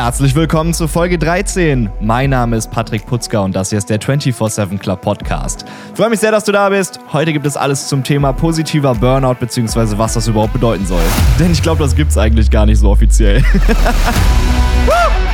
Herzlich 0.00 0.36
willkommen 0.36 0.72
zu 0.74 0.86
Folge 0.86 1.18
13. 1.18 1.90
Mein 2.00 2.30
Name 2.30 2.54
ist 2.54 2.70
Patrick 2.70 3.04
Putzka 3.04 3.40
und 3.40 3.56
das 3.56 3.70
hier 3.70 3.78
ist 3.78 3.90
der 3.90 4.00
24-7 4.00 4.78
Club 4.78 5.00
Podcast. 5.00 5.64
Ich 5.90 5.96
freue 5.96 6.08
mich 6.08 6.20
sehr, 6.20 6.30
dass 6.30 6.44
du 6.44 6.52
da 6.52 6.68
bist. 6.68 7.00
Heute 7.12 7.32
gibt 7.32 7.44
es 7.44 7.56
alles 7.56 7.88
zum 7.88 8.04
Thema 8.04 8.32
positiver 8.32 8.94
Burnout 8.94 9.34
bzw. 9.40 9.98
was 9.98 10.14
das 10.14 10.28
überhaupt 10.28 10.52
bedeuten 10.52 10.86
soll. 10.86 11.02
Denn 11.40 11.50
ich 11.50 11.62
glaube, 11.62 11.82
das 11.82 11.96
gibt 11.96 12.12
es 12.12 12.16
eigentlich 12.16 12.48
gar 12.48 12.64
nicht 12.64 12.78
so 12.78 12.90
offiziell. 12.90 13.42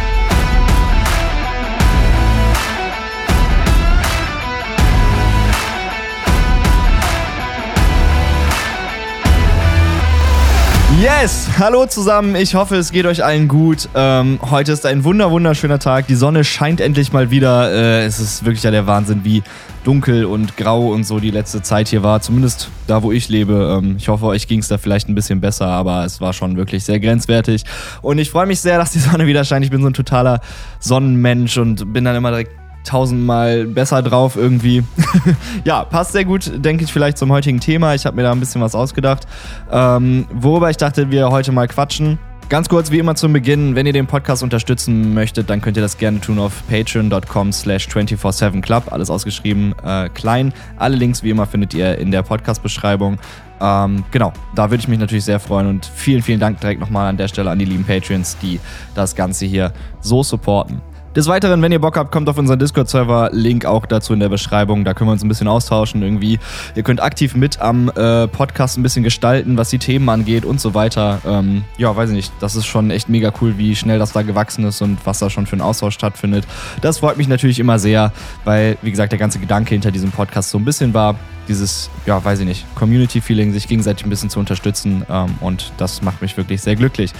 Yes! 11.01 11.49
Hallo 11.59 11.87
zusammen, 11.87 12.37
ich 12.37 12.55
hoffe, 12.55 12.77
es 12.77 12.93
geht 12.93 13.05
euch 13.05 13.25
allen 13.25 13.49
gut. 13.49 13.89
Ähm, 13.97 14.39
heute 14.49 14.71
ist 14.71 14.87
ein 14.87 15.03
wunder 15.03 15.31
wunderschöner 15.33 15.81
Tag. 15.81 16.07
Die 16.07 16.15
Sonne 16.15 16.45
scheint 16.45 16.81
endlich 16.81 17.13
mal 17.13 17.33
wieder. 17.33 17.73
Äh, 17.73 18.05
es 18.05 18.21
ist 18.21 18.45
wirklich 18.45 18.63
ja 18.63 18.71
der 18.71 18.87
Wahnsinn, 18.87 19.25
wie 19.25 19.43
dunkel 19.83 20.25
und 20.25 20.57
grau 20.57 20.93
und 20.93 21.05
so 21.05 21.19
die 21.19 21.33
letzte 21.33 21.63
Zeit 21.63 21.89
hier 21.89 22.05
war. 22.05 22.21
Zumindest 22.21 22.71
da, 22.87 23.03
wo 23.03 23.11
ich 23.11 23.29
lebe. 23.29 23.81
Ähm, 23.83 23.97
ich 23.99 24.09
hoffe, 24.09 24.27
euch 24.27 24.47
ging 24.47 24.61
es 24.61 24.69
da 24.69 24.79
vielleicht 24.79 25.09
ein 25.09 25.17
bisschen 25.17 25.41
besser, 25.41 25.67
aber 25.67 26.05
es 26.05 26.21
war 26.21 26.33
schon 26.33 26.57
wirklich 26.57 26.85
sehr 26.85 27.01
grenzwertig. 27.01 27.65
Und 28.01 28.19
ich 28.19 28.31
freue 28.31 28.47
mich 28.47 28.61
sehr, 28.61 28.79
dass 28.79 28.93
die 28.93 29.01
Sonne 29.01 29.27
wieder 29.27 29.45
scheint. 29.45 29.65
Ich 29.65 29.73
bin 29.73 29.83
so 29.83 29.89
ein 29.89 29.95
totaler 29.95 30.41
Sonnenmensch 30.79 31.59
und 31.59 31.93
bin 31.93 32.05
dann 32.05 32.15
immer 32.15 32.31
direkt 32.31 32.53
tausendmal 32.85 33.67
besser 33.67 34.03
drauf 34.03 34.37
irgendwie. 34.37 34.85
ja, 35.65 35.85
passt 35.85 36.13
sehr 36.13 36.25
gut, 36.25 36.53
denke 36.65 36.85
ich, 36.85 36.93
vielleicht 36.93 37.19
zum 37.19 37.33
heutigen 37.33 37.61
Thema. 37.61 37.95
Ich 37.95 38.07
habe 38.07 38.17
mir 38.17 38.23
da 38.23 38.33
ein 38.33 38.41
bisschen 38.41 38.61
was 38.61 38.75
ausgedacht. 38.75 39.27
Ähm, 39.71 40.27
worüber 40.33 40.71
ich 40.71 40.77
dachte, 40.77 41.11
wir 41.11 41.31
heute 41.31 41.53
mal 41.53 41.67
quatschen. 41.67 42.19
Ganz 42.51 42.69
kurz, 42.69 42.91
wie 42.91 42.99
immer 42.99 43.15
zum 43.15 43.33
Beginn, 43.33 43.75
wenn 43.75 43.87
ihr 43.87 43.95
den 43.95 44.07
Podcast 44.07 44.43
unterstützen 44.43 45.15
möchtet, 45.15 45.49
dann 45.49 45.63
könnt 45.63 45.79
ihr 45.79 45.83
das 45.83 45.97
gerne 45.97 46.21
tun 46.21 46.39
auf 46.39 46.63
patreon.com 46.69 47.53
slash 47.53 47.89
247club, 47.89 48.91
alles 48.91 49.09
ausgeschrieben, 49.09 49.75
äh, 49.83 50.11
klein. 50.11 50.53
Alle 50.77 50.95
Links, 50.95 51.23
wie 51.23 51.31
immer, 51.31 51.47
findet 51.47 51.73
ihr 51.73 51.97
in 51.97 52.11
der 52.11 52.23
Podcast-Beschreibung. 52.23 53.19
Ähm, 53.63 54.05
genau, 54.11 54.33
da 54.55 54.71
würde 54.71 54.83
ich 54.83 54.89
mich 54.89 54.99
natürlich 54.99 55.25
sehr 55.25 55.41
freuen 55.41 55.69
und 55.69 55.87
vielen, 55.87 56.23
vielen 56.23 56.39
Dank 56.39 56.61
direkt 56.61 56.81
nochmal 56.81 57.09
an 57.09 57.17
der 57.17 57.29
Stelle 57.29 57.51
an 57.51 57.59
die 57.59 57.65
lieben 57.65 57.85
Patreons, 57.85 58.37
die 58.39 58.61
das 58.95 59.17
Ganze 59.17 59.47
hier 59.47 59.73
so 60.01 60.23
supporten. 60.23 60.83
Des 61.17 61.29
Weiteren, 61.29 61.63
wenn 61.63 61.71
ihr 61.71 61.81
Bock 61.81 61.97
habt, 61.97 62.11
kommt 62.11 62.29
auf 62.29 62.39
unseren 62.39 62.59
Discord-Server. 62.59 63.31
Link 63.33 63.67
auch 63.67 63.87
dazu 63.87 64.13
in 64.13 64.19
der 64.19 64.29
Beschreibung. 64.29 64.85
Da 64.85 64.95
können 64.95 65.07
wir 65.07 65.13
uns 65.13 65.23
ein 65.23 65.29
bisschen 65.29 65.47
austauschen 65.47 66.03
irgendwie. 66.03 66.41
Ihr 66.75 66.83
könnt 66.83 67.01
aktiv 67.01 67.37
mit 67.37 67.61
am 67.61 67.89
äh, 67.91 68.27
Podcast 68.27 68.77
ein 68.77 68.83
bisschen 68.83 69.05
gestalten, 69.05 69.57
was 69.57 69.71
die 69.71 69.79
Themen 69.79 70.09
angeht 70.09 70.45
und 70.45 70.61
so 70.61 70.75
weiter. 70.75 71.21
Ähm, 71.25 71.63
ja, 71.79 71.95
weiß 71.95 72.11
ich 72.11 72.17
nicht. 72.17 72.33
Das 72.41 72.57
ist 72.57 72.67
schon 72.67 72.91
echt 72.91 73.09
mega 73.09 73.33
cool, 73.41 73.59
wie 73.59 73.77
schnell 73.77 74.01
das 74.01 74.11
da 74.11 74.23
gewachsen 74.23 74.65
ist 74.65 74.83
und 74.83 74.99
was 75.07 75.21
da 75.21 75.31
schon 75.31 75.47
für 75.47 75.53
einen 75.53 75.63
Austausch 75.63 75.95
stattfindet. 75.95 76.49
Das 76.81 76.99
freut 76.99 77.17
mich 77.17 77.29
natürlich 77.29 77.61
immer 77.61 77.79
sehr, 77.79 78.11
weil, 78.45 78.77
wie 78.83 78.91
gesagt, 78.91 79.13
der 79.13 79.21
ganze 79.21 79.39
Gedanke 79.39 79.71
hinter 79.71 79.93
diesem 79.93 80.11
Podcast 80.11 80.51
so 80.51 80.59
ein 80.59 80.65
bisschen 80.65 80.95
war, 80.95 81.15
dieses, 81.47 81.91
ja, 82.07 82.25
weiß 82.25 82.41
ich 82.41 82.47
nicht, 82.47 82.67
Community-Feeling, 82.75 83.53
sich 83.53 83.69
gegenseitig 83.69 84.05
ein 84.05 84.11
bisschen 84.11 84.31
zu 84.31 84.41
unterstützen. 84.41 85.07
Ähm, 85.09 85.37
und 85.41 85.73
das 85.77 86.03
macht 86.03 86.23
mich 86.23 86.37
wirklich 86.37 86.61
sehr 86.61 86.75
glücklich. 86.75 87.13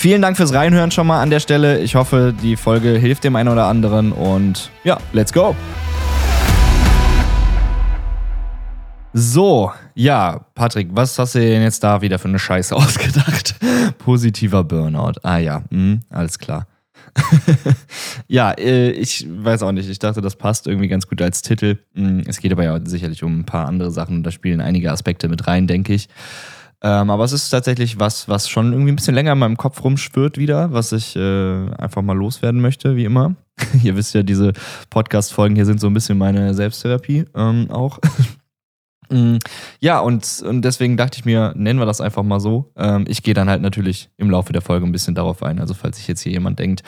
Vielen 0.00 0.22
Dank 0.22 0.38
fürs 0.38 0.54
Reinhören 0.54 0.90
schon 0.90 1.06
mal 1.06 1.20
an 1.20 1.28
der 1.28 1.40
Stelle. 1.40 1.80
Ich 1.80 1.94
hoffe, 1.94 2.32
die 2.42 2.56
Folge 2.56 2.96
hilft 2.96 3.22
dem 3.22 3.36
einen 3.36 3.50
oder 3.50 3.66
anderen 3.66 4.12
und 4.12 4.70
ja, 4.82 4.98
let's 5.12 5.30
go. 5.30 5.54
So, 9.12 9.72
ja, 9.94 10.46
Patrick, 10.54 10.88
was 10.92 11.18
hast 11.18 11.34
du 11.34 11.40
denn 11.40 11.60
jetzt 11.60 11.84
da 11.84 12.00
wieder 12.00 12.18
für 12.18 12.28
eine 12.28 12.38
Scheiße 12.38 12.74
ausgedacht? 12.76 13.56
Positiver 13.98 14.64
Burnout. 14.64 15.20
Ah 15.22 15.36
ja, 15.36 15.64
hm, 15.70 16.00
alles 16.08 16.38
klar. 16.38 16.66
ja, 18.26 18.52
äh, 18.52 18.92
ich 18.92 19.26
weiß 19.28 19.62
auch 19.62 19.72
nicht. 19.72 19.90
Ich 19.90 19.98
dachte, 19.98 20.22
das 20.22 20.34
passt 20.34 20.66
irgendwie 20.66 20.88
ganz 20.88 21.08
gut 21.08 21.20
als 21.20 21.42
Titel. 21.42 21.76
Hm, 21.94 22.22
es 22.26 22.38
geht 22.38 22.52
aber 22.52 22.64
ja 22.64 22.80
sicherlich 22.82 23.22
um 23.22 23.40
ein 23.40 23.44
paar 23.44 23.66
andere 23.66 23.90
Sachen 23.90 24.16
und 24.16 24.22
da 24.22 24.30
spielen 24.30 24.62
einige 24.62 24.90
Aspekte 24.90 25.28
mit 25.28 25.46
rein, 25.46 25.66
denke 25.66 25.92
ich. 25.92 26.08
Ähm, 26.82 27.10
aber 27.10 27.24
es 27.24 27.32
ist 27.32 27.50
tatsächlich 27.50 27.98
was, 27.98 28.28
was 28.28 28.48
schon 28.48 28.72
irgendwie 28.72 28.92
ein 28.92 28.96
bisschen 28.96 29.14
länger 29.14 29.32
in 29.32 29.38
meinem 29.38 29.56
Kopf 29.56 29.84
rumschwirrt 29.84 30.38
wieder, 30.38 30.72
was 30.72 30.92
ich 30.92 31.14
äh, 31.14 31.70
einfach 31.76 32.02
mal 32.02 32.16
loswerden 32.16 32.60
möchte, 32.60 32.96
wie 32.96 33.04
immer. 33.04 33.34
Ihr 33.82 33.96
wisst 33.96 34.14
ja, 34.14 34.22
diese 34.22 34.52
Podcast-Folgen 34.88 35.56
hier 35.56 35.66
sind 35.66 35.80
so 35.80 35.88
ein 35.88 35.94
bisschen 35.94 36.16
meine 36.16 36.54
Selbsttherapie 36.54 37.26
ähm, 37.34 37.70
auch. 37.70 37.98
Mm, 39.10 39.38
ja, 39.80 39.98
und, 40.00 40.42
und 40.46 40.62
deswegen 40.62 40.96
dachte 40.96 41.18
ich 41.18 41.24
mir, 41.24 41.52
nennen 41.56 41.78
wir 41.78 41.86
das 41.86 42.00
einfach 42.00 42.22
mal 42.22 42.40
so. 42.40 42.72
Ähm, 42.76 43.04
ich 43.08 43.22
gehe 43.22 43.34
dann 43.34 43.50
halt 43.50 43.60
natürlich 43.60 44.10
im 44.16 44.30
Laufe 44.30 44.52
der 44.52 44.62
Folge 44.62 44.86
ein 44.86 44.92
bisschen 44.92 45.14
darauf 45.14 45.42
ein. 45.42 45.58
Also, 45.58 45.74
falls 45.74 45.96
sich 45.96 46.08
jetzt 46.08 46.20
hier 46.20 46.32
jemand 46.32 46.58
denkt, 46.58 46.82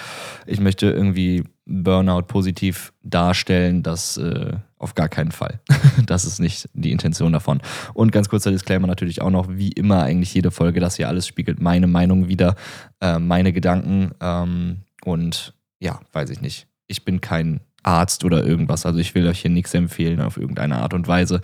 ich 0.47 0.61
möchte 0.61 0.91
irgendwie 0.91 1.45
Burnout 1.65 2.23
positiv 2.23 2.93
darstellen, 3.03 3.83
das 3.83 4.17
äh, 4.17 4.53
auf 4.79 4.95
gar 4.95 5.09
keinen 5.09 5.33
Fall. 5.33 5.61
das 6.07 6.25
ist 6.25 6.41
nicht 6.41 6.69
die 6.75 6.93
Intention 6.93 7.33
davon. 7.33 7.61
Und 7.95 8.13
ganz 8.13 8.29
kurzer 8.29 8.51
Disclaimer 8.51 8.87
natürlich 8.87 9.21
auch 9.21 9.31
noch, 9.31 9.49
wie 9.49 9.73
immer 9.73 10.03
eigentlich 10.03 10.35
jede 10.35 10.51
Folge, 10.51 10.81
das 10.81 10.97
hier 10.97 11.09
alles 11.09 11.27
spiegelt 11.27 11.61
meine 11.61 11.87
Meinung 11.87 12.29
wieder, 12.29 12.57
äh, 13.01 13.19
meine 13.19 13.53
Gedanken. 13.53 14.13
Ähm, 14.21 14.83
und 15.05 15.55
ja, 15.81 16.01
weiß 16.13 16.31
ich 16.31 16.41
nicht. 16.41 16.69
Ich 16.87 17.05
bin 17.05 17.21
kein 17.21 17.61
Arzt 17.83 18.25
oder 18.25 18.45
irgendwas. 18.45 18.87
Also 18.87 18.99
ich 18.99 19.15
will 19.15 19.27
euch 19.27 19.41
hier 19.41 19.51
nichts 19.51 19.75
empfehlen 19.75 20.21
auf 20.21 20.37
irgendeine 20.37 20.79
Art 20.79 20.95
und 20.95 21.09
Weise. 21.09 21.41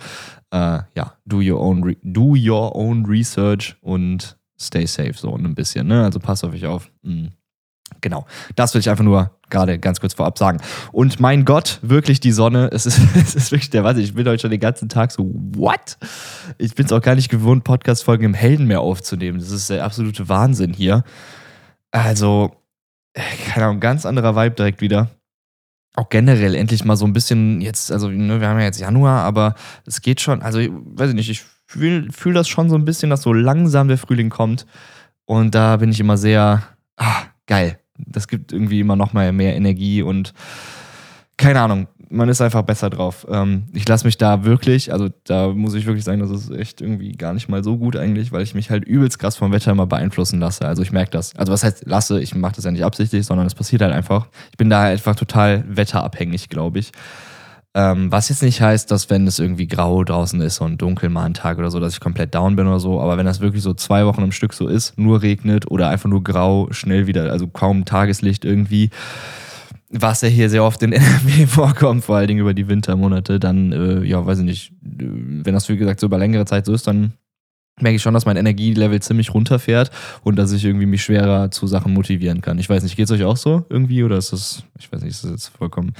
Äh, 0.51 0.79
ja, 0.95 1.13
do 1.25 1.37
your 1.37 1.59
own 1.59 1.95
do 2.03 2.35
your 2.35 2.75
own 2.75 3.05
research 3.05 3.77
und 3.81 4.37
stay 4.59 4.85
safe 4.85 5.13
so 5.13 5.35
ein 5.35 5.55
bisschen. 5.55 5.87
Ne? 5.87 6.03
Also 6.03 6.19
passt 6.19 6.43
auf 6.43 6.53
euch 6.53 6.65
auf. 6.65 6.91
Mhm. 7.03 7.29
Genau, 8.01 8.25
das 8.55 8.73
will 8.73 8.81
ich 8.81 8.89
einfach 8.89 9.03
nur 9.03 9.31
gerade 9.49 9.79
ganz 9.79 9.99
kurz 9.99 10.13
vorab 10.13 10.37
sagen. 10.37 10.59
Und 10.91 11.19
mein 11.19 11.43
Gott, 11.43 11.79
wirklich 11.81 12.19
die 12.19 12.31
Sonne, 12.31 12.69
es 12.71 12.85
ist, 12.85 12.99
es 13.15 13.35
ist 13.35 13.51
wirklich 13.51 13.71
der 13.71 13.83
Wahnsinn. 13.83 14.05
Ich 14.05 14.13
bin 14.13 14.27
heute 14.27 14.41
schon 14.41 14.51
den 14.51 14.59
ganzen 14.59 14.89
Tag 14.89 15.11
so, 15.11 15.29
what? 15.55 15.97
Ich 16.57 16.75
bin 16.75 16.85
es 16.85 16.91
auch 16.91 17.01
gar 17.01 17.15
nicht 17.15 17.29
gewohnt, 17.29 17.63
Podcast-Folgen 17.63 18.25
im 18.25 18.33
Heldenmeer 18.33 18.81
aufzunehmen. 18.81 19.39
Das 19.39 19.51
ist 19.51 19.69
der 19.69 19.83
absolute 19.83 20.29
Wahnsinn 20.29 20.73
hier. 20.73 21.03
Also, 21.91 22.51
äh, 23.13 23.21
keine 23.47 23.65
Ahnung, 23.65 23.79
ganz 23.79 24.05
anderer 24.05 24.35
Vibe 24.35 24.55
direkt 24.55 24.81
wieder 24.81 25.09
auch 25.99 26.09
generell 26.09 26.55
endlich 26.55 26.85
mal 26.85 26.95
so 26.95 27.05
ein 27.05 27.13
bisschen 27.13 27.61
jetzt, 27.61 27.91
also 27.91 28.09
ne, 28.09 28.39
wir 28.39 28.47
haben 28.47 28.59
ja 28.59 28.65
jetzt 28.65 28.79
Januar, 28.79 29.23
aber 29.23 29.55
es 29.85 30.01
geht 30.01 30.21
schon, 30.21 30.41
also 30.41 30.59
weiß 30.59 31.09
ich 31.09 31.15
nicht, 31.15 31.29
ich 31.29 31.43
fühle 31.67 32.11
fühl 32.11 32.33
das 32.33 32.47
schon 32.47 32.69
so 32.69 32.75
ein 32.75 32.85
bisschen, 32.85 33.09
dass 33.09 33.21
so 33.21 33.33
langsam 33.33 33.87
der 33.87 33.97
Frühling 33.97 34.29
kommt. 34.29 34.65
Und 35.25 35.53
da 35.53 35.77
bin 35.77 35.91
ich 35.91 35.99
immer 35.99 36.17
sehr, 36.17 36.63
ah, 36.97 37.23
geil. 37.45 37.79
Das 37.97 38.27
gibt 38.27 38.51
irgendwie 38.51 38.79
immer 38.79 38.95
noch 38.95 39.13
mal 39.13 39.31
mehr 39.31 39.55
Energie 39.55 40.01
und 40.01 40.33
keine 41.37 41.61
Ahnung, 41.61 41.87
man 42.09 42.29
ist 42.29 42.41
einfach 42.41 42.63
besser 42.63 42.89
drauf. 42.89 43.25
Ähm, 43.29 43.63
ich 43.73 43.87
lasse 43.87 44.05
mich 44.05 44.17
da 44.17 44.43
wirklich, 44.43 44.91
also 44.91 45.09
da 45.25 45.49
muss 45.49 45.73
ich 45.75 45.85
wirklich 45.85 46.03
sagen, 46.03 46.19
das 46.19 46.31
ist 46.31 46.51
echt 46.51 46.81
irgendwie 46.81 47.11
gar 47.13 47.33
nicht 47.33 47.49
mal 47.49 47.63
so 47.63 47.77
gut 47.77 47.95
eigentlich, 47.95 48.31
weil 48.31 48.41
ich 48.41 48.55
mich 48.55 48.69
halt 48.69 48.85
übelst 48.85 49.19
krass 49.19 49.37
vom 49.37 49.51
Wetter 49.51 49.71
immer 49.71 49.85
beeinflussen 49.85 50.39
lasse. 50.39 50.65
Also 50.67 50.81
ich 50.81 50.91
merke 50.91 51.11
das. 51.11 51.35
Also 51.35 51.51
was 51.51 51.63
heißt 51.63 51.83
lasse, 51.85 52.19
ich 52.19 52.35
mache 52.35 52.55
das 52.55 52.65
ja 52.65 52.71
nicht 52.71 52.83
absichtlich, 52.83 53.25
sondern 53.25 53.47
es 53.47 53.55
passiert 53.55 53.81
halt 53.81 53.93
einfach. 53.93 54.27
Ich 54.51 54.57
bin 54.57 54.69
da 54.69 54.83
einfach 54.83 55.15
total 55.15 55.63
wetterabhängig, 55.67 56.49
glaube 56.49 56.79
ich. 56.79 56.91
Ähm, 57.75 58.11
was 58.11 58.29
jetzt 58.29 58.41
nicht 58.41 58.61
heißt, 58.61 58.89
dass 58.89 59.11
wenn 59.11 59.27
es 59.27 59.37
irgendwie 59.37 59.67
grau 59.67 60.03
draußen 60.03 60.41
ist 60.41 60.59
und 60.59 60.81
dunkel 60.81 61.09
mal 61.09 61.25
ein 61.25 61.35
Tag 61.35 61.59
oder 61.59 61.69
so, 61.69 61.79
dass 61.79 61.93
ich 61.93 61.99
komplett 61.99 62.33
down 62.33 62.55
bin 62.55 62.65
oder 62.65 62.79
so. 62.79 62.99
Aber 62.99 63.17
wenn 63.17 63.27
das 63.27 63.41
wirklich 63.41 63.61
so 63.61 63.75
zwei 63.75 64.07
Wochen 64.07 64.23
im 64.23 64.31
Stück 64.31 64.53
so 64.53 64.67
ist, 64.67 64.97
nur 64.97 65.21
regnet 65.21 65.69
oder 65.69 65.89
einfach 65.89 66.09
nur 66.09 66.23
grau, 66.23 66.67
schnell 66.71 67.05
wieder, 67.05 67.31
also 67.31 67.47
kaum 67.47 67.85
Tageslicht 67.85 68.43
irgendwie, 68.43 68.89
was 69.89 70.21
ja 70.21 70.27
hier 70.27 70.49
sehr 70.49 70.63
oft 70.63 70.81
in 70.83 70.91
NRW 70.93 71.47
vorkommt, 71.47 72.03
vor 72.05 72.17
allen 72.17 72.27
Dingen 72.27 72.41
über 72.41 72.53
die 72.53 72.67
Wintermonate, 72.67 73.39
dann, 73.39 73.71
äh, 73.71 74.03
ja, 74.03 74.25
weiß 74.25 74.39
ich 74.39 74.45
nicht, 74.45 74.73
wenn 74.81 75.53
das 75.53 75.69
wie 75.69 75.77
gesagt 75.77 75.99
so 75.99 76.07
über 76.07 76.17
längere 76.17 76.45
Zeit 76.45 76.65
so 76.65 76.73
ist, 76.73 76.87
dann 76.87 77.13
merke 77.81 77.95
ich 77.95 78.01
schon, 78.01 78.13
dass 78.13 78.25
mein 78.25 78.37
Energielevel 78.37 79.01
ziemlich 79.01 79.33
runterfährt 79.33 79.89
und 80.23 80.35
dass 80.35 80.51
ich 80.51 80.65
irgendwie 80.65 80.85
mich 80.85 81.03
schwerer 81.03 81.49
zu 81.51 81.65
Sachen 81.65 81.93
motivieren 81.93 82.41
kann. 82.41 82.59
Ich 82.59 82.69
weiß 82.69 82.83
nicht, 82.83 82.95
geht 82.95 83.05
es 83.05 83.11
euch 83.11 83.23
auch 83.23 83.37
so 83.37 83.65
irgendwie 83.69 84.03
oder 84.03 84.17
ist 84.17 84.33
das, 84.33 84.63
ich 84.77 84.91
weiß 84.91 85.01
nicht, 85.01 85.11
ist 85.11 85.23
das 85.23 85.31
jetzt 85.31 85.47
vollkommen 85.47 85.93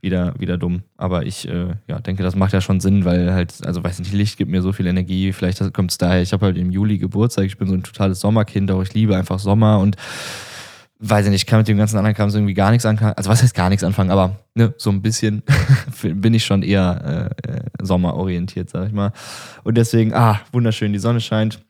wieder, 0.00 0.34
wieder 0.38 0.56
dumm. 0.56 0.82
Aber 0.96 1.26
ich 1.26 1.48
äh, 1.48 1.74
ja, 1.88 1.98
denke, 1.98 2.22
das 2.22 2.36
macht 2.36 2.52
ja 2.52 2.60
schon 2.60 2.80
Sinn, 2.80 3.04
weil 3.04 3.32
halt, 3.32 3.54
also 3.64 3.82
weiß 3.82 3.98
nicht, 3.98 4.12
Licht 4.12 4.36
gibt 4.36 4.50
mir 4.50 4.62
so 4.62 4.72
viel 4.72 4.86
Energie. 4.86 5.32
Vielleicht 5.32 5.72
kommt 5.72 5.90
es 5.90 5.98
daher, 5.98 6.22
ich 6.22 6.32
habe 6.32 6.46
halt 6.46 6.56
im 6.56 6.70
Juli 6.70 6.98
Geburtstag, 6.98 7.46
ich 7.46 7.58
bin 7.58 7.68
so 7.68 7.74
ein 7.74 7.82
totales 7.82 8.20
Sommerkind, 8.20 8.70
auch 8.70 8.82
ich 8.82 8.94
liebe 8.94 9.16
einfach 9.16 9.38
Sommer 9.38 9.80
und 9.80 9.96
weiß 11.00 11.26
ich 11.26 11.30
nicht, 11.30 11.46
kann 11.46 11.58
mit 11.58 11.68
dem 11.68 11.78
ganzen 11.78 11.96
anderen 11.96 12.16
Kram 12.16 12.28
irgendwie 12.28 12.54
gar 12.54 12.70
nichts 12.70 12.84
anfangen. 12.84 13.14
Also 13.16 13.30
was 13.30 13.42
heißt 13.42 13.54
gar 13.54 13.68
nichts 13.68 13.84
anfangen, 13.84 14.10
aber 14.10 14.36
ne, 14.54 14.74
so 14.78 14.90
ein 14.90 15.02
bisschen 15.02 15.42
bin 16.02 16.34
ich 16.34 16.44
schon 16.44 16.62
eher 16.62 17.30
äh, 17.46 17.60
sommerorientiert, 17.80 18.70
sag 18.70 18.88
ich 18.88 18.92
mal. 18.92 19.12
Und 19.64 19.76
deswegen, 19.76 20.12
ah, 20.14 20.40
wunderschön, 20.52 20.92
die 20.92 20.98
Sonne 20.98 21.20
scheint. 21.20 21.60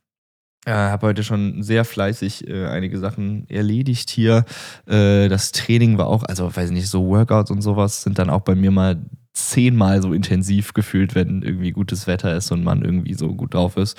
Äh, 0.66 0.72
habe 0.72 1.06
heute 1.06 1.22
schon 1.24 1.62
sehr 1.62 1.84
fleißig 1.84 2.48
äh, 2.48 2.66
einige 2.66 2.98
Sachen 2.98 3.48
erledigt 3.48 4.10
hier. 4.10 4.44
Äh, 4.86 5.28
das 5.28 5.52
Training 5.52 5.98
war 5.98 6.08
auch, 6.08 6.24
also 6.24 6.54
weiß 6.54 6.66
ich 6.66 6.74
nicht, 6.74 6.88
so 6.88 7.06
Workouts 7.06 7.50
und 7.50 7.62
sowas 7.62 8.02
sind 8.02 8.18
dann 8.18 8.30
auch 8.30 8.42
bei 8.42 8.54
mir 8.54 8.70
mal 8.70 8.98
zehnmal 9.34 10.02
so 10.02 10.12
intensiv 10.12 10.74
gefühlt, 10.74 11.14
wenn 11.14 11.42
irgendwie 11.42 11.70
gutes 11.70 12.06
Wetter 12.06 12.34
ist 12.36 12.50
und 12.50 12.64
man 12.64 12.82
irgendwie 12.82 13.14
so 13.14 13.34
gut 13.34 13.54
drauf 13.54 13.76
ist. 13.76 13.96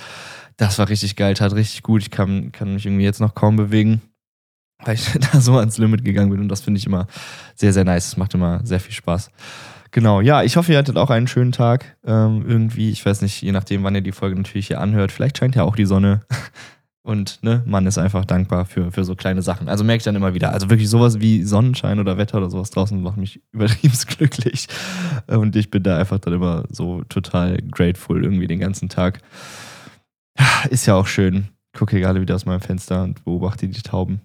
Das 0.58 0.78
war 0.78 0.90
richtig 0.90 1.16
geil, 1.16 1.36
tat 1.36 1.54
richtig 1.54 1.84
gut. 1.84 2.02
Ich 2.02 2.12
kann, 2.12 2.52
kann 2.52 2.74
mich 2.74 2.86
irgendwie 2.86 3.06
jetzt 3.06 3.22
noch 3.22 3.36
kaum 3.36 3.56
bewegen. 3.56 4.02
Weil 4.84 4.96
ich 4.96 5.12
da 5.32 5.42
so 5.42 5.58
ans 5.58 5.78
Limit 5.78 6.04
gegangen 6.04 6.32
bin 6.32 6.40
und 6.40 6.50
das 6.50 6.62
finde 6.62 6.80
ich 6.80 6.86
immer 6.86 7.08
sehr, 7.56 7.74
sehr 7.74 7.84
nice. 7.84 8.08
Es 8.08 8.18
macht 8.18 8.34
immer 8.34 8.62
sehr 8.66 8.80
viel 8.80 8.94
Spaß. 8.94 9.32
Genau, 9.92 10.22
ja, 10.22 10.44
ich 10.44 10.56
hoffe, 10.56 10.72
ihr 10.72 10.78
hattet 10.78 10.98
auch 10.98 11.10
einen 11.10 11.28
schönen 11.28 11.52
Tag. 11.52 11.98
Ähm, 12.06 12.46
irgendwie, 12.48 12.92
ich 12.92 13.04
weiß 13.04 13.22
nicht, 13.22 13.42
je 13.42 13.52
nachdem, 13.52 13.84
wann 13.84 13.96
ihr 13.96 14.02
die 14.02 14.12
Folge 14.12 14.36
natürlich 14.36 14.68
hier 14.68 14.82
anhört. 14.82 15.12
Vielleicht 15.12 15.38
scheint 15.38 15.56
ja 15.56 15.64
auch 15.64 15.76
die 15.76 15.86
Sonne. 15.86 16.22
Und 17.02 17.42
ne, 17.42 17.64
man 17.66 17.88
ist 17.88 17.98
einfach 17.98 18.24
dankbar 18.24 18.66
für, 18.66 18.92
für 18.92 19.04
so 19.04 19.16
kleine 19.16 19.42
Sachen. 19.42 19.68
Also 19.68 19.84
merke 19.84 19.98
ich 19.98 20.04
dann 20.04 20.16
immer 20.16 20.36
wieder. 20.36 20.54
Also 20.54 20.70
wirklich 20.70 20.90
sowas 20.90 21.20
wie 21.20 21.44
Sonnenschein 21.44 22.00
oder 22.00 22.18
Wetter 22.18 22.38
oder 22.38 22.52
sowas 22.52 22.70
draußen 22.70 23.02
macht 23.02 23.18
mich 23.18 23.42
übertrieben 23.52 23.98
glücklich. 24.06 24.68
Und 25.26 25.56
ich 25.56 25.72
bin 25.72 25.82
da 25.82 25.98
einfach 25.98 26.20
dann 26.20 26.34
immer 26.34 26.66
so 26.70 27.04
total 27.10 27.58
grateful 27.72 28.24
irgendwie 28.24 28.46
den 28.46 28.60
ganzen 28.60 28.90
Tag. 28.90 29.22
Ist 30.70 30.86
ja 30.86 30.96
auch 30.96 31.08
schön. 31.08 31.48
Gucke 31.76 32.00
gerade 32.00 32.22
wieder 32.22 32.36
aus 32.36 32.46
meinem 32.46 32.62
Fenster 32.62 33.02
und 33.04 33.24
beobachte 33.24 33.68
die 33.68 33.82
Tauben. 33.82 34.22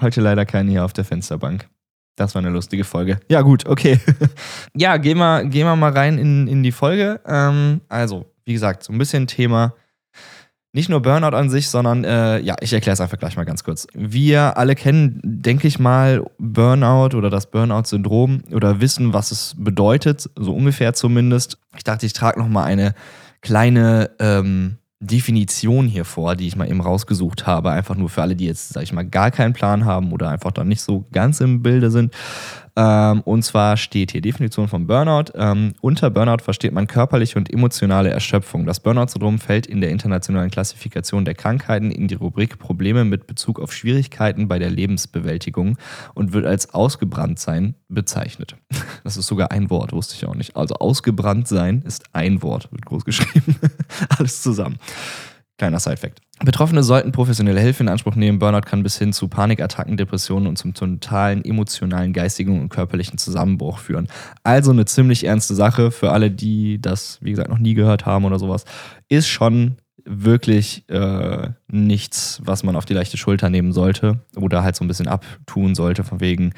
Heute 0.00 0.20
leider 0.20 0.44
keine 0.44 0.70
hier 0.70 0.84
auf 0.84 0.92
der 0.92 1.04
Fensterbank. 1.04 1.68
Das 2.16 2.34
war 2.34 2.42
eine 2.42 2.50
lustige 2.50 2.84
Folge. 2.84 3.20
Ja, 3.28 3.40
gut, 3.40 3.66
okay. 3.66 3.98
ja, 4.76 4.96
gehen 4.98 5.18
wir, 5.18 5.44
gehen 5.44 5.66
wir 5.66 5.76
mal 5.76 5.92
rein 5.92 6.18
in, 6.18 6.46
in 6.46 6.62
die 6.62 6.72
Folge. 6.72 7.20
Ähm, 7.26 7.80
also, 7.88 8.26
wie 8.44 8.52
gesagt, 8.52 8.82
so 8.82 8.92
ein 8.92 8.98
bisschen 8.98 9.26
Thema. 9.26 9.74
Nicht 10.74 10.88
nur 10.88 11.00
Burnout 11.00 11.36
an 11.36 11.50
sich, 11.50 11.68
sondern 11.68 12.04
äh, 12.04 12.38
ja, 12.38 12.56
ich 12.60 12.72
erkläre 12.72 12.94
es 12.94 13.00
einfach 13.00 13.18
gleich 13.18 13.36
mal 13.36 13.44
ganz 13.44 13.62
kurz. 13.62 13.86
Wir 13.92 14.56
alle 14.56 14.74
kennen, 14.74 15.20
denke 15.22 15.68
ich 15.68 15.78
mal, 15.78 16.24
Burnout 16.38 17.14
oder 17.16 17.28
das 17.28 17.50
Burnout-Syndrom 17.50 18.44
oder 18.52 18.80
wissen, 18.80 19.12
was 19.12 19.32
es 19.32 19.54
bedeutet, 19.58 20.30
so 20.34 20.54
ungefähr 20.54 20.94
zumindest. 20.94 21.58
Ich 21.76 21.84
dachte, 21.84 22.06
ich 22.06 22.14
trage 22.14 22.40
noch 22.40 22.48
mal 22.48 22.64
eine 22.64 22.94
kleine 23.42 24.10
ähm, 24.18 24.78
Definition 25.02 25.88
hier 25.88 26.04
vor, 26.04 26.36
die 26.36 26.46
ich 26.46 26.54
mal 26.54 26.68
eben 26.68 26.80
rausgesucht 26.80 27.46
habe, 27.46 27.72
einfach 27.72 27.96
nur 27.96 28.08
für 28.08 28.22
alle, 28.22 28.36
die 28.36 28.46
jetzt, 28.46 28.72
sag 28.72 28.84
ich 28.84 28.92
mal, 28.92 29.04
gar 29.04 29.32
keinen 29.32 29.52
Plan 29.52 29.84
haben 29.84 30.12
oder 30.12 30.28
einfach 30.30 30.52
dann 30.52 30.68
nicht 30.68 30.80
so 30.80 31.04
ganz 31.12 31.40
im 31.40 31.60
Bilde 31.60 31.90
sind. 31.90 32.14
Ähm, 32.74 33.20
und 33.22 33.42
zwar 33.42 33.76
steht 33.76 34.12
hier 34.12 34.22
Definition 34.22 34.68
von 34.68 34.86
Burnout. 34.86 35.32
Ähm, 35.34 35.74
unter 35.80 36.10
Burnout 36.10 36.42
versteht 36.42 36.72
man 36.72 36.86
körperliche 36.86 37.38
und 37.38 37.52
emotionale 37.52 38.10
Erschöpfung. 38.10 38.64
Das 38.64 38.80
Burnout-Syndrom 38.80 39.38
fällt 39.38 39.66
in 39.66 39.80
der 39.80 39.90
internationalen 39.90 40.50
Klassifikation 40.50 41.24
der 41.24 41.34
Krankheiten 41.34 41.90
in 41.90 42.08
die 42.08 42.14
Rubrik 42.14 42.58
Probleme 42.58 43.04
mit 43.04 43.26
Bezug 43.26 43.60
auf 43.60 43.72
Schwierigkeiten 43.72 44.48
bei 44.48 44.58
der 44.58 44.70
Lebensbewältigung 44.70 45.76
und 46.14 46.32
wird 46.32 46.46
als 46.46 46.72
ausgebrannt 46.72 47.38
sein 47.38 47.74
bezeichnet. 47.88 48.56
Das 49.04 49.16
ist 49.16 49.26
sogar 49.26 49.50
ein 49.50 49.68
Wort, 49.68 49.92
wusste 49.92 50.14
ich 50.14 50.26
auch 50.26 50.34
nicht. 50.36 50.56
Also 50.56 50.76
ausgebrannt 50.76 51.48
sein 51.48 51.82
ist 51.82 52.04
ein 52.12 52.40
Wort, 52.40 52.70
wird 52.70 52.86
groß 52.86 53.04
geschrieben. 53.04 53.56
Alles 54.16 54.42
zusammen. 54.42 54.76
Kleiner 55.58 55.80
Side-Fact. 55.80 56.20
Betroffene 56.44 56.82
sollten 56.82 57.12
professionelle 57.12 57.60
Hilfe 57.60 57.82
in 57.82 57.88
Anspruch 57.88 58.16
nehmen. 58.16 58.38
Burnout 58.38 58.62
kann 58.62 58.82
bis 58.82 58.98
hin 58.98 59.12
zu 59.12 59.28
Panikattacken, 59.28 59.96
Depressionen 59.96 60.46
und 60.46 60.56
zum 60.56 60.74
totalen 60.74 61.44
emotionalen, 61.44 62.12
geistigen 62.12 62.60
und 62.60 62.68
körperlichen 62.68 63.18
Zusammenbruch 63.18 63.78
führen. 63.78 64.08
Also 64.42 64.72
eine 64.72 64.84
ziemlich 64.84 65.24
ernste 65.24 65.54
Sache 65.54 65.90
für 65.90 66.10
alle, 66.10 66.30
die 66.30 66.80
das, 66.80 67.18
wie 67.20 67.30
gesagt, 67.30 67.48
noch 67.48 67.58
nie 67.58 67.74
gehört 67.74 68.06
haben 68.06 68.24
oder 68.24 68.38
sowas. 68.38 68.64
Ist 69.08 69.28
schon 69.28 69.76
wirklich 70.04 70.88
äh, 70.88 71.50
nichts, 71.68 72.40
was 72.44 72.64
man 72.64 72.76
auf 72.76 72.84
die 72.84 72.94
leichte 72.94 73.16
Schulter 73.16 73.50
nehmen 73.50 73.72
sollte 73.72 74.20
oder 74.36 74.64
halt 74.64 74.74
so 74.74 74.84
ein 74.84 74.88
bisschen 74.88 75.08
abtun 75.08 75.74
sollte, 75.74 76.02
von 76.02 76.20
wegen, 76.20 76.54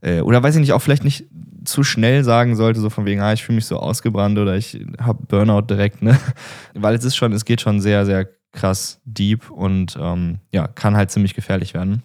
äh, 0.00 0.20
oder 0.20 0.42
weiß 0.42 0.54
ich 0.54 0.60
nicht, 0.60 0.72
auch 0.72 0.82
vielleicht 0.82 1.04
nicht 1.04 1.26
zu 1.64 1.82
schnell 1.82 2.24
sagen 2.24 2.56
sollte, 2.56 2.80
so 2.80 2.90
von 2.90 3.04
wegen, 3.06 3.20
ah, 3.20 3.32
ich 3.32 3.42
fühle 3.42 3.56
mich 3.56 3.66
so 3.66 3.78
ausgebrannt 3.78 4.38
oder 4.38 4.56
ich 4.56 4.84
habe 5.00 5.24
Burnout 5.26 5.62
direkt, 5.62 6.02
ne? 6.02 6.18
Weil 6.74 6.94
es 6.94 7.04
ist 7.04 7.16
schon, 7.16 7.32
es 7.32 7.44
geht 7.44 7.60
schon 7.60 7.80
sehr, 7.80 8.04
sehr 8.06 8.28
krass 8.54 9.00
deep 9.04 9.50
und 9.50 9.98
ähm, 10.00 10.38
ja, 10.52 10.66
kann 10.66 10.96
halt 10.96 11.10
ziemlich 11.10 11.34
gefährlich 11.34 11.74
werden. 11.74 12.02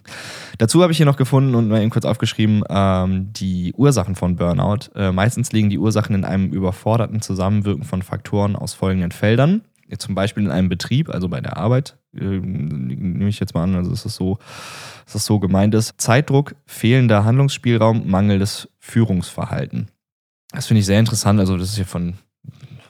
Dazu 0.57 0.81
habe 0.81 0.91
ich 0.91 0.97
hier 0.97 1.05
noch 1.05 1.15
gefunden 1.15 1.55
und 1.55 1.69
mal 1.69 1.81
eben 1.81 1.91
kurz 1.91 2.05
aufgeschrieben, 2.05 2.63
ähm, 2.69 3.31
die 3.33 3.73
Ursachen 3.77 4.15
von 4.15 4.35
Burnout. 4.35 4.91
Äh, 4.95 5.11
meistens 5.11 5.51
liegen 5.51 5.69
die 5.69 5.77
Ursachen 5.77 6.15
in 6.15 6.25
einem 6.25 6.51
überforderten 6.51 7.21
Zusammenwirken 7.21 7.83
von 7.83 8.01
Faktoren 8.01 8.55
aus 8.55 8.73
folgenden 8.73 9.11
Feldern. 9.11 9.61
Zum 9.97 10.13
Beispiel 10.13 10.43
in 10.43 10.51
einem 10.51 10.69
Betrieb, 10.69 11.09
also 11.09 11.29
bei 11.29 11.41
der 11.41 11.57
Arbeit, 11.57 11.97
äh, 12.13 12.19
nehme 12.19 13.29
ich 13.29 13.39
jetzt 13.39 13.53
mal 13.55 13.63
an, 13.63 13.75
also 13.75 13.91
ist 13.91 14.05
es 14.05 14.15
so, 14.15 14.37
dass 15.05 15.13
das 15.13 15.25
so 15.25 15.39
gemeint 15.39 15.73
ist. 15.73 15.99
Zeitdruck, 15.99 16.55
fehlender 16.65 17.23
Handlungsspielraum, 17.23 18.09
mangelndes 18.09 18.69
Führungsverhalten. 18.77 19.89
Das 20.51 20.67
finde 20.67 20.79
ich 20.79 20.85
sehr 20.85 20.99
interessant. 20.99 21.39
Also, 21.39 21.57
das 21.57 21.69
ist 21.69 21.75
hier 21.75 21.85
von 21.85 22.15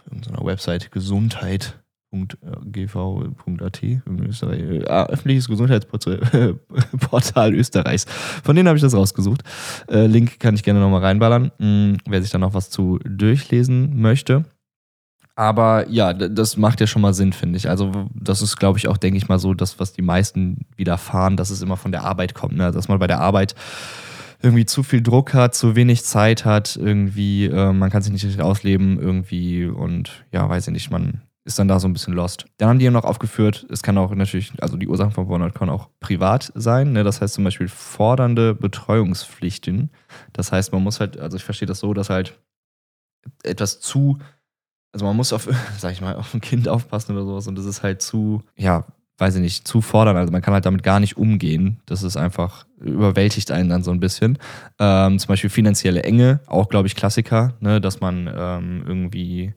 unserer 0.10 0.46
Website 0.46 0.92
Gesundheit 0.92 1.80
gv.at 2.12 3.84
Österreich, 4.28 4.62
äh, 4.62 4.84
öffentliches 4.84 5.48
Gesundheitsportal 5.48 7.54
Österreichs. 7.56 8.06
Von 8.44 8.56
denen 8.56 8.68
habe 8.68 8.78
ich 8.78 8.82
das 8.82 8.96
rausgesucht. 8.96 9.44
Äh, 9.88 10.08
Link 10.08 10.40
kann 10.40 10.56
ich 10.56 10.64
gerne 10.64 10.80
nochmal 10.80 11.02
reinballern, 11.02 11.52
mh, 11.60 11.62
hm, 11.66 11.98
wer 12.08 12.22
sich 12.22 12.32
da 12.32 12.38
noch 12.38 12.54
was 12.54 12.70
zu 12.70 13.00
durchlesen 13.06 14.02
möchte. 14.02 14.46
Aber 15.36 15.88
ja, 15.88 16.14
das 16.14 16.58
macht 16.58 16.82
ja 16.82 16.88
schon 16.88 17.02
mal 17.02 17.14
Sinn, 17.14 17.32
finde 17.32 17.58
ich. 17.58 17.70
Also, 17.70 17.92
das 18.14 18.42
ist, 18.42 18.58
glaube 18.58 18.78
ich, 18.78 18.90
auch, 18.90 18.98
denke 18.98 19.18
ich 19.18 19.30
mal, 19.30 19.40
so 19.40 19.54
das, 19.54 19.80
was 19.80 19.94
die 19.94 20.02
meisten 20.02 20.66
widerfahren, 20.76 21.38
dass 21.38 21.50
es 21.50 21.62
immer 21.62 21.78
von 21.78 21.94
der 21.94 22.04
Arbeit 22.04 22.34
kommt. 22.34 22.58
Ne? 22.58 22.72
Dass 22.72 22.90
man 22.90 23.00
bei 23.00 23.08
der 23.08 23.22
Arbeit 23.22 23.56
irgendwie 24.42 24.66
zu 24.66 24.84
viel 24.84 25.02
Druck 25.02 25.34
hat, 25.34 25.56
zu 25.56 25.78
wenig 25.78 26.04
Zeit 26.04 26.44
hat, 26.44 26.76
irgendwie, 26.76 27.46
äh, 27.46 27.72
man 27.72 27.90
kann 27.90 28.02
sich 28.02 28.12
nicht 28.12 28.26
richtig 28.26 28.42
ausleben, 28.42 29.00
irgendwie 29.00 29.66
und 29.66 30.26
ja, 30.34 30.50
weiß 30.50 30.68
ich 30.68 30.74
nicht, 30.74 30.92
man 30.92 31.22
ist 31.50 31.60
dann 31.60 31.68
da 31.68 31.80
so 31.80 31.88
ein 31.88 31.94
bisschen 31.94 32.14
lost. 32.14 32.46
Dann 32.58 32.70
haben 32.70 32.80
die 32.80 32.86
ja 32.86 32.92
noch 32.92 33.04
aufgeführt, 33.04 33.66
es 33.70 33.82
kann 33.82 33.98
auch 33.98 34.14
natürlich, 34.14 34.54
also 34.62 34.78
die 34.78 34.88
Ursachen 34.88 35.12
von 35.12 35.28
Burnout 35.28 35.52
können 35.52 35.72
auch 35.72 35.90
privat 36.00 36.52
sein. 36.56 36.94
Ne? 36.94 37.04
Das 37.04 37.22
heißt 37.22 37.34
zum 37.34 37.44
Beispiel 37.44 37.68
fordernde 37.68 38.54
Betreuungspflichten. 38.54 39.90
Das 40.32 40.52
heißt, 40.52 40.72
man 40.72 40.84
muss 40.84 41.00
halt, 41.00 41.20
also 41.20 41.38
ich 41.38 41.44
verstehe 41.44 41.68
das 41.68 41.80
so, 41.80 41.94
dass 41.94 42.10
halt 42.10 42.40
etwas 43.44 43.80
zu, 43.80 44.20
also 44.94 45.06
man 45.06 45.16
muss 45.16 45.34
auf, 45.34 45.50
sag 45.78 45.92
ich 45.92 46.02
mal, 46.02 46.16
auf 46.16 46.34
ein 46.34 46.42
Kind 46.42 46.70
aufpassen 46.70 47.16
oder 47.16 47.26
sowas 47.26 47.48
und 47.48 47.58
das 47.58 47.66
ist 47.66 47.82
halt 47.82 48.02
zu, 48.04 48.44
ja, 48.56 48.86
weiß 49.18 49.36
ich 49.36 49.42
nicht, 49.42 49.68
zu 49.68 49.82
fordern. 49.82 50.18
Also 50.18 50.32
man 50.32 50.42
kann 50.42 50.54
halt 50.54 50.66
damit 50.66 50.84
gar 50.84 51.00
nicht 51.00 51.18
umgehen. 51.18 51.82
Das 51.88 52.04
ist 52.04 52.16
einfach, 52.16 52.66
überwältigt 52.80 53.52
einen 53.52 53.70
dann 53.70 53.84
so 53.84 53.92
ein 53.92 54.00
bisschen. 54.00 54.38
Ähm, 54.80 55.18
zum 55.18 55.28
Beispiel 55.28 55.50
finanzielle 55.50 56.04
Enge, 56.04 56.40
auch 56.46 56.70
glaube 56.70 56.88
ich 56.88 56.96
Klassiker, 56.96 57.56
ne? 57.60 57.82
dass 57.82 58.00
man 58.00 58.32
ähm, 58.34 58.84
irgendwie 58.88 59.56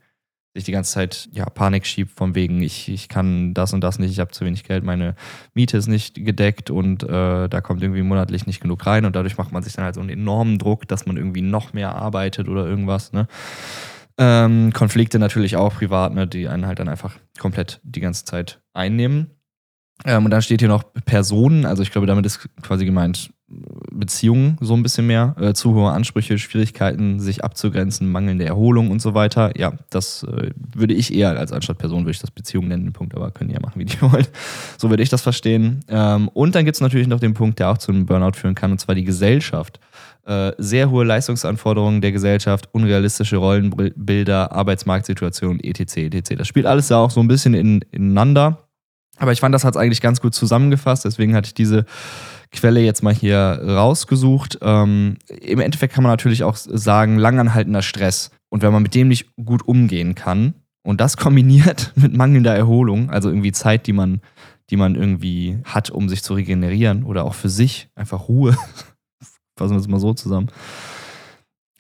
sich 0.54 0.64
die 0.64 0.72
ganze 0.72 0.92
Zeit 0.92 1.28
ja, 1.32 1.46
Panik 1.46 1.86
schiebt, 1.86 2.12
von 2.12 2.34
wegen, 2.34 2.62
ich, 2.62 2.88
ich 2.88 3.08
kann 3.08 3.54
das 3.54 3.72
und 3.72 3.82
das 3.82 3.98
nicht, 3.98 4.10
ich 4.10 4.20
habe 4.20 4.32
zu 4.32 4.44
wenig 4.44 4.64
Geld, 4.64 4.84
meine 4.84 5.14
Miete 5.54 5.78
ist 5.78 5.86
nicht 5.86 6.14
gedeckt 6.14 6.70
und 6.70 7.02
äh, 7.04 7.48
da 7.48 7.60
kommt 7.62 7.82
irgendwie 7.82 8.02
monatlich 8.02 8.46
nicht 8.46 8.60
genug 8.60 8.84
rein 8.86 9.04
und 9.04 9.16
dadurch 9.16 9.38
macht 9.38 9.52
man 9.52 9.62
sich 9.62 9.72
dann 9.72 9.84
halt 9.84 9.94
so 9.94 10.00
einen 10.00 10.10
enormen 10.10 10.58
Druck, 10.58 10.86
dass 10.88 11.06
man 11.06 11.16
irgendwie 11.16 11.42
noch 11.42 11.72
mehr 11.72 11.94
arbeitet 11.94 12.48
oder 12.48 12.66
irgendwas. 12.66 13.12
Ne? 13.12 13.28
Ähm, 14.18 14.72
Konflikte 14.74 15.18
natürlich 15.18 15.56
auch 15.56 15.74
privat, 15.74 16.14
ne, 16.14 16.26
die 16.26 16.48
einen 16.48 16.66
halt 16.66 16.78
dann 16.78 16.88
einfach 16.88 17.14
komplett 17.38 17.80
die 17.82 18.00
ganze 18.00 18.24
Zeit 18.26 18.60
einnehmen. 18.74 19.30
Ähm, 20.04 20.24
und 20.24 20.30
dann 20.30 20.42
steht 20.42 20.60
hier 20.60 20.68
noch 20.68 20.84
Personen, 21.06 21.64
also 21.64 21.82
ich 21.82 21.90
glaube, 21.92 22.06
damit 22.06 22.26
ist 22.26 22.48
quasi 22.60 22.84
gemeint, 22.84 23.32
Beziehungen 23.90 24.56
so 24.60 24.74
ein 24.74 24.82
bisschen 24.82 25.06
mehr, 25.06 25.34
äh, 25.38 25.52
zu 25.52 25.74
hohe 25.74 25.90
Ansprüche, 25.90 26.38
Schwierigkeiten, 26.38 27.20
sich 27.20 27.44
abzugrenzen, 27.44 28.10
mangelnde 28.10 28.44
Erholung 28.44 28.90
und 28.90 29.02
so 29.02 29.14
weiter. 29.14 29.58
Ja, 29.58 29.72
das 29.90 30.22
äh, 30.24 30.50
würde 30.74 30.94
ich 30.94 31.14
eher 31.14 31.38
als 31.38 31.52
anstatt 31.52 31.78
Person 31.78 32.02
würde 32.02 32.12
ich 32.12 32.18
das 32.18 32.30
Beziehung 32.30 32.68
nennen, 32.68 32.84
den 32.84 32.92
Punkt, 32.92 33.14
aber 33.14 33.30
können 33.30 33.50
ja 33.50 33.60
machen, 33.60 33.78
wie 33.78 33.84
die 33.84 34.00
wollen. 34.02 34.26
So 34.78 34.90
würde 34.90 35.02
ich 35.02 35.08
das 35.08 35.22
verstehen. 35.22 35.80
Ähm, 35.88 36.28
und 36.28 36.54
dann 36.54 36.64
gibt 36.64 36.76
es 36.76 36.80
natürlich 36.80 37.08
noch 37.08 37.20
den 37.20 37.34
Punkt, 37.34 37.58
der 37.58 37.70
auch 37.70 37.78
zu 37.78 37.92
einem 37.92 38.06
Burnout 38.06 38.36
führen 38.36 38.54
kann, 38.54 38.72
und 38.72 38.78
zwar 38.78 38.94
die 38.94 39.04
Gesellschaft. 39.04 39.80
Äh, 40.24 40.52
sehr 40.58 40.90
hohe 40.90 41.04
Leistungsanforderungen 41.04 42.00
der 42.00 42.12
Gesellschaft, 42.12 42.68
unrealistische 42.72 43.36
Rollenbilder, 43.36 44.52
Arbeitsmarktsituation, 44.52 45.60
etc., 45.60 45.96
etc. 45.96 46.36
Das 46.38 46.46
spielt 46.48 46.66
alles 46.66 46.88
ja 46.88 46.98
auch 46.98 47.10
so 47.10 47.20
ein 47.20 47.28
bisschen 47.28 47.54
in, 47.54 47.82
ineinander. 47.90 48.68
Aber 49.18 49.32
ich 49.32 49.40
fand, 49.40 49.54
das 49.54 49.64
hat 49.64 49.74
es 49.74 49.80
eigentlich 49.80 50.00
ganz 50.00 50.20
gut 50.20 50.34
zusammengefasst, 50.34 51.04
deswegen 51.04 51.34
hatte 51.34 51.48
ich 51.48 51.54
diese 51.54 51.84
Quelle 52.52 52.80
jetzt 52.80 53.02
mal 53.02 53.14
hier 53.14 53.38
rausgesucht. 53.38 54.58
Ähm, 54.60 55.16
Im 55.28 55.60
Endeffekt 55.60 55.94
kann 55.94 56.04
man 56.04 56.12
natürlich 56.12 56.44
auch 56.44 56.56
sagen, 56.56 57.16
langanhaltender 57.16 57.82
Stress. 57.82 58.30
Und 58.50 58.62
wenn 58.62 58.72
man 58.72 58.82
mit 58.82 58.94
dem 58.94 59.08
nicht 59.08 59.34
gut 59.42 59.66
umgehen 59.66 60.14
kann 60.14 60.54
und 60.82 61.00
das 61.00 61.16
kombiniert 61.16 61.92
mit 61.96 62.14
mangelnder 62.14 62.54
Erholung, 62.54 63.10
also 63.10 63.30
irgendwie 63.30 63.52
Zeit, 63.52 63.86
die 63.86 63.94
man, 63.94 64.20
die 64.70 64.76
man 64.76 64.94
irgendwie 64.94 65.58
hat, 65.64 65.90
um 65.90 66.08
sich 66.08 66.22
zu 66.22 66.34
regenerieren 66.34 67.04
oder 67.04 67.24
auch 67.24 67.34
für 67.34 67.48
sich, 67.48 67.88
einfach 67.94 68.28
Ruhe, 68.28 68.56
fassen 69.58 69.74
wir 69.74 69.80
es 69.80 69.88
mal 69.88 70.00
so 70.00 70.12
zusammen, 70.12 70.48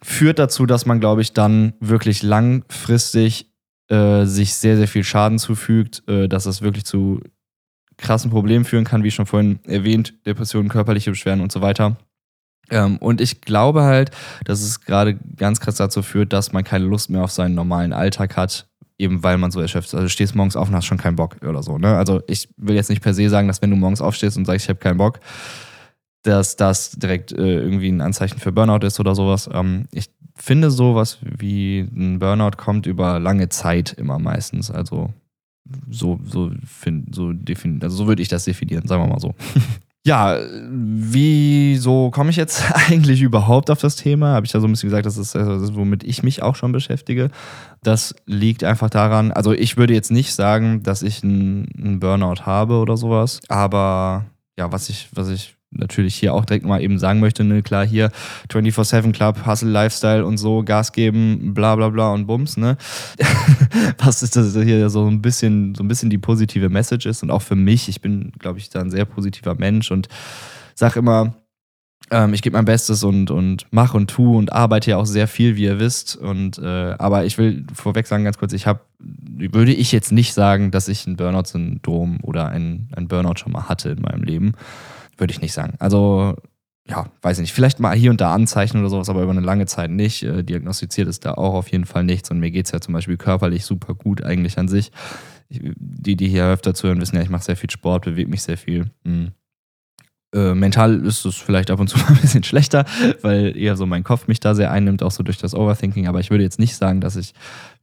führt 0.02 0.38
dazu, 0.38 0.66
dass 0.66 0.86
man, 0.86 1.00
glaube 1.00 1.20
ich, 1.20 1.32
dann 1.32 1.74
wirklich 1.80 2.22
langfristig 2.22 3.52
äh, 3.88 4.24
sich 4.24 4.54
sehr, 4.54 4.76
sehr 4.76 4.88
viel 4.88 5.04
Schaden 5.04 5.38
zufügt, 5.38 6.02
äh, 6.08 6.28
dass 6.28 6.46
es 6.46 6.62
wirklich 6.62 6.84
zu 6.84 7.20
krassen 8.02 8.30
Problemen 8.30 8.64
führen 8.64 8.84
kann, 8.84 9.04
wie 9.04 9.10
schon 9.10 9.26
vorhin 9.26 9.60
erwähnt, 9.64 10.14
Depressionen, 10.26 10.68
körperliche 10.68 11.10
Beschwerden 11.10 11.40
und 11.40 11.50
so 11.50 11.62
weiter. 11.62 11.96
Ähm, 12.70 12.98
und 12.98 13.20
ich 13.20 13.40
glaube 13.40 13.82
halt, 13.82 14.10
dass 14.44 14.62
es 14.62 14.80
gerade 14.80 15.14
ganz 15.36 15.60
krass 15.60 15.76
dazu 15.76 16.02
führt, 16.02 16.32
dass 16.32 16.52
man 16.52 16.64
keine 16.64 16.84
Lust 16.84 17.10
mehr 17.10 17.22
auf 17.22 17.30
seinen 17.30 17.54
normalen 17.54 17.92
Alltag 17.92 18.36
hat, 18.36 18.68
eben 18.98 19.22
weil 19.22 19.38
man 19.38 19.50
so 19.50 19.60
erschöpft 19.60 19.88
ist. 19.88 19.94
Also 19.94 20.06
du 20.06 20.10
stehst 20.10 20.34
morgens 20.34 20.56
auf 20.56 20.68
und 20.68 20.74
hast 20.74 20.86
schon 20.86 20.98
keinen 20.98 21.16
Bock 21.16 21.36
oder 21.46 21.62
so. 21.62 21.78
Ne? 21.78 21.96
Also 21.96 22.22
ich 22.26 22.48
will 22.56 22.74
jetzt 22.74 22.90
nicht 22.90 23.02
per 23.02 23.14
se 23.14 23.28
sagen, 23.28 23.48
dass 23.48 23.62
wenn 23.62 23.70
du 23.70 23.76
morgens 23.76 24.00
aufstehst 24.00 24.36
und 24.36 24.44
sagst, 24.44 24.64
ich 24.64 24.68
habe 24.68 24.78
keinen 24.78 24.98
Bock, 24.98 25.20
dass 26.22 26.56
das 26.56 26.92
direkt 26.92 27.32
äh, 27.32 27.58
irgendwie 27.58 27.90
ein 27.90 28.00
Anzeichen 28.00 28.38
für 28.38 28.52
Burnout 28.52 28.86
ist 28.86 29.00
oder 29.00 29.14
sowas. 29.14 29.50
Ähm, 29.52 29.86
ich 29.92 30.10
finde 30.36 30.70
sowas 30.70 31.18
wie 31.20 31.80
ein 31.80 32.18
Burnout 32.20 32.56
kommt 32.56 32.86
über 32.86 33.18
lange 33.18 33.48
Zeit 33.48 33.92
immer 33.92 34.18
meistens. 34.18 34.70
Also 34.70 35.12
so, 35.90 36.20
so, 36.24 36.50
find, 36.66 37.14
so, 37.14 37.32
defin 37.32 37.80
also 37.82 37.96
so 37.96 38.06
würde 38.06 38.22
ich 38.22 38.28
das 38.28 38.44
definieren, 38.44 38.86
sagen 38.86 39.02
wir 39.02 39.08
mal 39.08 39.20
so. 39.20 39.34
Ja, 40.04 40.36
wieso 40.68 42.10
komme 42.10 42.30
ich 42.30 42.36
jetzt 42.36 42.64
eigentlich 42.88 43.22
überhaupt 43.22 43.70
auf 43.70 43.80
das 43.80 43.94
Thema? 43.94 44.34
Habe 44.34 44.46
ich 44.46 44.52
ja 44.52 44.58
so 44.58 44.66
ein 44.66 44.72
bisschen 44.72 44.88
gesagt, 44.88 45.06
das 45.06 45.16
ist, 45.16 45.36
das 45.36 45.62
ist, 45.62 45.76
womit 45.76 46.02
ich 46.02 46.24
mich 46.24 46.42
auch 46.42 46.56
schon 46.56 46.72
beschäftige. 46.72 47.30
Das 47.84 48.12
liegt 48.26 48.64
einfach 48.64 48.90
daran, 48.90 49.30
also 49.30 49.52
ich 49.52 49.76
würde 49.76 49.94
jetzt 49.94 50.10
nicht 50.10 50.34
sagen, 50.34 50.82
dass 50.82 51.02
ich 51.02 51.22
einen 51.22 52.00
Burnout 52.00 52.46
habe 52.46 52.78
oder 52.78 52.96
sowas, 52.96 53.40
aber 53.48 54.24
ja, 54.58 54.72
was 54.72 54.88
ich, 54.88 55.08
was 55.12 55.28
ich 55.28 55.54
natürlich 55.72 56.14
hier 56.14 56.34
auch 56.34 56.44
direkt 56.44 56.64
mal 56.66 56.82
eben 56.82 56.98
sagen 56.98 57.20
möchte, 57.20 57.44
ne, 57.44 57.62
klar, 57.62 57.86
hier 57.86 58.10
24-7 58.50 59.12
Club, 59.12 59.46
Hustle, 59.46 59.70
Lifestyle 59.70 60.24
und 60.24 60.36
so, 60.36 60.62
Gas 60.62 60.92
geben, 60.92 61.54
bla 61.54 61.76
bla 61.76 61.88
bla 61.88 62.12
und 62.12 62.26
Bums, 62.26 62.56
ne? 62.56 62.76
Was 63.98 64.22
ist 64.22 64.36
das 64.36 64.54
hier 64.54 64.90
so 64.90 65.06
ein 65.06 65.22
bisschen, 65.22 65.74
so 65.74 65.82
ein 65.82 65.88
bisschen 65.88 66.10
die 66.10 66.18
positive 66.18 66.68
Message 66.68 67.06
ist 67.06 67.22
und 67.22 67.30
auch 67.30 67.42
für 67.42 67.56
mich, 67.56 67.88
ich 67.88 68.00
bin, 68.00 68.32
glaube 68.38 68.58
ich, 68.58 68.70
da 68.70 68.80
ein 68.80 68.90
sehr 68.90 69.04
positiver 69.04 69.54
Mensch 69.54 69.90
und 69.90 70.08
sag 70.74 70.96
immer, 70.96 71.34
ähm, 72.12 72.34
ich 72.34 72.42
gebe 72.42 72.56
mein 72.56 72.66
Bestes 72.66 73.02
und, 73.04 73.30
und 73.30 73.66
mache 73.70 73.96
und 73.96 74.10
tue 74.10 74.36
und 74.36 74.52
arbeite 74.52 74.90
ja 74.90 74.96
auch 74.98 75.06
sehr 75.06 75.26
viel, 75.26 75.56
wie 75.56 75.64
ihr 75.64 75.80
wisst. 75.80 76.14
Und 76.16 76.58
äh, 76.58 76.94
aber 76.98 77.24
ich 77.24 77.38
will 77.38 77.64
vorweg 77.72 78.06
sagen, 78.06 78.24
ganz 78.24 78.38
kurz, 78.38 78.52
ich 78.52 78.66
habe, 78.66 78.80
würde 78.98 79.72
ich 79.72 79.92
jetzt 79.92 80.12
nicht 80.12 80.34
sagen, 80.34 80.70
dass 80.70 80.88
ich 80.88 81.06
ein 81.06 81.16
Burnout-Syndrom 81.16 82.18
oder 82.22 82.48
ein, 82.48 82.88
ein 82.94 83.08
Burnout 83.08 83.38
schon 83.38 83.52
mal 83.52 83.68
hatte 83.68 83.90
in 83.90 84.02
meinem 84.02 84.22
Leben. 84.22 84.52
Würde 85.22 85.34
ich 85.34 85.40
nicht 85.40 85.52
sagen. 85.52 85.74
Also, 85.78 86.34
ja, 86.88 87.06
weiß 87.22 87.38
ich 87.38 87.42
nicht. 87.42 87.52
Vielleicht 87.52 87.78
mal 87.78 87.96
hier 87.96 88.10
und 88.10 88.20
da 88.20 88.34
Anzeichen 88.34 88.80
oder 88.80 88.88
sowas, 88.88 89.08
aber 89.08 89.22
über 89.22 89.30
eine 89.30 89.40
lange 89.40 89.66
Zeit 89.66 89.88
nicht. 89.88 90.24
Äh, 90.24 90.42
diagnostiziert 90.42 91.06
ist 91.06 91.24
da 91.24 91.34
auch 91.34 91.54
auf 91.54 91.68
jeden 91.68 91.84
Fall 91.84 92.02
nichts. 92.02 92.32
Und 92.32 92.40
mir 92.40 92.50
geht 92.50 92.66
es 92.66 92.72
ja 92.72 92.80
zum 92.80 92.92
Beispiel 92.92 93.16
körperlich 93.16 93.64
super 93.64 93.94
gut 93.94 94.24
eigentlich 94.24 94.58
an 94.58 94.66
sich. 94.66 94.90
Ich, 95.48 95.60
die, 95.76 96.16
die 96.16 96.26
hier 96.26 96.46
öfter 96.46 96.74
zuhören, 96.74 97.00
wissen 97.00 97.14
ja, 97.14 97.22
ich 97.22 97.30
mache 97.30 97.44
sehr 97.44 97.56
viel 97.56 97.70
Sport, 97.70 98.06
bewege 98.06 98.28
mich 98.28 98.42
sehr 98.42 98.58
viel. 98.58 98.86
Mhm. 99.04 99.30
Äh, 100.34 100.54
mental 100.54 101.06
ist 101.06 101.24
es 101.24 101.36
vielleicht 101.36 101.70
ab 101.70 101.78
und 101.78 101.86
zu 101.86 101.98
mal 102.00 102.08
ein 102.08 102.20
bisschen 102.20 102.42
schlechter, 102.42 102.84
weil 103.20 103.56
eher 103.56 103.76
so 103.76 103.86
mein 103.86 104.02
Kopf 104.02 104.26
mich 104.26 104.40
da 104.40 104.56
sehr 104.56 104.72
einnimmt, 104.72 105.04
auch 105.04 105.12
so 105.12 105.22
durch 105.22 105.38
das 105.38 105.54
Overthinking. 105.54 106.08
Aber 106.08 106.18
ich 106.18 106.30
würde 106.30 106.42
jetzt 106.42 106.58
nicht 106.58 106.74
sagen, 106.74 107.00
dass 107.00 107.14
ich, 107.14 107.32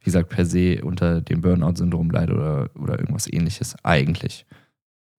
wie 0.00 0.04
gesagt, 0.04 0.28
per 0.28 0.44
se 0.44 0.84
unter 0.84 1.22
dem 1.22 1.40
Burnout-Syndrom 1.40 2.10
leide 2.10 2.34
oder, 2.34 2.70
oder 2.78 2.98
irgendwas 2.98 3.32
ähnliches. 3.32 3.82
Eigentlich. 3.82 4.44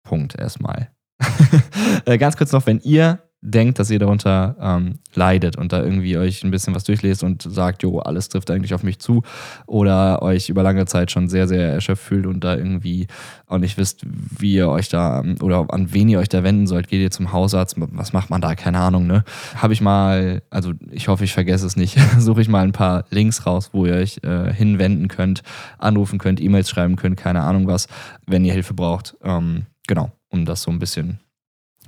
Punkt 0.03 0.37
erstmal. 0.37 0.91
Äh, 2.05 2.17
ganz 2.17 2.35
kurz 2.35 2.51
noch, 2.51 2.65
wenn 2.65 2.79
ihr 2.79 3.19
denkt, 3.41 3.79
dass 3.79 3.89
ihr 3.89 3.97
darunter 3.97 4.55
ähm, 4.61 4.99
leidet 5.15 5.57
und 5.57 5.73
da 5.73 5.81
irgendwie 5.83 6.15
euch 6.17 6.43
ein 6.43 6.51
bisschen 6.51 6.75
was 6.75 6.83
durchlest 6.83 7.23
und 7.23 7.41
sagt, 7.41 7.81
jo, 7.81 7.97
alles 7.99 8.29
trifft 8.29 8.51
eigentlich 8.51 8.75
auf 8.75 8.83
mich 8.83 8.99
zu 8.99 9.23
oder 9.65 10.21
euch 10.21 10.49
über 10.49 10.61
lange 10.61 10.85
Zeit 10.85 11.09
schon 11.09 11.27
sehr, 11.27 11.47
sehr 11.47 11.73
erschöpft 11.73 12.03
fühlt 12.03 12.27
und 12.27 12.43
da 12.43 12.55
irgendwie 12.55 13.07
auch 13.47 13.57
nicht 13.57 13.79
wisst, 13.79 14.05
wie 14.05 14.53
ihr 14.53 14.69
euch 14.69 14.89
da 14.89 15.23
oder 15.41 15.65
an 15.73 15.91
wen 15.91 16.07
ihr 16.07 16.19
euch 16.19 16.29
da 16.29 16.43
wenden 16.43 16.67
sollt, 16.67 16.87
geht 16.87 17.01
ihr 17.01 17.09
zum 17.09 17.31
Hausarzt, 17.31 17.75
was 17.77 18.13
macht 18.13 18.29
man 18.29 18.41
da, 18.41 18.53
keine 18.53 18.79
Ahnung, 18.79 19.07
ne? 19.07 19.23
Habe 19.55 19.73
ich 19.73 19.81
mal, 19.81 20.43
also 20.51 20.73
ich 20.91 21.07
hoffe, 21.07 21.23
ich 21.23 21.33
vergesse 21.33 21.65
es 21.65 21.75
nicht, 21.75 21.97
suche 22.19 22.41
ich 22.41 22.47
mal 22.47 22.63
ein 22.63 22.73
paar 22.73 23.05
Links 23.09 23.47
raus, 23.47 23.71
wo 23.73 23.87
ihr 23.87 23.95
euch 23.95 24.19
äh, 24.23 24.53
hinwenden 24.53 25.07
könnt, 25.07 25.41
anrufen 25.79 26.19
könnt, 26.19 26.39
E-Mails 26.39 26.69
schreiben 26.69 26.95
könnt, 26.95 27.17
keine 27.17 27.41
Ahnung 27.41 27.65
was, 27.65 27.87
wenn 28.27 28.45
ihr 28.45 28.53
Hilfe 28.53 28.75
braucht. 28.75 29.15
Ähm, 29.23 29.63
genau 29.87 30.11
um 30.31 30.45
das 30.45 30.63
so 30.63 30.71
ein 30.71 30.79
bisschen 30.79 31.19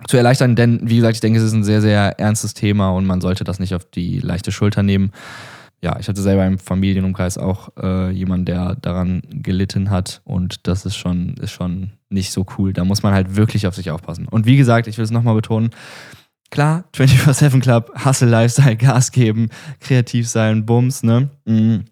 zu 0.08 0.18
erleichtern. 0.18 0.56
Denn, 0.56 0.80
wie 0.84 0.98
gesagt, 0.98 1.16
ich 1.16 1.22
denke, 1.22 1.40
es 1.40 1.46
ist 1.46 1.54
ein 1.54 1.64
sehr, 1.64 1.82
sehr 1.82 2.20
ernstes 2.20 2.54
Thema 2.54 2.92
und 2.92 3.06
man 3.06 3.22
sollte 3.22 3.44
das 3.44 3.60
nicht 3.60 3.74
auf 3.74 3.86
die 3.86 4.20
leichte 4.20 4.52
Schulter 4.52 4.84
nehmen. 4.84 5.12
Ja, 5.82 6.00
ich 6.00 6.08
hatte 6.08 6.22
selber 6.22 6.46
im 6.46 6.60
Familienumkreis 6.60 7.38
auch 7.38 7.70
äh, 7.78 8.10
jemanden, 8.12 8.46
der 8.46 8.76
daran 8.76 9.22
gelitten 9.30 9.90
hat 9.90 10.22
und 10.24 10.68
das 10.68 10.86
ist 10.86 10.96
schon, 10.96 11.36
ist 11.36 11.52
schon 11.52 11.92
nicht 12.10 12.32
so 12.32 12.46
cool. 12.58 12.72
Da 12.72 12.86
muss 12.86 13.04
man 13.04 13.14
halt 13.14 13.36
wirklich 13.36 13.68
auf 13.68 13.76
sich 13.76 13.92
aufpassen. 13.92 14.28
Und 14.28 14.46
wie 14.46 14.56
gesagt, 14.56 14.88
ich 14.88 14.98
will 14.98 15.04
es 15.04 15.12
nochmal 15.12 15.36
betonen, 15.36 15.72
klar, 16.52 16.86
24-7 16.96 17.60
Club, 17.60 17.92
Hustle 18.06 18.30
Lifestyle, 18.30 18.78
Gas 18.78 19.12
geben, 19.12 19.50
kreativ 19.82 20.30
sein, 20.30 20.66
Bums, 20.66 21.04
ne? 21.04 21.30
Mhm 21.46 21.86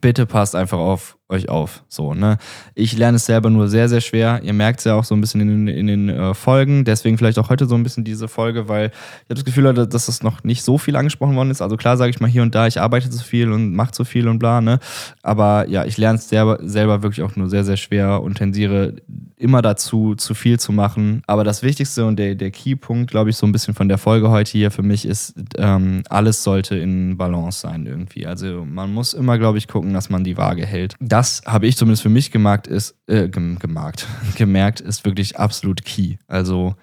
bitte 0.00 0.26
passt 0.26 0.54
einfach 0.54 0.78
auf 0.78 1.18
euch 1.30 1.48
auf. 1.48 1.84
So, 1.88 2.14
ne? 2.14 2.38
Ich 2.74 2.96
lerne 2.96 3.16
es 3.16 3.26
selber 3.26 3.50
nur 3.50 3.68
sehr, 3.68 3.88
sehr 3.88 4.00
schwer. 4.00 4.40
Ihr 4.42 4.52
merkt 4.52 4.80
es 4.80 4.84
ja 4.84 4.94
auch 4.94 5.04
so 5.04 5.14
ein 5.14 5.20
bisschen 5.20 5.40
in, 5.40 5.68
in 5.68 5.86
den 5.86 6.08
äh, 6.08 6.34
Folgen. 6.34 6.84
Deswegen 6.84 7.16
vielleicht 7.18 7.38
auch 7.38 7.48
heute 7.48 7.66
so 7.66 7.74
ein 7.74 7.82
bisschen 7.82 8.04
diese 8.04 8.28
Folge, 8.28 8.68
weil 8.68 8.86
ich 8.88 9.24
habe 9.24 9.34
das 9.34 9.44
Gefühl, 9.44 9.72
dass 9.72 10.06
das 10.06 10.22
noch 10.22 10.44
nicht 10.44 10.62
so 10.62 10.78
viel 10.78 10.96
angesprochen 10.96 11.36
worden 11.36 11.50
ist. 11.50 11.62
Also 11.62 11.76
klar 11.76 11.96
sage 11.96 12.10
ich 12.10 12.20
mal 12.20 12.28
hier 12.28 12.42
und 12.42 12.54
da, 12.54 12.66
ich 12.66 12.80
arbeite 12.80 13.10
zu 13.10 13.24
viel 13.24 13.52
und 13.52 13.74
mache 13.74 13.92
zu 13.92 14.04
viel 14.04 14.28
und 14.28 14.38
bla, 14.38 14.60
ne? 14.60 14.78
Aber 15.22 15.68
ja, 15.68 15.84
ich 15.84 15.96
lerne 15.96 16.18
es 16.18 16.28
selber, 16.28 16.58
selber 16.62 17.02
wirklich 17.02 17.22
auch 17.22 17.36
nur 17.36 17.48
sehr, 17.48 17.64
sehr 17.64 17.76
schwer 17.76 18.22
und 18.22 18.36
tendiere 18.36 18.94
immer 19.36 19.62
dazu, 19.62 20.14
zu 20.14 20.34
viel 20.34 20.60
zu 20.60 20.72
machen. 20.72 21.22
Aber 21.26 21.44
das 21.44 21.62
Wichtigste 21.62 22.04
und 22.04 22.18
der, 22.18 22.34
der 22.34 22.50
Keypunkt, 22.50 23.10
glaube 23.10 23.30
ich, 23.30 23.36
so 23.36 23.46
ein 23.46 23.52
bisschen 23.52 23.74
von 23.74 23.88
der 23.88 23.98
Folge 23.98 24.30
heute 24.30 24.52
hier 24.52 24.70
für 24.70 24.82
mich 24.82 25.06
ist, 25.06 25.34
ähm, 25.56 26.02
alles 26.08 26.42
sollte 26.42 26.76
in 26.76 27.16
Balance 27.16 27.60
sein 27.60 27.86
irgendwie. 27.86 28.26
Also 28.26 28.66
man 28.66 28.92
muss 28.92 29.14
immer, 29.14 29.38
glaube 29.38 29.58
ich, 29.58 29.66
gucken, 29.66 29.94
dass 29.94 30.10
man 30.10 30.24
die 30.24 30.36
Waage 30.36 30.66
hält. 30.66 30.94
Das 31.00 31.19
habe 31.46 31.66
ich 31.66 31.76
zumindest 31.76 32.02
für 32.02 32.08
mich 32.08 32.30
gemerkt, 32.30 32.66
ist, 32.66 32.96
äh, 33.06 33.28
gemerkt, 33.28 34.06
gemerkt, 34.36 34.80
ist 34.80 35.04
wirklich 35.04 35.38
absolut 35.38 35.84
key. 35.84 36.16
Also 36.26 36.74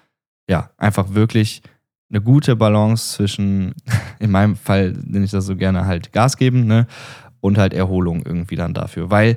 ja, 0.48 0.70
einfach 0.78 1.14
wirklich 1.14 1.62
eine 2.10 2.20
gute 2.20 2.56
Balance 2.56 3.16
zwischen, 3.16 3.74
in 4.18 4.30
meinem 4.30 4.56
Fall 4.56 4.92
nenne 5.04 5.24
ich 5.24 5.30
das 5.30 5.46
so 5.46 5.56
gerne 5.56 5.86
halt 5.86 6.12
Gas 6.12 6.36
geben, 6.36 6.66
ne? 6.66 6.86
Und 7.40 7.56
halt 7.56 7.72
Erholung 7.72 8.24
irgendwie 8.26 8.56
dann 8.56 8.74
dafür. 8.74 9.10
Weil, 9.12 9.36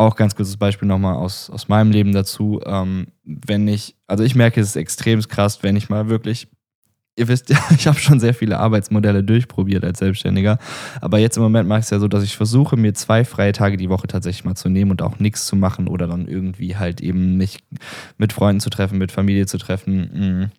auch 0.00 0.16
ganz 0.16 0.34
kurzes 0.34 0.56
Beispiel 0.56 0.88
nochmal 0.88 1.14
aus, 1.14 1.50
aus 1.50 1.68
meinem 1.68 1.90
Leben 1.90 2.12
dazu, 2.12 2.60
ähm, 2.64 3.08
wenn 3.22 3.68
ich, 3.68 3.96
also 4.06 4.24
ich 4.24 4.34
merke, 4.34 4.60
es 4.60 4.68
ist 4.68 4.76
extrem 4.76 5.20
krass, 5.20 5.62
wenn 5.62 5.76
ich 5.76 5.90
mal 5.90 6.08
wirklich 6.08 6.48
ihr 7.16 7.28
wisst 7.28 7.50
ja, 7.50 7.58
ich 7.70 7.86
habe 7.86 7.98
schon 7.98 8.20
sehr 8.20 8.34
viele 8.34 8.58
Arbeitsmodelle 8.58 9.22
durchprobiert 9.22 9.84
als 9.84 9.98
Selbstständiger. 9.98 10.58
Aber 11.00 11.18
jetzt 11.18 11.36
im 11.36 11.42
Moment 11.42 11.68
mache 11.68 11.80
ich 11.80 11.84
es 11.84 11.90
ja 11.90 11.98
so, 11.98 12.08
dass 12.08 12.24
ich 12.24 12.36
versuche, 12.36 12.76
mir 12.76 12.94
zwei 12.94 13.24
freie 13.24 13.52
Tage 13.52 13.76
die 13.76 13.90
Woche 13.90 14.06
tatsächlich 14.06 14.44
mal 14.44 14.54
zu 14.54 14.68
nehmen 14.68 14.90
und 14.90 15.02
auch 15.02 15.18
nichts 15.18 15.46
zu 15.46 15.56
machen 15.56 15.88
oder 15.88 16.06
dann 16.06 16.26
irgendwie 16.26 16.76
halt 16.76 17.00
eben 17.00 17.36
mich 17.36 17.58
mit 18.18 18.32
Freunden 18.32 18.60
zu 18.60 18.70
treffen, 18.70 18.98
mit 18.98 19.12
Familie 19.12 19.46
zu 19.46 19.58
treffen. 19.58 20.10
Hm. 20.12 20.50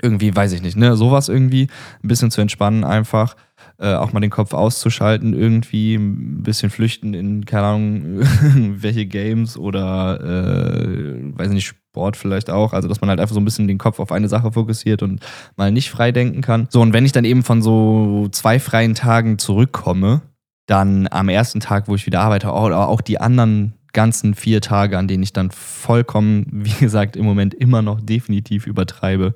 Irgendwie, 0.00 0.34
weiß 0.34 0.52
ich 0.52 0.62
nicht, 0.62 0.76
ne? 0.76 0.96
Sowas 0.96 1.28
irgendwie. 1.28 1.66
Ein 2.04 2.08
bisschen 2.08 2.30
zu 2.30 2.40
entspannen 2.40 2.84
einfach. 2.84 3.34
Äh, 3.78 3.94
auch 3.94 4.12
mal 4.12 4.20
den 4.20 4.30
Kopf 4.30 4.54
auszuschalten, 4.54 5.34
irgendwie 5.34 5.94
ein 5.94 6.42
bisschen 6.42 6.70
flüchten 6.70 7.14
in, 7.14 7.44
keine 7.44 7.66
Ahnung, 7.66 8.20
welche 8.80 9.06
Games 9.06 9.56
oder, 9.56 10.20
äh, 10.20 11.36
weiß 11.36 11.50
nicht, 11.50 11.74
Sport 11.98 12.16
vielleicht 12.16 12.48
auch. 12.48 12.72
Also, 12.72 12.86
dass 12.86 13.00
man 13.00 13.10
halt 13.10 13.18
einfach 13.18 13.34
so 13.34 13.40
ein 13.40 13.44
bisschen 13.44 13.66
den 13.66 13.78
Kopf 13.78 13.98
auf 13.98 14.12
eine 14.12 14.28
Sache 14.28 14.52
fokussiert 14.52 15.02
und 15.02 15.20
mal 15.56 15.72
nicht 15.72 15.90
frei 15.90 16.12
denken 16.12 16.42
kann. 16.42 16.68
So, 16.70 16.80
und 16.80 16.92
wenn 16.92 17.04
ich 17.04 17.10
dann 17.10 17.24
eben 17.24 17.42
von 17.42 17.60
so 17.60 18.28
zwei 18.30 18.60
freien 18.60 18.94
Tagen 18.94 19.38
zurückkomme, 19.38 20.22
dann 20.66 21.08
am 21.10 21.28
ersten 21.28 21.58
Tag, 21.58 21.88
wo 21.88 21.96
ich 21.96 22.06
wieder 22.06 22.20
arbeite, 22.20 22.52
oder 22.52 22.88
auch 22.88 23.00
die 23.00 23.20
anderen 23.20 23.74
ganzen 23.92 24.34
vier 24.34 24.60
Tage, 24.60 24.96
an 24.96 25.08
denen 25.08 25.24
ich 25.24 25.32
dann 25.32 25.50
vollkommen, 25.50 26.46
wie 26.52 26.78
gesagt, 26.78 27.16
im 27.16 27.24
Moment 27.24 27.52
immer 27.52 27.82
noch 27.82 28.00
definitiv 28.00 28.68
übertreibe. 28.68 29.34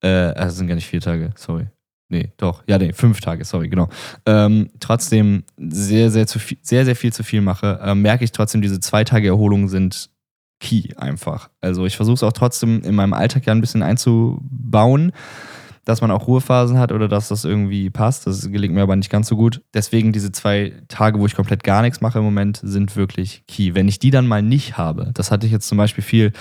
Äh, 0.00 0.08
also 0.08 0.56
sind 0.56 0.68
gar 0.68 0.76
nicht 0.76 0.86
vier 0.86 1.00
Tage, 1.00 1.32
sorry. 1.34 1.66
Nee, 2.08 2.32
doch. 2.36 2.62
Ja, 2.68 2.78
nee, 2.78 2.92
fünf 2.92 3.20
Tage, 3.20 3.44
sorry, 3.44 3.68
genau. 3.68 3.88
Ähm, 4.26 4.70
trotzdem 4.78 5.44
sehr, 5.56 6.10
sehr, 6.10 6.26
zu 6.26 6.38
viel, 6.38 6.58
sehr, 6.60 6.84
sehr 6.84 6.96
viel 6.96 7.12
zu 7.12 7.24
viel 7.24 7.40
mache, 7.40 7.80
äh, 7.82 7.94
merke 7.94 8.24
ich 8.24 8.32
trotzdem, 8.32 8.62
diese 8.62 8.78
zwei 8.80 9.02
Tage 9.04 9.28
Erholung 9.28 9.68
sind 9.68 10.10
key 10.60 10.94
einfach. 10.96 11.50
Also 11.60 11.86
ich 11.86 11.96
versuche 11.96 12.14
es 12.14 12.22
auch 12.22 12.32
trotzdem 12.32 12.82
in 12.82 12.94
meinem 12.94 13.14
Alltag 13.14 13.46
ja 13.46 13.52
ein 13.52 13.60
bisschen 13.60 13.82
einzubauen, 13.82 15.12
dass 15.84 16.02
man 16.02 16.10
auch 16.10 16.26
Ruhephasen 16.28 16.78
hat 16.78 16.92
oder 16.92 17.08
dass 17.08 17.28
das 17.28 17.44
irgendwie 17.44 17.90
passt. 17.90 18.26
Das 18.26 18.50
gelingt 18.50 18.74
mir 18.74 18.82
aber 18.82 18.96
nicht 18.96 19.10
ganz 19.10 19.28
so 19.28 19.36
gut. 19.36 19.62
Deswegen 19.74 20.12
diese 20.12 20.30
zwei 20.30 20.74
Tage, 20.88 21.18
wo 21.18 21.26
ich 21.26 21.34
komplett 21.34 21.64
gar 21.64 21.82
nichts 21.82 22.00
mache 22.00 22.18
im 22.18 22.24
Moment, 22.24 22.60
sind 22.62 22.94
wirklich 22.94 23.44
key. 23.48 23.74
Wenn 23.74 23.88
ich 23.88 23.98
die 23.98 24.10
dann 24.10 24.26
mal 24.26 24.42
nicht 24.42 24.76
habe, 24.76 25.10
das 25.14 25.30
hatte 25.30 25.46
ich 25.46 25.52
jetzt 25.52 25.66
zum 25.66 25.78
Beispiel 25.78 26.04
viel 26.04 26.32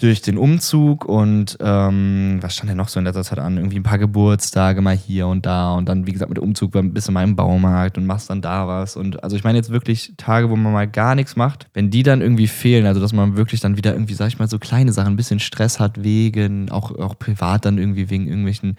durch 0.00 0.22
den 0.22 0.38
Umzug 0.38 1.04
und 1.06 1.58
ähm, 1.60 2.38
was 2.40 2.54
stand 2.54 2.70
denn 2.70 2.76
noch 2.76 2.88
so 2.88 3.00
in 3.00 3.04
letzter 3.04 3.24
Zeit 3.24 3.40
an? 3.40 3.56
Irgendwie 3.56 3.80
ein 3.80 3.82
paar 3.82 3.98
Geburtstage 3.98 4.80
mal 4.80 4.96
hier 4.96 5.26
und 5.26 5.44
da 5.44 5.74
und 5.74 5.88
dann, 5.88 6.06
wie 6.06 6.12
gesagt, 6.12 6.28
mit 6.28 6.38
dem 6.38 6.44
Umzug 6.44 6.70
bisschen 6.94 7.14
mal 7.14 7.24
im 7.24 7.34
Baumarkt 7.34 7.98
und 7.98 8.06
machst 8.06 8.30
dann 8.30 8.40
da 8.40 8.68
was. 8.68 8.96
Und 8.96 9.24
also 9.24 9.34
ich 9.34 9.42
meine 9.42 9.58
jetzt 9.58 9.70
wirklich 9.70 10.14
Tage, 10.16 10.50
wo 10.50 10.56
man 10.56 10.72
mal 10.72 10.86
gar 10.86 11.16
nichts 11.16 11.34
macht, 11.34 11.66
wenn 11.74 11.90
die 11.90 12.04
dann 12.04 12.20
irgendwie 12.20 12.46
fehlen, 12.46 12.86
also 12.86 13.00
dass 13.00 13.12
man 13.12 13.36
wirklich 13.36 13.60
dann 13.60 13.76
wieder 13.76 13.92
irgendwie, 13.92 14.14
sag 14.14 14.28
ich 14.28 14.38
mal, 14.38 14.48
so 14.48 14.60
kleine 14.60 14.92
Sachen, 14.92 15.14
ein 15.14 15.16
bisschen 15.16 15.40
Stress 15.40 15.80
hat 15.80 16.04
wegen, 16.04 16.70
auch, 16.70 16.96
auch 16.96 17.18
privat 17.18 17.64
dann 17.64 17.78
irgendwie 17.78 18.08
wegen 18.08 18.28
irgendwelchen 18.28 18.76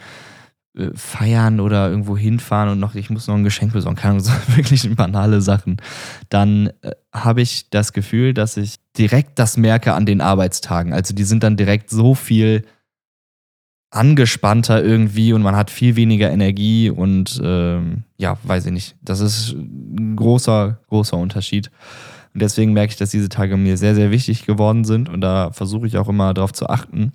äh, 0.79 0.91
feiern 0.95 1.59
oder 1.59 1.89
irgendwo 1.89 2.17
hinfahren 2.17 2.69
und 2.69 2.79
noch, 2.79 2.95
ich 2.95 3.09
muss 3.09 3.27
noch 3.27 3.35
ein 3.35 3.43
Geschenk 3.43 3.73
besorgen, 3.73 3.97
keine 3.97 4.13
Ahnung, 4.13 4.23
so 4.23 4.31
wirklich 4.55 4.95
banale 4.95 5.41
Sachen, 5.41 5.77
dann 6.29 6.67
äh, 6.81 6.91
habe 7.13 7.41
ich 7.41 7.69
das 7.69 7.93
Gefühl, 7.93 8.33
dass 8.33 8.57
ich 8.57 8.75
direkt 8.97 9.37
das 9.39 9.57
merke 9.57 9.93
an 9.93 10.05
den 10.05 10.21
Arbeitstagen. 10.21 10.93
Also 10.93 11.13
die 11.13 11.23
sind 11.23 11.43
dann 11.43 11.57
direkt 11.57 11.89
so 11.89 12.15
viel 12.15 12.63
angespannter 13.91 14.83
irgendwie 14.83 15.33
und 15.33 15.41
man 15.41 15.55
hat 15.55 15.71
viel 15.71 15.95
weniger 15.95 16.31
Energie 16.31 16.89
und 16.89 17.41
ähm, 17.43 18.03
ja, 18.17 18.37
weiß 18.43 18.67
ich 18.67 18.71
nicht. 18.71 18.95
Das 19.01 19.19
ist 19.19 19.53
ein 19.53 20.15
großer, 20.15 20.79
großer 20.87 21.17
Unterschied. 21.17 21.71
Und 22.33 22.41
deswegen 22.41 22.73
merke 22.73 22.91
ich, 22.91 22.97
dass 22.97 23.09
diese 23.09 23.29
Tage 23.29 23.57
mir 23.57 23.77
sehr, 23.77 23.95
sehr 23.95 24.11
wichtig 24.11 24.45
geworden 24.45 24.83
sind 24.85 25.09
und 25.09 25.21
da 25.21 25.51
versuche 25.51 25.87
ich 25.87 25.97
auch 25.97 26.07
immer 26.07 26.33
darauf 26.33 26.53
zu 26.53 26.69
achten. 26.69 27.13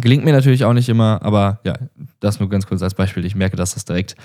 Gelingt 0.00 0.24
mir 0.24 0.32
natürlich 0.32 0.64
auch 0.64 0.72
nicht 0.72 0.88
immer, 0.88 1.20
aber 1.22 1.60
ja, 1.64 1.74
das 2.20 2.40
nur 2.40 2.48
ganz 2.48 2.66
kurz 2.66 2.82
als 2.82 2.94
Beispiel. 2.94 3.24
Ich 3.26 3.34
merke, 3.34 3.56
dass 3.56 3.74
das 3.74 3.84
direkt 3.84 4.16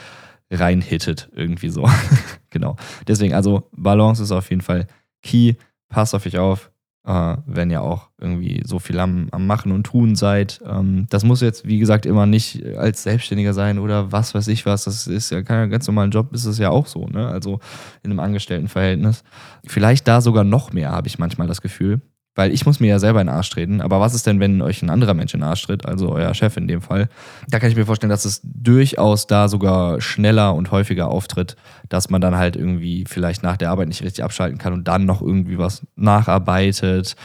reinhittet, 0.49 1.29
irgendwie 1.35 1.69
so. 1.69 1.89
genau. 2.49 2.77
Deswegen, 3.07 3.33
also 3.33 3.69
Balance 3.75 4.23
ist 4.23 4.31
auf 4.31 4.49
jeden 4.49 4.61
Fall 4.61 4.87
key. 5.21 5.55
Passt 5.89 6.15
auf 6.15 6.25
euch 6.25 6.37
auf, 6.37 6.71
äh, 7.05 7.37
wenn 7.45 7.69
ihr 7.69 7.81
auch 7.81 8.09
irgendwie 8.17 8.61
so 8.65 8.79
viel 8.79 8.99
am, 8.99 9.27
am 9.31 9.45
Machen 9.45 9.71
und 9.71 9.85
Tun 9.85 10.15
seid. 10.15 10.61
Ähm, 10.65 11.07
das 11.09 11.23
muss 11.23 11.41
jetzt, 11.41 11.65
wie 11.65 11.79
gesagt, 11.79 12.05
immer 12.05 12.25
nicht 12.25 12.63
als 12.77 13.03
Selbstständiger 13.03 13.53
sein 13.53 13.79
oder 13.79 14.11
was 14.11 14.35
weiß 14.35 14.47
ich 14.49 14.65
was. 14.65 14.85
Das 14.85 15.07
ist 15.07 15.31
ja 15.31 15.41
kein 15.41 15.69
ganz 15.69 15.87
normalen 15.87 16.11
Job, 16.11 16.33
ist 16.33 16.45
es 16.45 16.57
ja 16.57 16.69
auch 16.69 16.87
so, 16.87 17.07
ne? 17.07 17.27
Also 17.27 17.59
in 18.03 18.11
einem 18.11 18.19
Angestelltenverhältnis. 18.19 19.23
Vielleicht 19.65 20.07
da 20.07 20.21
sogar 20.21 20.43
noch 20.43 20.71
mehr, 20.71 20.91
habe 20.91 21.07
ich 21.07 21.19
manchmal 21.19 21.47
das 21.47 21.61
Gefühl. 21.61 22.01
Weil 22.37 22.53
ich 22.53 22.67
muss 22.67 22.79
mir 22.79 22.87
ja 22.87 22.99
selber 22.99 23.19
in 23.19 23.25
den 23.25 23.35
Arsch 23.35 23.49
treten. 23.49 23.81
Aber 23.81 23.99
was 23.99 24.13
ist 24.13 24.27
denn, 24.27 24.39
wenn 24.39 24.61
euch 24.61 24.83
ein 24.83 24.91
anderer 24.91 25.15
Mensch 25.15 25.33
in 25.33 25.39
den 25.39 25.49
Arsch 25.49 25.63
tritt, 25.63 25.87
also 25.87 26.11
euer 26.11 26.35
Chef 26.35 26.55
in 26.55 26.67
dem 26.67 26.81
Fall? 26.81 27.09
Da 27.49 27.59
kann 27.59 27.71
ich 27.71 27.75
mir 27.75 27.87
vorstellen, 27.87 28.11
dass 28.11 28.25
es 28.25 28.41
durchaus 28.43 29.25
da 29.25 29.47
sogar 29.47 29.99
schneller 30.01 30.53
und 30.53 30.69
häufiger 30.69 31.07
auftritt, 31.07 31.55
dass 31.89 32.11
man 32.11 32.21
dann 32.21 32.35
halt 32.35 32.55
irgendwie 32.55 33.05
vielleicht 33.07 33.41
nach 33.41 33.57
der 33.57 33.71
Arbeit 33.71 33.87
nicht 33.87 34.03
richtig 34.03 34.23
abschalten 34.23 34.59
kann 34.59 34.73
und 34.73 34.87
dann 34.87 35.05
noch 35.05 35.23
irgendwie 35.23 35.57
was 35.57 35.81
nacharbeitet 35.95 37.15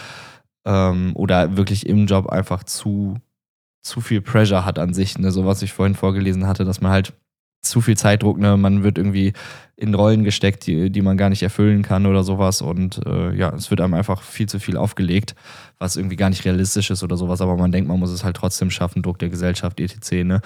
ähm, 0.65 1.13
oder 1.15 1.59
wirklich 1.59 1.87
im 1.87 2.07
Job 2.07 2.31
einfach 2.31 2.65
zu, 2.65 3.19
zu 3.83 4.01
viel 4.01 4.23
Pressure 4.23 4.65
hat 4.65 4.79
an 4.79 4.95
sich. 4.95 5.19
Ne? 5.19 5.31
So 5.31 5.45
was 5.45 5.61
ich 5.61 5.75
vorhin 5.75 5.95
vorgelesen 5.95 6.47
hatte, 6.47 6.65
dass 6.65 6.81
man 6.81 6.91
halt 6.91 7.13
zu 7.63 7.81
viel 7.81 7.97
Zeitdruck, 7.97 8.39
ne? 8.39 8.57
Man 8.57 8.83
wird 8.83 8.99
irgendwie 8.99 9.33
in 9.77 9.95
Rollen 9.95 10.25
gesteckt, 10.25 10.67
die, 10.67 10.91
die 10.91 11.03
man 11.03 11.17
gar 11.17 11.29
nicht 11.29 11.43
erfüllen 11.43 11.83
kann 11.83 12.07
oder 12.07 12.23
sowas. 12.23 12.61
Und 12.61 13.01
äh, 13.07 13.35
ja, 13.35 13.53
es 13.55 13.71
wird 13.71 13.81
einem 13.81 13.95
einfach 13.95 14.23
viel 14.23 14.49
zu 14.49 14.61
viel 14.61 14.77
aufgelegt, 14.77 15.35
was 15.79 15.97
irgendwie 15.97 16.17
gar 16.17 16.29
nicht 16.29 16.45
realistisch 16.45 16.91
ist 16.91 17.03
oder 17.03 17.17
sowas, 17.17 17.41
aber 17.41 17.57
man 17.57 17.73
denkt, 17.73 17.89
man 17.89 17.99
muss 17.99 18.11
es 18.11 18.25
halt 18.25 18.37
trotzdem 18.37 18.71
schaffen, 18.71 19.03
Druck 19.03 19.19
der 19.19 19.29
Gesellschaft, 19.29 19.81
etc. 19.81 20.25
Ne? 20.25 20.41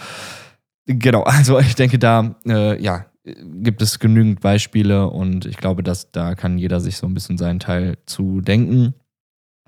Genau, 0.87 1.23
also 1.25 1.59
ich 1.59 1.75
denke, 1.75 1.99
da 1.99 2.37
äh, 2.47 2.81
ja, 2.83 3.07
gibt 3.25 3.83
es 3.83 3.99
genügend 3.99 4.41
Beispiele 4.41 5.09
und 5.09 5.47
ich 5.47 5.57
glaube, 5.57 5.83
dass 5.83 6.13
da 6.13 6.35
kann 6.35 6.59
jeder 6.59 6.81
sich 6.81 6.97
so 6.97 7.07
ein 7.07 7.15
bisschen 7.15 7.39
seinen 7.39 7.61
Teil 7.61 7.99
zu 8.07 8.41
denken. 8.41 8.95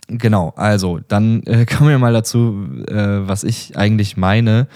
Genau, 0.06 0.54
also 0.56 1.00
dann 1.06 1.42
äh, 1.42 1.66
kommen 1.70 1.90
wir 1.90 1.98
mal 1.98 2.12
dazu, 2.12 2.68
äh, 2.86 3.28
was 3.28 3.44
ich 3.44 3.76
eigentlich 3.76 4.16
meine 4.16 4.68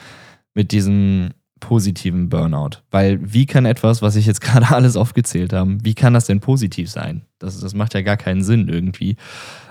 mit 0.55 0.73
diesem 0.73 1.31
positiven 1.63 2.29
Burnout. 2.29 2.83
Weil 2.91 3.19
wie 3.23 3.47
kann 3.47 3.65
etwas, 3.65 4.03
was 4.03 4.17
ich 4.17 4.27
jetzt 4.27 4.41
gerade 4.43 4.69
alles 4.69 4.97
aufgezählt 4.97 5.55
habe, 5.55 5.79
wie 5.83 5.95
kann 5.95 6.13
das 6.13 6.27
denn 6.27 6.41
positiv 6.41 6.91
sein? 6.91 7.23
Das, 7.39 7.59
das 7.59 7.73
macht 7.73 7.95
ja 7.95 8.03
gar 8.03 8.19
keinen 8.19 8.43
Sinn 8.43 8.69
irgendwie. 8.69 9.17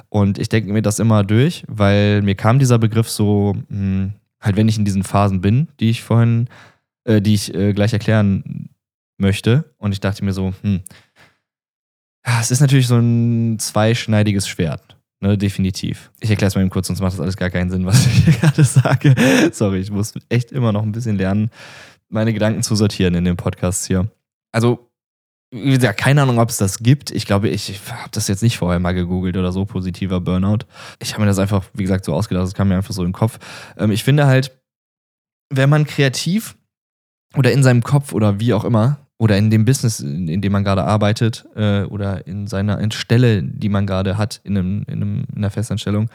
Und 0.10 0.40
ich 0.40 0.50
denke 0.50 0.74
mir 0.74 0.82
das 0.82 1.00
immer 1.00 1.24
durch, 1.24 1.64
weil 1.68 2.22
mir 2.24 2.36
kam 2.36 2.58
dieser 2.58 2.80
Begriff 2.80 3.10
so, 3.10 3.54
mh, 3.70 3.78
hm, 3.78 4.14
halt 4.42 4.56
wenn 4.56 4.68
ich 4.68 4.78
in 4.78 4.86
diesen 4.86 5.04
Phasen 5.04 5.42
bin, 5.42 5.68
die 5.80 5.92
ich 5.92 6.02
vorhin, 6.02 6.48
äh, 7.04 7.22
die 7.22 7.36
ich 7.36 7.54
äh, 7.54 7.74
gleich 7.74 7.94
erklären 7.94 8.70
möchte. 9.18 9.72
Und 9.78 9.92
ich 9.92 10.00
dachte 10.00 10.26
mir 10.26 10.34
so, 10.34 10.54
hm, 10.64 10.82
es 12.24 12.52
ist 12.52 12.62
natürlich 12.62 12.88
so 12.88 12.98
ein 12.98 13.60
zweischneidiges 13.60 14.48
Schwert. 14.48 14.98
Ne, 15.24 15.38
definitiv. 15.38 16.12
Ich 16.20 16.32
erkläre 16.32 16.48
es 16.48 16.56
mal 16.56 16.62
eben 16.62 16.72
kurz, 16.72 16.88
sonst 16.88 17.00
macht 17.00 17.14
das 17.14 17.20
alles 17.20 17.38
gar 17.38 17.52
keinen 17.52 17.70
Sinn, 17.70 17.86
was 17.86 18.08
ich 18.08 18.26
hier 18.26 18.34
gerade 18.34 18.64
sage. 18.64 19.16
Sorry, 19.52 19.80
ich 19.80 19.92
muss 19.92 20.14
echt 20.30 20.52
immer 20.52 20.72
noch 20.72 20.82
ein 20.82 20.92
bisschen 20.92 21.16
lernen, 21.16 21.52
meine 22.10 22.34
Gedanken 22.34 22.64
zu 22.64 22.76
sortieren 22.76 23.14
in 23.14 23.26
dem 23.26 23.38
Podcast 23.38 23.86
hier. 23.86 24.10
Also, 24.52 24.90
wie 25.54 25.76
gesagt, 25.76 26.00
keine 26.00 26.24
Ahnung, 26.24 26.40
ob 26.40 26.50
es 26.50 26.58
das 26.58 26.80
gibt. 26.80 27.12
Ich 27.12 27.28
glaube, 27.28 27.50
ich, 27.50 27.70
ich 27.70 27.92
habe 27.92 28.10
das 28.12 28.28
jetzt 28.28 28.42
nicht 28.42 28.58
vorher 28.58 28.80
mal 28.80 28.94
gegoogelt 28.94 29.38
oder 29.38 29.52
so, 29.52 29.66
positiver 29.66 30.20
Burnout. 30.22 30.66
Ich 31.00 31.14
habe 31.14 31.22
mir 31.22 31.28
das 31.28 31.40
einfach, 31.40 31.66
wie 31.74 31.84
gesagt, 31.84 32.06
so 32.06 32.16
ausgedacht, 32.16 32.46
das 32.46 32.56
kam 32.56 32.70
mir 32.70 32.78
einfach 32.78 32.94
so 32.94 33.04
in 33.04 33.10
den 33.10 33.14
Kopf. 33.14 33.38
Ähm, 33.78 33.92
ich 33.92 34.04
finde 34.04 34.26
halt, 34.26 34.60
wenn 35.54 35.70
man 35.70 35.86
kreativ 35.86 36.58
oder 37.36 37.52
in 37.52 37.62
seinem 37.62 37.84
Kopf 37.84 38.14
oder 38.14 38.40
wie 38.40 38.54
auch 38.54 38.64
immer 38.64 38.98
oder 39.22 39.38
in 39.38 39.52
dem 39.52 39.66
Business, 39.66 40.00
in, 40.00 40.28
in 40.28 40.42
dem 40.42 40.52
man 40.52 40.64
gerade 40.64 40.84
arbeitet 40.84 41.46
äh, 41.56 41.84
oder 41.84 42.26
in 42.26 42.48
seiner 42.48 42.80
in 42.80 42.90
Stelle, 42.90 43.44
die 43.44 43.70
man 43.70 43.86
gerade 43.86 44.18
hat 44.18 44.42
in, 44.44 44.58
einem, 44.58 44.84
in, 44.88 44.96
einem, 44.96 45.26
in 45.30 45.38
einer 45.38 45.52
Festanstellung, 45.52 46.10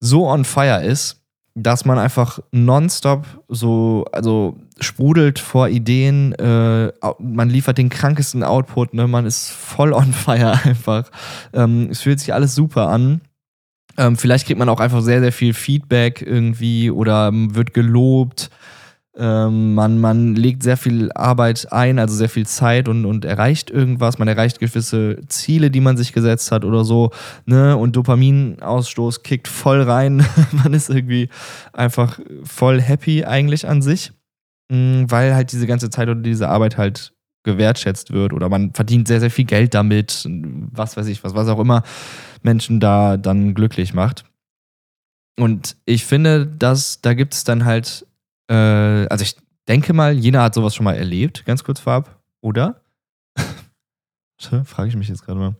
so 0.00 0.28
on 0.28 0.44
fire 0.44 0.84
ist, 0.84 1.22
dass 1.54 1.86
man 1.86 1.98
einfach 1.98 2.40
nonstop 2.52 3.24
so, 3.48 4.04
also 4.12 4.58
sprudelt 4.80 5.38
vor 5.38 5.70
Ideen, 5.70 6.34
äh, 6.34 6.92
man 7.18 7.48
liefert 7.48 7.78
den 7.78 7.88
krankesten 7.88 8.42
Output, 8.42 8.92
ne? 8.92 9.08
man 9.08 9.24
ist 9.24 9.48
voll 9.48 9.94
on 9.94 10.12
fire 10.12 10.60
einfach. 10.64 11.10
Ähm, 11.54 11.88
es 11.90 12.02
fühlt 12.02 12.20
sich 12.20 12.34
alles 12.34 12.54
super 12.54 12.88
an. 12.88 13.22
Ähm, 13.96 14.18
vielleicht 14.18 14.46
kriegt 14.46 14.58
man 14.58 14.68
auch 14.68 14.80
einfach 14.80 15.00
sehr, 15.00 15.20
sehr 15.20 15.32
viel 15.32 15.54
Feedback 15.54 16.20
irgendwie 16.20 16.90
oder 16.90 17.30
wird 17.32 17.72
gelobt 17.72 18.50
ähm, 19.16 19.74
man, 19.74 20.00
man 20.00 20.34
legt 20.34 20.62
sehr 20.62 20.76
viel 20.76 21.12
Arbeit 21.12 21.72
ein, 21.72 21.98
also 21.98 22.16
sehr 22.16 22.28
viel 22.28 22.46
Zeit 22.46 22.88
und, 22.88 23.04
und 23.04 23.24
erreicht 23.24 23.70
irgendwas. 23.70 24.18
Man 24.18 24.26
erreicht 24.26 24.58
gewisse 24.58 25.18
Ziele, 25.28 25.70
die 25.70 25.80
man 25.80 25.96
sich 25.96 26.12
gesetzt 26.12 26.50
hat 26.50 26.64
oder 26.64 26.84
so. 26.84 27.10
Ne? 27.46 27.76
Und 27.76 27.94
Dopaminausstoß 27.94 29.22
kickt 29.22 29.46
voll 29.46 29.82
rein. 29.82 30.26
man 30.52 30.74
ist 30.74 30.90
irgendwie 30.90 31.28
einfach 31.72 32.18
voll 32.42 32.80
happy 32.80 33.24
eigentlich 33.24 33.68
an 33.68 33.82
sich, 33.82 34.12
mm, 34.70 35.04
weil 35.06 35.34
halt 35.34 35.52
diese 35.52 35.68
ganze 35.68 35.90
Zeit 35.90 36.08
oder 36.08 36.20
diese 36.20 36.48
Arbeit 36.48 36.76
halt 36.76 37.12
gewertschätzt 37.44 38.12
wird 38.12 38.32
oder 38.32 38.48
man 38.48 38.72
verdient 38.72 39.06
sehr, 39.06 39.20
sehr 39.20 39.30
viel 39.30 39.44
Geld 39.44 39.74
damit, 39.74 40.26
was 40.72 40.96
weiß 40.96 41.06
ich, 41.06 41.22
was, 41.22 41.34
was 41.34 41.46
auch 41.48 41.60
immer 41.60 41.82
Menschen 42.42 42.80
da 42.80 43.16
dann 43.16 43.54
glücklich 43.54 43.94
macht. 43.94 44.24
Und 45.38 45.76
ich 45.84 46.04
finde, 46.04 46.46
dass 46.46 47.00
da 47.00 47.14
gibt 47.14 47.34
es 47.34 47.44
dann 47.44 47.64
halt 47.64 48.06
äh, 48.48 49.06
also 49.06 49.22
ich 49.22 49.36
denke 49.68 49.92
mal, 49.92 50.12
jeder 50.12 50.42
hat 50.42 50.54
sowas 50.54 50.74
schon 50.74 50.84
mal 50.84 50.96
erlebt, 50.96 51.44
ganz 51.44 51.64
kurz 51.64 51.80
vorab, 51.80 52.20
oder? 52.40 52.80
Frage 54.64 54.88
ich 54.88 54.96
mich 54.96 55.08
jetzt 55.08 55.24
gerade 55.24 55.38
mal. 55.38 55.56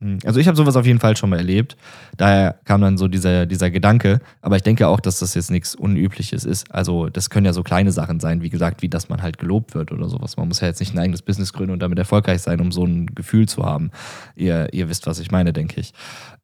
Hm, 0.00 0.18
also 0.24 0.38
ich 0.38 0.46
habe 0.46 0.56
sowas 0.56 0.76
auf 0.76 0.86
jeden 0.86 1.00
Fall 1.00 1.16
schon 1.16 1.30
mal 1.30 1.38
erlebt. 1.38 1.76
Daher 2.16 2.60
kam 2.64 2.80
dann 2.80 2.96
so 2.98 3.08
dieser, 3.08 3.46
dieser 3.46 3.70
Gedanke. 3.70 4.20
Aber 4.40 4.56
ich 4.56 4.62
denke 4.62 4.86
auch, 4.86 5.00
dass 5.00 5.18
das 5.18 5.34
jetzt 5.34 5.50
nichts 5.50 5.74
Unübliches 5.74 6.44
ist. 6.44 6.72
Also 6.72 7.08
das 7.08 7.30
können 7.30 7.46
ja 7.46 7.52
so 7.52 7.62
kleine 7.62 7.90
Sachen 7.90 8.20
sein, 8.20 8.42
wie 8.42 8.50
gesagt, 8.50 8.82
wie 8.82 8.88
dass 8.88 9.08
man 9.08 9.22
halt 9.22 9.38
gelobt 9.38 9.74
wird 9.74 9.90
oder 9.90 10.08
sowas. 10.08 10.36
Man 10.36 10.48
muss 10.48 10.60
ja 10.60 10.68
jetzt 10.68 10.80
nicht 10.80 10.94
ein 10.94 10.98
eigenes 10.98 11.22
Business 11.22 11.52
gründen 11.52 11.72
und 11.72 11.80
damit 11.80 11.98
erfolgreich 11.98 12.42
sein, 12.42 12.60
um 12.60 12.70
so 12.70 12.84
ein 12.84 13.06
Gefühl 13.14 13.48
zu 13.48 13.64
haben. 13.64 13.90
Ihr, 14.36 14.72
ihr 14.72 14.88
wisst, 14.88 15.06
was 15.06 15.18
ich 15.18 15.30
meine, 15.30 15.52
denke 15.52 15.80
ich. 15.80 15.92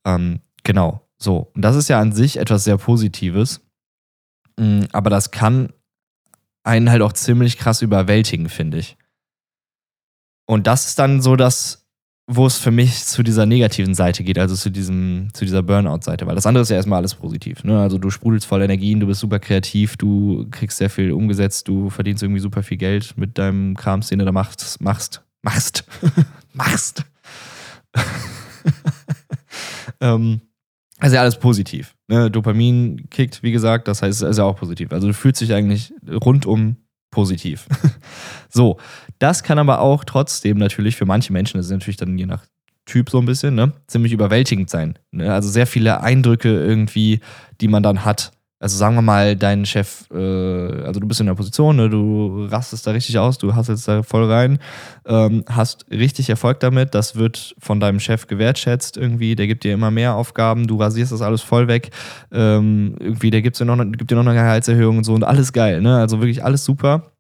Ähm, 0.05 0.41
genau, 0.65 1.07
so. 1.19 1.51
Und 1.55 1.63
das 1.63 1.77
ist 1.77 1.89
ja 1.89 2.01
an 2.01 2.13
sich 2.13 2.39
etwas 2.39 2.65
sehr 2.65 2.77
Positives. 2.77 3.61
Hm, 4.59 4.87
aber 4.93 5.11
das 5.11 5.31
kann 5.31 5.73
einen 6.65 6.91
halt 6.91 7.03
auch 7.03 7.13
ziemlich 7.13 7.59
krass 7.59 7.83
überwältigen, 7.83 8.49
finde 8.49 8.79
ich. 8.79 8.97
Und 10.47 10.67
das 10.67 10.89
ist 10.89 10.99
dann 10.99 11.23
so 11.23 11.37
das, 11.37 11.87
wo 12.27 12.47
es 12.47 12.57
für 12.57 12.71
mich 12.71 13.05
zu 13.05 13.23
dieser 13.23 13.45
negativen 13.45 13.95
Seite 13.95 14.25
geht, 14.25 14.39
also 14.39 14.55
zu 14.55 14.71
diesem, 14.71 15.29
zu 15.35 15.45
dieser 15.45 15.63
Burnout-Seite, 15.63 16.27
weil 16.27 16.35
das 16.35 16.47
andere 16.47 16.63
ist 16.63 16.71
ja 16.71 16.77
erstmal 16.77 16.99
alles 16.99 17.15
positiv. 17.15 17.65
Ne? 17.65 17.79
Also 17.79 17.99
du 17.99 18.11
sprudelst 18.11 18.47
voll 18.47 18.63
Energien, 18.63 19.01
du 19.01 19.07
bist 19.07 19.21
super 19.21 19.39
kreativ, 19.39 19.97
du 19.97 20.47
kriegst 20.51 20.79
sehr 20.79 20.91
viel 20.91 21.13
umgesetzt, 21.13 21.69
du 21.69 21.91
verdienst 21.91 22.23
irgendwie 22.23 22.41
super 22.41 22.63
viel 22.63 22.79
Geld 22.79 23.17
mit 23.17 23.39
deinem 23.39 23.77
Krams, 23.77 24.09
den 24.09 24.19
du 24.19 24.25
da 24.25 24.33
machst, 24.33 24.81
machst, 24.81 25.23
machst, 25.43 25.85
machst. 26.55 27.05
ähm, 30.01 30.41
also 30.99 31.17
ja 31.17 31.23
alles 31.23 31.39
positiv. 31.39 31.94
Ne? 32.09 32.31
Dopamin 32.31 33.09
kickt, 33.11 33.43
wie 33.43 33.53
gesagt, 33.53 33.89
das 33.89 34.03
heißt, 34.03 34.23
es 34.23 34.29
ist 34.31 34.39
ja 34.39 34.45
auch 34.45 34.57
positiv. 34.57 34.93
Also 34.93 35.07
du 35.07 35.15
fühlst 35.15 35.41
dich 35.41 35.53
eigentlich 35.53 35.93
rundum 36.09 36.77
positiv. 37.11 37.67
so, 38.49 38.79
das 39.19 39.43
kann 39.43 39.59
aber 39.59 39.81
auch 39.81 40.05
trotzdem 40.05 40.59
natürlich 40.59 40.97
für 40.97 41.07
manche 41.07 41.33
Menschen, 41.33 41.59
das 41.59 41.67
ist 41.67 41.73
natürlich 41.73 41.97
dann 41.97 42.19
je 42.19 42.27
nach 42.27 42.45
Typ 42.87 43.09
so 43.09 43.19
ein 43.19 43.25
bisschen, 43.25 43.55
ne, 43.55 43.73
ziemlich 43.87 44.13
überwältigend 44.13 44.69
sein. 44.69 44.99
Ne? 45.11 45.33
Also 45.33 45.49
sehr 45.49 45.67
viele 45.67 46.03
Eindrücke 46.03 46.49
irgendwie, 46.49 47.21
die 47.61 47.69
man 47.69 47.83
dann 47.83 48.05
hat. 48.05 48.33
Also 48.65 48.79
sagen 48.79 48.95
wir 48.95 49.03
mal, 49.03 49.37
dein 49.37 49.67
Chef, 49.67 50.07
äh, 50.11 50.17
also 50.17 50.99
du 50.99 51.07
bist 51.07 51.21
in 51.21 51.27
der 51.27 51.35
Position, 51.35 51.77
ne, 51.77 51.91
du 51.91 52.47
rastest 52.47 52.87
da 52.87 52.93
richtig 52.93 53.19
aus, 53.19 53.37
du 53.37 53.55
hasselst 53.55 53.87
da 53.87 54.03
voll 54.03 54.25
rein, 54.25 54.59
ähm, 55.05 55.45
hast 55.51 55.85
richtig 55.91 56.31
Erfolg 56.31 56.61
damit, 56.61 56.95
das 56.95 57.15
wird 57.15 57.55
von 57.59 57.79
deinem 57.79 58.01
Chef 58.01 58.27
gewertschätzt 58.27 58.97
irgendwie, 58.97 59.37
der 59.37 59.49
gibt 59.49 59.65
dir 59.65 59.75
immer 59.75 59.91
mehr 59.91 60.15
Aufgaben, 60.15 60.67
du 60.67 60.79
rasierst 60.79 61.13
das 61.13 61.21
alles 61.21 61.43
voll 61.43 61.69
weg, 61.69 61.91
ähm, 62.33 62.97
irgendwie, 63.01 63.31
der 63.31 63.43
gibt 63.43 63.61
dir, 63.61 63.67
noch, 63.67 63.77
gibt 63.85 64.11
dir 64.11 64.15
noch 64.15 64.25
eine 64.25 64.33
Gehaltserhöhung 64.33 64.97
und 64.97 65.05
so 65.05 65.13
und 65.13 65.25
alles 65.25 65.53
geil, 65.53 65.83
ne? 65.83 65.99
Also 65.99 66.21
wirklich 66.21 66.43
alles 66.43 66.65
super 66.65 67.11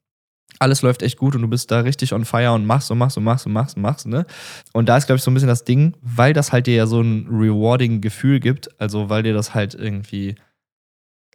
alles 0.60 0.82
läuft 0.82 1.02
echt 1.02 1.18
gut 1.18 1.34
und 1.34 1.42
du 1.42 1.48
bist 1.48 1.70
da 1.70 1.80
richtig 1.80 2.14
on 2.14 2.24
fire 2.24 2.52
und 2.52 2.64
machst 2.64 2.90
und 2.90 2.96
machst 2.96 3.18
und 3.18 3.24
machst 3.24 3.44
und 3.44 3.52
machst 3.52 3.76
und 3.76 3.82
machst, 3.82 4.06
ne? 4.06 4.24
Und 4.72 4.88
da 4.88 4.96
ist, 4.96 5.06
glaube 5.06 5.18
ich, 5.18 5.22
so 5.22 5.30
ein 5.30 5.34
bisschen 5.34 5.48
das 5.48 5.64
Ding, 5.64 5.94
weil 6.00 6.32
das 6.32 6.52
halt 6.52 6.68
dir 6.68 6.74
ja 6.76 6.86
so 6.86 7.02
ein 7.02 7.26
rewarding 7.28 8.00
Gefühl 8.00 8.40
gibt, 8.40 8.68
also 8.80 9.10
weil 9.10 9.24
dir 9.24 9.34
das 9.34 9.52
halt 9.52 9.74
irgendwie 9.74 10.36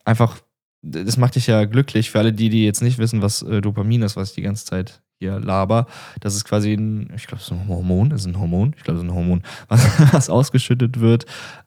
einfach, 0.09 0.39
das 0.81 1.17
macht 1.17 1.35
dich 1.35 1.47
ja 1.47 1.65
glücklich. 1.65 2.09
Für 2.11 2.19
alle, 2.19 2.33
die, 2.33 2.49
die 2.49 2.65
jetzt 2.65 2.81
nicht 2.81 2.97
wissen, 2.97 3.21
was 3.21 3.41
äh, 3.41 3.61
Dopamin 3.61 4.01
ist, 4.01 4.15
was 4.15 4.29
ich 4.29 4.35
die 4.35 4.41
ganze 4.41 4.65
Zeit 4.65 5.01
hier 5.19 5.39
laber, 5.39 5.87
das 6.21 6.35
ist 6.35 6.45
quasi 6.45 6.73
ein, 6.73 7.11
ich 7.15 7.27
glaube, 7.27 7.41
es 7.41 7.47
ist 7.47 7.51
ein 7.51 7.67
Hormon, 7.67 8.11
ist 8.11 8.25
ein 8.25 8.39
Hormon, 8.39 8.73
ich 8.77 8.83
glaube, 8.83 8.99
es 8.99 9.03
ist 9.03 9.09
ein 9.09 9.15
Hormon, 9.15 9.43
was, 9.67 10.13
was 10.13 10.29
ausgeschüttet 10.29 10.99
wird, 10.99 11.25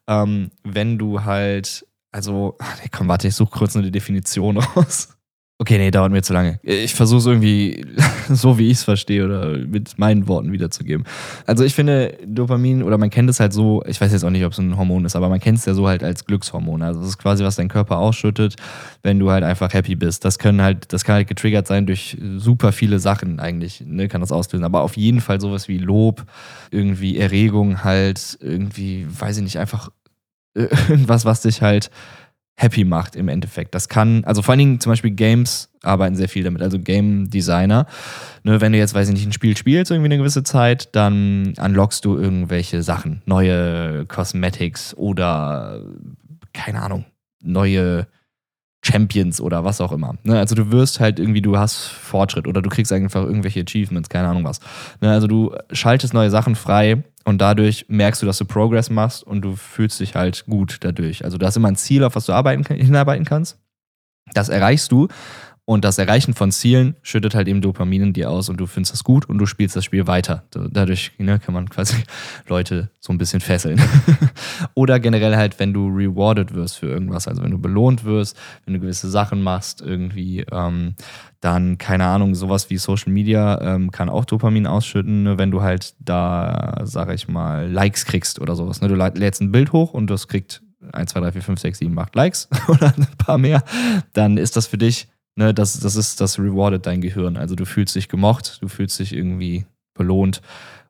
ähm, 0.09 0.51
wenn 0.65 0.99
du 0.99 1.25
halt, 1.25 1.87
also, 2.11 2.57
komm, 2.91 3.09
warte, 3.09 3.29
ich 3.29 3.35
suche 3.35 3.51
kurz 3.51 3.75
die 3.75 3.91
Definition 3.91 4.57
raus. 4.77 5.17
Okay, 5.63 5.79
nee, 5.79 5.93
dauert 5.93 6.11
mir 6.11 6.23
zu 6.23 6.33
lange. 6.33 6.59
Ich 6.65 6.93
versuche 6.93 7.21
es 7.21 7.27
irgendwie 7.27 7.87
so, 8.29 8.59
wie 8.59 8.67
ich 8.67 8.79
es 8.79 8.83
verstehe 8.83 9.25
oder 9.25 9.59
mit 9.59 9.97
meinen 9.97 10.27
Worten 10.27 10.51
wiederzugeben. 10.51 11.07
Also 11.47 11.63
ich 11.63 11.73
finde 11.73 12.19
Dopamin, 12.27 12.83
oder 12.83 12.99
man 12.99 13.11
kennt 13.11 13.31
es 13.31 13.39
halt 13.39 13.53
so, 13.53 13.81
ich 13.87 14.01
weiß 14.01 14.11
jetzt 14.11 14.25
auch 14.25 14.31
nicht, 14.31 14.45
ob 14.45 14.51
es 14.51 14.59
ein 14.59 14.77
Hormon 14.77 15.05
ist, 15.05 15.15
aber 15.15 15.29
man 15.29 15.39
kennt 15.39 15.59
es 15.59 15.65
ja 15.65 15.75
so 15.75 15.87
halt 15.87 16.03
als 16.03 16.25
Glückshormon. 16.25 16.83
Also 16.83 17.01
es 17.03 17.11
ist 17.11 17.19
quasi, 17.19 17.45
was 17.45 17.55
dein 17.55 17.69
Körper 17.69 17.99
ausschüttet, 17.99 18.57
wenn 19.05 19.21
du 19.21 19.31
halt 19.31 19.45
einfach 19.45 19.73
happy 19.73 19.95
bist. 19.95 20.25
Das 20.25 20.41
können 20.41 20.63
halt, 20.63 20.93
das 20.93 21.05
kann 21.05 21.15
halt 21.15 21.29
getriggert 21.29 21.69
sein 21.69 21.87
durch 21.87 22.17
super 22.39 22.73
viele 22.73 22.99
Sachen 22.99 23.39
eigentlich, 23.39 23.85
ne, 23.87 24.09
kann 24.09 24.21
das 24.21 24.33
auslösen. 24.33 24.65
Aber 24.65 24.81
auf 24.81 24.97
jeden 24.97 25.21
Fall 25.21 25.41
sowas 25.41 25.69
wie 25.69 25.79
Lob, 25.79 26.25
irgendwie 26.73 27.19
Erregung 27.19 27.85
halt, 27.85 28.37
irgendwie, 28.41 29.07
weiß 29.09 29.37
ich 29.37 29.45
nicht, 29.45 29.59
einfach 29.61 29.91
irgendwas, 30.55 31.25
was 31.25 31.43
dich 31.43 31.63
halt 31.63 31.89
happy 32.57 32.85
macht 32.85 33.17
im 33.17 33.29
Endeffekt. 33.29 33.75
Das 33.75 33.89
kann, 33.89 34.25
also 34.25 34.43
vor 34.43 34.53
allen 34.53 34.59
Dingen 34.59 34.81
zum 34.81 34.93
Beispiel 34.93 35.11
Games 35.11 35.71
arbeiten 35.83 36.15
sehr 36.15 36.29
viel 36.29 36.45
damit, 36.45 36.63
also 36.63 36.79
Game 36.79 37.29
Designer. 37.31 37.87
Ne, 38.45 38.61
wenn 38.61 38.73
du 38.73 38.79
jetzt, 38.79 38.95
weiß 38.95 39.09
ich 39.09 39.15
nicht, 39.15 39.27
ein 39.27 39.33
Spiel 39.33 39.57
spielst, 39.57 39.91
irgendwie 39.91 40.09
eine 40.09 40.19
gewisse 40.19 40.43
Zeit, 40.43 40.95
dann 40.95 41.55
unlockst 41.61 42.05
du 42.05 42.17
irgendwelche 42.17 42.83
Sachen, 42.83 43.23
neue 43.27 44.07
Cosmetics 44.07 44.95
oder 44.97 45.83
keine 46.53 46.83
Ahnung, 46.83 47.05
neue 47.43 48.07
Champions 48.85 49.41
oder 49.41 49.65
was 49.65 49.81
auch 49.81 49.93
immer. 49.93 50.17
Ne? 50.25 50.39
Also 50.39 50.55
du 50.55 50.73
wirst 50.73 50.99
halt 50.99 51.19
irgendwie, 51.21 51.41
du 51.41 51.57
hast 51.57 51.87
Fortschritt 51.87 52.49
oder 52.49 52.63
du 52.63 52.69
kriegst 52.69 52.93
einfach 52.93 53.23
irgendwelche 53.23 53.61
Achievements, 53.61 54.09
keine 54.09 54.29
Ahnung 54.29 54.45
was. 54.45 54.61
Ne? 55.01 55.11
Also 55.11 55.29
du 55.29 55.55
schaltest 55.71 56.15
neue 56.15 56.31
Sachen 56.31 56.57
frei 56.57 57.05
und 57.25 57.41
dadurch 57.41 57.87
merkst 57.89 58.23
du, 58.23 58.27
dass 58.27 58.39
du 58.39 58.45
Progress 58.45 58.91
machst 58.91 59.23
und 59.23 59.43
du 59.43 59.55
fühlst 59.55 60.01
dich 60.01 60.17
halt 60.17 60.45
gut 60.47 60.79
dadurch. 60.81 61.25
Also 61.25 61.39
du 61.39 61.47
hast 61.47 61.57
immer 61.57 61.69
ein 61.69 61.77
Ziel, 61.77 62.03
auf 62.03 62.17
was 62.17 62.27
du 62.27 62.33
arbeiten, 62.33 62.65
hinarbeiten 62.65 63.25
kannst. 63.25 63.59
Das 64.35 64.49
erreichst 64.49 64.91
du 64.91 65.09
und 65.73 65.85
das 65.85 65.99
Erreichen 65.99 66.35
von 66.35 66.53
Zielen 66.53 66.97
schüttet 67.03 67.35
halt 67.35 67.49
eben 67.49 67.61
Dopamin 67.61 68.03
in 68.03 68.13
dir 68.13 68.31
aus 68.31 68.49
und 68.49 68.59
du 68.59 68.67
findest 68.67 68.93
das 68.93 69.05
gut 69.05 69.29
und 69.29 69.39
du 69.39 69.47
spielst 69.47 69.75
das 69.75 69.85
Spiel 69.85 70.07
weiter. 70.07 70.45
Dadurch 70.51 71.13
ne, 71.19 71.39
kann 71.39 71.55
man 71.55 71.69
quasi 71.69 71.97
Leute 72.49 72.91
so 73.01 73.13
ein 73.13 73.19
bisschen 73.19 73.41
fesseln. 73.41 73.81
Oder 74.75 75.01
generell 75.01 75.37
halt, 75.37 75.59
wenn 75.59 75.73
du 75.73 75.89
rewarded 75.89 76.55
wirst 76.55 76.79
für 76.79 76.87
irgendwas, 76.87 77.27
also 77.27 77.43
wenn 77.43 77.51
du 77.51 77.59
belohnt 77.59 78.05
wirst, 78.05 78.37
wenn 78.65 78.75
du 78.75 78.81
gewisse 78.81 79.11
Sachen 79.11 79.43
machst, 79.43 79.81
irgendwie, 79.81 80.45
ähm, 80.53 80.95
dann, 81.41 81.79
keine 81.79 82.07
Ahnung, 82.07 82.35
sowas 82.35 82.71
wie 82.71 82.79
Social 82.79 83.13
Media 83.13 83.61
ähm, 83.61 83.91
kann 83.91 84.09
auch 84.09 84.25
Dopamin 84.25 84.67
ausschütten, 84.67 85.25
ne, 85.25 85.39
wenn 85.39 85.51
du 85.51 85.63
halt 85.63 85.95
da, 85.99 86.83
sag 86.85 87.13
ich 87.13 87.29
mal, 87.29 87.71
Likes 87.71 88.05
kriegst 88.05 88.41
oder 88.41 88.55
sowas. 88.55 88.81
Ne? 88.81 88.89
Du 88.89 88.95
lädst 88.95 89.41
ein 89.41 89.53
Bild 89.53 89.73
hoch 89.73 89.93
und 89.93 90.09
das 90.09 90.29
kriegt 90.29 90.63
1, 90.93 91.13
2, 91.13 91.21
3, 91.21 91.33
4, 91.33 91.43
5, 91.43 91.61
6, 91.61 91.79
7, 91.79 91.99
8 91.99 92.15
Likes 92.15 92.49
oder 92.69 92.93
ein 92.97 93.07
paar 93.19 93.39
mehr, 93.39 93.63
dann 94.13 94.37
ist 94.37 94.57
das 94.57 94.67
für 94.67 94.79
dich 94.79 95.09
Ne, 95.35 95.55
das, 95.55 95.81
das 95.81 95.97
ist, 95.97 96.21
das 96.21 96.39
rewardet 96.39 96.87
dein 96.87 97.01
Gehirn. 97.01 97.37
Also 97.37 97.55
du 97.55 97.65
fühlst 97.65 97.95
dich 97.95 98.09
gemocht, 98.09 98.59
du 98.61 98.69
fühlst 98.69 98.99
dich 98.99 99.15
irgendwie 99.15 99.65
belohnt 99.95 100.43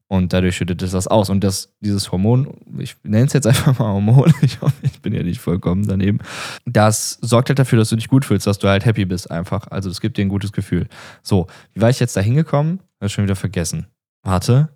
und 0.08 0.34
dadurch 0.34 0.56
schüttet 0.56 0.82
es 0.82 0.90
das 0.90 1.06
aus. 1.06 1.30
Und 1.30 1.42
das, 1.42 1.72
dieses 1.80 2.12
Hormon, 2.12 2.54
ich 2.78 2.96
nenne 3.02 3.26
es 3.26 3.32
jetzt 3.32 3.46
einfach 3.46 3.78
mal 3.78 3.92
Hormon, 3.92 4.34
ich 4.42 4.58
ich 4.82 5.00
bin 5.00 5.14
ja 5.14 5.22
nicht 5.22 5.40
vollkommen 5.40 5.86
daneben, 5.86 6.18
das 6.66 7.18
sorgt 7.22 7.48
halt 7.48 7.58
dafür, 7.58 7.78
dass 7.78 7.88
du 7.88 7.96
dich 7.96 8.08
gut 8.08 8.24
fühlst, 8.24 8.46
dass 8.46 8.58
du 8.58 8.68
halt 8.68 8.84
happy 8.84 9.04
bist 9.04 9.30
einfach. 9.30 9.68
Also 9.68 9.88
es 9.88 10.00
gibt 10.00 10.18
dir 10.18 10.26
ein 10.26 10.28
gutes 10.28 10.52
Gefühl. 10.52 10.86
So, 11.22 11.46
wie 11.72 11.80
war 11.80 11.88
ich 11.88 11.98
jetzt 11.98 12.16
da 12.16 12.20
hingekommen? 12.20 12.80
Hab 13.00 13.06
ich 13.06 13.12
schon 13.12 13.24
wieder 13.24 13.36
vergessen. 13.36 13.86
Warte. 14.22 14.68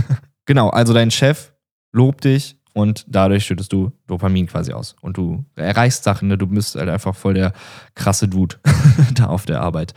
genau, 0.46 0.70
also 0.70 0.92
dein 0.92 1.10
Chef 1.10 1.52
lobt 1.92 2.24
dich, 2.24 2.56
und 2.72 3.04
dadurch 3.08 3.44
schüttest 3.44 3.72
du 3.72 3.92
Dopamin 4.06 4.46
quasi 4.46 4.72
aus. 4.72 4.96
Und 5.00 5.16
du 5.16 5.44
erreichst 5.56 6.04
Sachen, 6.04 6.28
ne? 6.28 6.38
du 6.38 6.46
bist 6.46 6.76
halt 6.76 6.88
einfach 6.88 7.14
voll 7.14 7.34
der 7.34 7.52
krasse 7.94 8.28
Dude 8.28 8.56
da 9.14 9.26
auf 9.26 9.46
der 9.46 9.60
Arbeit. 9.60 9.94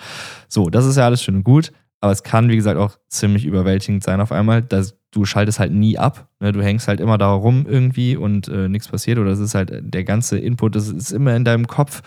So, 0.48 0.70
das 0.70 0.86
ist 0.86 0.98
ja 0.98 1.06
alles 1.06 1.22
schön 1.24 1.36
und 1.36 1.44
gut, 1.44 1.72
aber 2.04 2.12
es 2.12 2.24
kann, 2.24 2.50
wie 2.50 2.58
gesagt, 2.58 2.78
auch 2.78 2.98
ziemlich 3.08 3.46
überwältigend 3.46 4.04
sein 4.04 4.20
auf 4.20 4.34
einmal. 4.34 4.62
Dass 4.62 4.98
du 5.12 5.24
schaltest 5.24 5.60
halt 5.60 5.72
nie 5.72 5.98
ab. 5.98 6.28
Ne? 6.42 6.52
Du 6.52 6.62
hängst 6.62 6.90
halt 6.90 7.00
immer 7.00 7.18
da 7.18 7.32
rum 7.32 7.66
irgendwie 7.68 8.18
und 8.18 8.50
äh, 8.50 8.68
nichts 8.68 8.90
passiert. 8.90 9.20
Oder 9.20 9.32
es 9.32 9.40
ist 9.40 9.56
halt 9.56 9.72
der 9.72 10.04
ganze 10.04 10.38
Input, 10.38 10.76
das 10.76 10.90
ist 10.90 11.12
immer 11.12 11.34
in 11.34 11.46
deinem 11.46 11.66
Kopf 11.66 12.02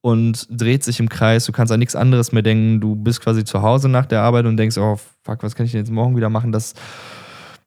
und 0.00 0.48
dreht 0.50 0.82
sich 0.82 0.98
im 0.98 1.08
Kreis. 1.08 1.44
Du 1.44 1.52
kannst 1.52 1.72
an 1.72 1.78
nichts 1.78 1.94
anderes 1.94 2.32
mehr 2.32 2.42
denken. 2.42 2.80
Du 2.80 2.96
bist 2.96 3.20
quasi 3.20 3.44
zu 3.44 3.62
Hause 3.62 3.88
nach 3.88 4.06
der 4.06 4.22
Arbeit 4.22 4.46
und 4.46 4.56
denkst, 4.56 4.78
oh 4.78 4.98
fuck, 5.22 5.42
was 5.42 5.54
kann 5.54 5.66
ich 5.66 5.72
denn 5.72 5.80
jetzt 5.80 5.92
morgen 5.92 6.16
wieder 6.16 6.30
machen? 6.30 6.50
Das 6.50 6.74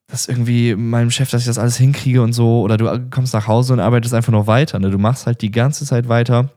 dass 0.10 0.28
irgendwie 0.28 0.76
meinem 0.76 1.12
Chef, 1.12 1.30
dass 1.30 1.42
ich 1.42 1.48
das 1.48 1.60
alles 1.60 1.78
hinkriege 1.78 2.22
und 2.22 2.34
so. 2.34 2.62
Oder 2.62 2.78
du 2.78 3.08
kommst 3.12 3.34
nach 3.34 3.48
Hause 3.48 3.74
und 3.74 3.80
arbeitest 3.80 4.14
einfach 4.14 4.32
noch 4.32 4.48
weiter. 4.48 4.80
Ne? 4.80 4.90
Du 4.90 4.98
machst 4.98 5.28
halt 5.28 5.42
die 5.42 5.52
ganze 5.52 5.86
Zeit 5.86 6.10
weiter, 6.10 6.50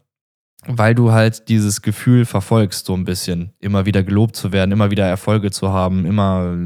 weil 0.66 0.94
du 0.94 1.12
halt 1.12 1.48
dieses 1.48 1.82
Gefühl 1.82 2.24
verfolgst, 2.24 2.86
so 2.86 2.94
ein 2.94 3.04
bisschen. 3.04 3.52
Immer 3.60 3.84
wieder 3.84 4.02
gelobt 4.02 4.36
zu 4.36 4.52
werden, 4.52 4.72
immer 4.72 4.90
wieder 4.90 5.06
Erfolge 5.06 5.50
zu 5.50 5.70
haben, 5.70 6.06
immer, 6.06 6.56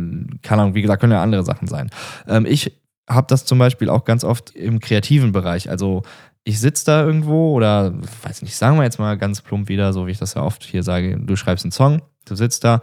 keine 0.42 0.62
Ahnung, 0.62 0.74
wie 0.74 0.82
gesagt, 0.82 1.00
können 1.00 1.12
ja 1.12 1.22
andere 1.22 1.44
Sachen 1.44 1.66
sein. 1.66 1.90
Ähm, 2.28 2.46
ich 2.46 2.72
habe 3.08 3.26
das 3.28 3.44
zum 3.44 3.58
Beispiel 3.58 3.88
auch 3.88 4.04
ganz 4.04 4.22
oft 4.22 4.50
im 4.50 4.78
kreativen 4.78 5.32
Bereich. 5.32 5.68
Also 5.68 6.02
ich 6.44 6.60
sitze 6.60 6.86
da 6.86 7.04
irgendwo 7.04 7.52
oder, 7.52 7.94
weiß 8.22 8.42
nicht, 8.42 8.54
sagen 8.54 8.76
wir 8.76 8.84
jetzt 8.84 9.00
mal 9.00 9.18
ganz 9.18 9.42
plump 9.42 9.68
wieder, 9.68 9.92
so 9.92 10.06
wie 10.06 10.12
ich 10.12 10.18
das 10.18 10.34
ja 10.34 10.42
oft 10.42 10.62
hier 10.62 10.84
sage, 10.84 11.18
du 11.18 11.34
schreibst 11.34 11.64
einen 11.64 11.72
Song, 11.72 12.02
du 12.26 12.36
sitzt 12.36 12.62
da 12.62 12.80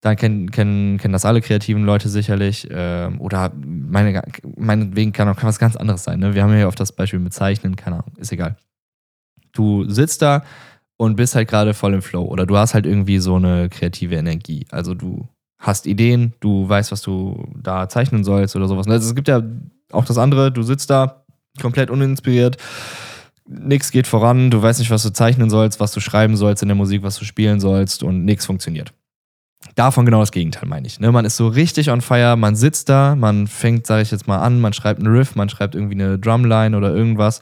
da 0.00 0.14
kennen, 0.14 0.50
kennen, 0.50 0.98
kennen 0.98 1.12
das 1.12 1.24
alle 1.24 1.40
kreativen 1.40 1.84
Leute 1.84 2.08
sicherlich. 2.08 2.68
Ähm, 2.70 3.20
oder 3.20 3.52
meine, 3.54 4.22
meinetwegen 4.56 5.12
kann 5.12 5.28
auch 5.28 5.42
was 5.42 5.58
ganz 5.58 5.76
anderes 5.76 6.04
sein. 6.04 6.20
Ne? 6.20 6.34
Wir 6.34 6.42
haben 6.42 6.56
ja 6.56 6.68
oft 6.68 6.78
das 6.78 6.92
Beispiel 6.92 7.18
mit 7.18 7.32
Zeichnen, 7.32 7.76
keine 7.76 7.96
Ahnung, 7.96 8.12
ist 8.18 8.32
egal. 8.32 8.56
Du 9.52 9.88
sitzt 9.88 10.22
da 10.22 10.44
und 10.96 11.16
bist 11.16 11.34
halt 11.34 11.48
gerade 11.48 11.74
voll 11.74 11.94
im 11.94 12.02
Flow. 12.02 12.24
Oder 12.24 12.46
du 12.46 12.56
hast 12.56 12.74
halt 12.74 12.86
irgendwie 12.86 13.18
so 13.18 13.36
eine 13.36 13.68
kreative 13.68 14.14
Energie. 14.14 14.66
Also 14.70 14.94
du 14.94 15.28
hast 15.58 15.86
Ideen, 15.86 16.34
du 16.40 16.68
weißt, 16.68 16.92
was 16.92 17.02
du 17.02 17.48
da 17.60 17.88
zeichnen 17.88 18.22
sollst 18.22 18.54
oder 18.54 18.68
sowas. 18.68 18.86
Also 18.86 19.08
es 19.08 19.14
gibt 19.14 19.26
ja 19.26 19.42
auch 19.90 20.04
das 20.04 20.18
andere, 20.18 20.52
du 20.52 20.62
sitzt 20.62 20.90
da 20.90 21.24
komplett 21.60 21.90
uninspiriert 21.90 22.56
nichts 23.48 23.90
geht 23.90 24.06
voran, 24.06 24.50
du 24.50 24.60
weißt 24.60 24.78
nicht, 24.78 24.90
was 24.90 25.02
du 25.02 25.12
zeichnen 25.12 25.50
sollst, 25.50 25.80
was 25.80 25.92
du 25.92 26.00
schreiben 26.00 26.36
sollst 26.36 26.62
in 26.62 26.68
der 26.68 26.76
Musik, 26.76 27.02
was 27.02 27.18
du 27.18 27.24
spielen 27.24 27.60
sollst 27.60 28.02
und 28.02 28.24
nichts 28.24 28.46
funktioniert. 28.46 28.92
Davon 29.78 30.04
genau 30.04 30.18
das 30.18 30.32
Gegenteil, 30.32 30.68
meine 30.68 30.88
ich. 30.88 30.98
Ne? 30.98 31.12
Man 31.12 31.24
ist 31.24 31.36
so 31.36 31.46
richtig 31.46 31.88
on 31.88 32.00
fire, 32.00 32.34
man 32.34 32.56
sitzt 32.56 32.88
da, 32.88 33.14
man 33.14 33.46
fängt, 33.46 33.86
sage 33.86 34.02
ich 34.02 34.10
jetzt 34.10 34.26
mal 34.26 34.38
an, 34.38 34.60
man 34.60 34.72
schreibt 34.72 34.98
einen 34.98 35.14
Riff, 35.14 35.36
man 35.36 35.48
schreibt 35.48 35.76
irgendwie 35.76 35.94
eine 35.94 36.18
Drumline 36.18 36.76
oder 36.76 36.92
irgendwas 36.92 37.40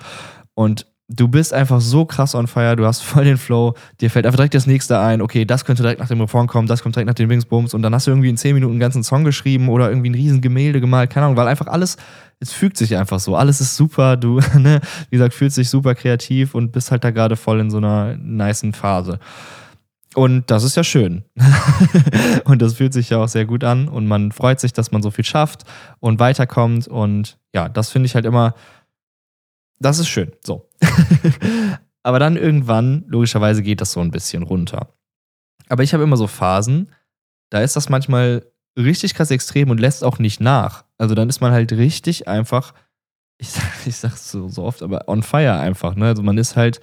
und 0.52 0.84
du 1.08 1.28
bist 1.28 1.54
einfach 1.54 1.80
so 1.80 2.04
krass 2.04 2.34
on 2.34 2.46
fire, 2.46 2.76
du 2.76 2.84
hast 2.84 3.00
voll 3.00 3.24
den 3.24 3.38
Flow, 3.38 3.72
dir 4.02 4.10
fällt 4.10 4.26
einfach 4.26 4.36
direkt 4.36 4.52
das 4.52 4.66
nächste 4.66 4.98
ein, 4.98 5.22
okay, 5.22 5.46
das 5.46 5.64
könnte 5.64 5.80
direkt 5.82 5.98
nach 5.98 6.08
dem 6.08 6.20
Refrain 6.20 6.46
kommen, 6.46 6.68
das 6.68 6.82
kommt 6.82 6.94
direkt 6.94 7.06
nach 7.06 7.14
dem 7.14 7.30
Wingsbums 7.30 7.72
und 7.72 7.80
dann 7.80 7.94
hast 7.94 8.06
du 8.06 8.10
irgendwie 8.10 8.28
in 8.28 8.36
10 8.36 8.52
Minuten 8.52 8.72
einen 8.72 8.80
ganzen 8.80 9.02
Song 9.02 9.24
geschrieben 9.24 9.70
oder 9.70 9.88
irgendwie 9.88 10.10
ein 10.10 10.14
riesen 10.14 10.42
Gemälde 10.42 10.82
gemalt, 10.82 11.08
keine 11.08 11.24
Ahnung, 11.24 11.38
weil 11.38 11.48
einfach 11.48 11.68
alles, 11.68 11.96
es 12.38 12.52
fügt 12.52 12.76
sich 12.76 12.98
einfach 12.98 13.18
so, 13.18 13.34
alles 13.34 13.62
ist 13.62 13.78
super, 13.78 14.18
du, 14.18 14.40
ne, 14.58 14.82
wie 15.08 15.16
gesagt, 15.16 15.32
fühlst 15.32 15.56
dich 15.56 15.70
super 15.70 15.94
kreativ 15.94 16.54
und 16.54 16.70
bist 16.70 16.90
halt 16.90 17.02
da 17.02 17.12
gerade 17.12 17.36
voll 17.36 17.60
in 17.60 17.70
so 17.70 17.78
einer 17.78 18.14
niceen 18.18 18.74
Phase. 18.74 19.20
Und 20.16 20.50
das 20.50 20.64
ist 20.64 20.76
ja 20.78 20.82
schön. 20.82 21.24
und 22.46 22.62
das 22.62 22.74
fühlt 22.74 22.94
sich 22.94 23.10
ja 23.10 23.18
auch 23.18 23.28
sehr 23.28 23.44
gut 23.44 23.62
an. 23.62 23.86
Und 23.86 24.06
man 24.06 24.32
freut 24.32 24.60
sich, 24.60 24.72
dass 24.72 24.90
man 24.90 25.02
so 25.02 25.10
viel 25.10 25.26
schafft 25.26 25.64
und 26.00 26.18
weiterkommt. 26.18 26.88
Und 26.88 27.38
ja, 27.54 27.68
das 27.68 27.90
finde 27.90 28.06
ich 28.06 28.14
halt 28.14 28.24
immer, 28.24 28.54
das 29.78 29.98
ist 29.98 30.08
schön. 30.08 30.32
So. 30.42 30.70
Aber 32.02 32.18
dann 32.18 32.38
irgendwann, 32.38 33.04
logischerweise, 33.08 33.62
geht 33.62 33.82
das 33.82 33.92
so 33.92 34.00
ein 34.00 34.10
bisschen 34.10 34.42
runter. 34.42 34.88
Aber 35.68 35.82
ich 35.82 35.92
habe 35.92 36.04
immer 36.04 36.16
so 36.16 36.28
Phasen, 36.28 36.88
da 37.50 37.60
ist 37.60 37.76
das 37.76 37.90
manchmal 37.90 38.46
richtig 38.74 39.12
krass 39.12 39.30
extrem 39.30 39.68
und 39.68 39.80
lässt 39.80 40.02
auch 40.02 40.18
nicht 40.18 40.40
nach. 40.40 40.86
Also 40.96 41.14
dann 41.14 41.28
ist 41.28 41.42
man 41.42 41.52
halt 41.52 41.72
richtig 41.72 42.26
einfach, 42.26 42.72
ich, 43.36 43.50
sag, 43.50 43.86
ich 43.86 43.96
sag's 43.96 44.30
so, 44.30 44.48
so 44.48 44.64
oft, 44.64 44.82
aber 44.82 45.08
on 45.08 45.22
fire 45.22 45.58
einfach. 45.58 45.94
Ne? 45.94 46.06
Also 46.06 46.22
man 46.22 46.38
ist 46.38 46.56
halt 46.56 46.80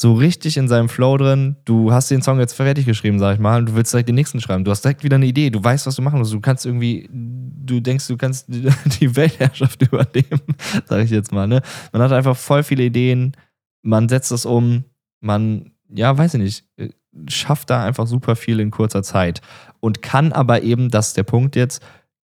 so 0.00 0.14
richtig 0.14 0.56
in 0.56 0.68
seinem 0.68 0.88
Flow 0.88 1.16
drin. 1.16 1.56
Du 1.64 1.92
hast 1.92 2.08
den 2.08 2.22
Song 2.22 2.38
jetzt 2.38 2.52
fertig 2.52 2.86
geschrieben, 2.86 3.18
sag 3.18 3.34
ich 3.34 3.40
mal, 3.40 3.58
und 3.58 3.66
du 3.66 3.74
willst 3.74 3.92
direkt 3.92 4.08
den 4.08 4.14
nächsten 4.14 4.40
schreiben. 4.40 4.62
Du 4.62 4.70
hast 4.70 4.84
direkt 4.84 5.02
wieder 5.02 5.16
eine 5.16 5.26
Idee. 5.26 5.50
Du 5.50 5.62
weißt, 5.62 5.86
was 5.86 5.96
du 5.96 6.02
machen 6.02 6.20
musst. 6.20 6.32
Du 6.32 6.40
kannst 6.40 6.64
irgendwie, 6.64 7.08
du 7.12 7.80
denkst, 7.80 8.06
du 8.06 8.16
kannst 8.16 8.46
die 9.00 9.16
Weltherrschaft 9.16 9.82
übernehmen, 9.92 10.40
sag 10.86 11.02
ich 11.02 11.10
jetzt 11.10 11.32
mal. 11.32 11.48
Ne? 11.48 11.62
Man 11.92 12.00
hat 12.00 12.12
einfach 12.12 12.36
voll 12.36 12.62
viele 12.62 12.84
Ideen. 12.84 13.32
Man 13.82 14.08
setzt 14.08 14.30
das 14.30 14.46
um. 14.46 14.84
Man, 15.20 15.72
ja, 15.88 16.16
weiß 16.16 16.34
ich 16.34 16.40
nicht, 16.40 16.64
äh, 16.76 16.90
schafft 17.28 17.68
da 17.70 17.84
einfach 17.84 18.06
super 18.06 18.36
viel 18.36 18.60
in 18.60 18.70
kurzer 18.70 19.02
Zeit. 19.02 19.40
Und 19.80 20.00
kann 20.00 20.32
aber 20.32 20.62
eben, 20.62 20.90
das 20.90 21.08
ist 21.08 21.16
der 21.16 21.24
Punkt 21.24 21.56
jetzt, 21.56 21.82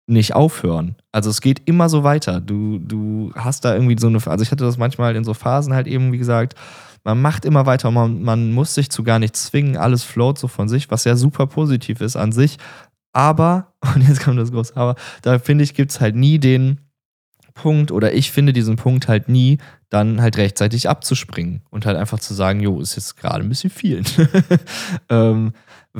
nicht 0.07 0.33
aufhören. 0.33 0.95
Also 1.11 1.29
es 1.29 1.41
geht 1.41 1.61
immer 1.65 1.89
so 1.89 2.05
weiter. 2.05 2.39
Du, 2.39 2.79
du 2.79 3.33
hast 3.35 3.65
da 3.65 3.73
irgendwie 3.73 3.99
so 3.99 4.07
eine, 4.07 4.25
also 4.25 4.43
ich 4.43 4.51
hatte 4.51 4.63
das 4.63 4.77
manchmal 4.77 5.17
in 5.17 5.25
so 5.25 5.33
Phasen 5.33 5.73
halt 5.73 5.87
eben, 5.87 6.13
wie 6.13 6.17
gesagt, 6.17 6.55
man 7.03 7.21
macht 7.21 7.45
immer 7.45 7.65
weiter, 7.65 7.91
man, 7.91 8.21
man 8.21 8.51
muss 8.51 8.73
sich 8.73 8.89
zu 8.89 9.03
gar 9.03 9.19
nichts 9.19 9.45
zwingen, 9.45 9.77
alles 9.77 10.03
float 10.03 10.37
so 10.37 10.47
von 10.47 10.67
sich, 10.69 10.91
was 10.91 11.03
ja 11.03 11.15
super 11.15 11.47
positiv 11.47 12.01
ist 12.01 12.15
an 12.15 12.31
sich. 12.31 12.57
Aber, 13.13 13.73
und 13.95 14.07
jetzt 14.07 14.21
kommt 14.21 14.39
das 14.39 14.51
große 14.51 14.75
Aber, 14.75 14.95
da 15.21 15.39
finde 15.39 15.63
ich, 15.63 15.73
gibt 15.73 15.91
es 15.91 16.01
halt 16.01 16.15
nie 16.15 16.39
den 16.39 16.81
Punkt, 17.53 17.91
oder 17.91 18.13
ich 18.13 18.31
finde 18.31 18.53
diesen 18.53 18.77
Punkt 18.77 19.07
halt 19.07 19.27
nie, 19.27 19.57
dann 19.89 20.21
halt 20.21 20.37
rechtzeitig 20.37 20.87
abzuspringen 20.87 21.61
und 21.69 21.85
halt 21.85 21.97
einfach 21.97 22.19
zu 22.19 22.33
sagen, 22.33 22.61
jo, 22.61 22.79
ist 22.79 22.95
jetzt 22.95 23.17
gerade 23.17 23.43
ein 23.43 23.49
bisschen 23.49 23.69
viel. 23.69 24.03
ähm, 25.09 25.53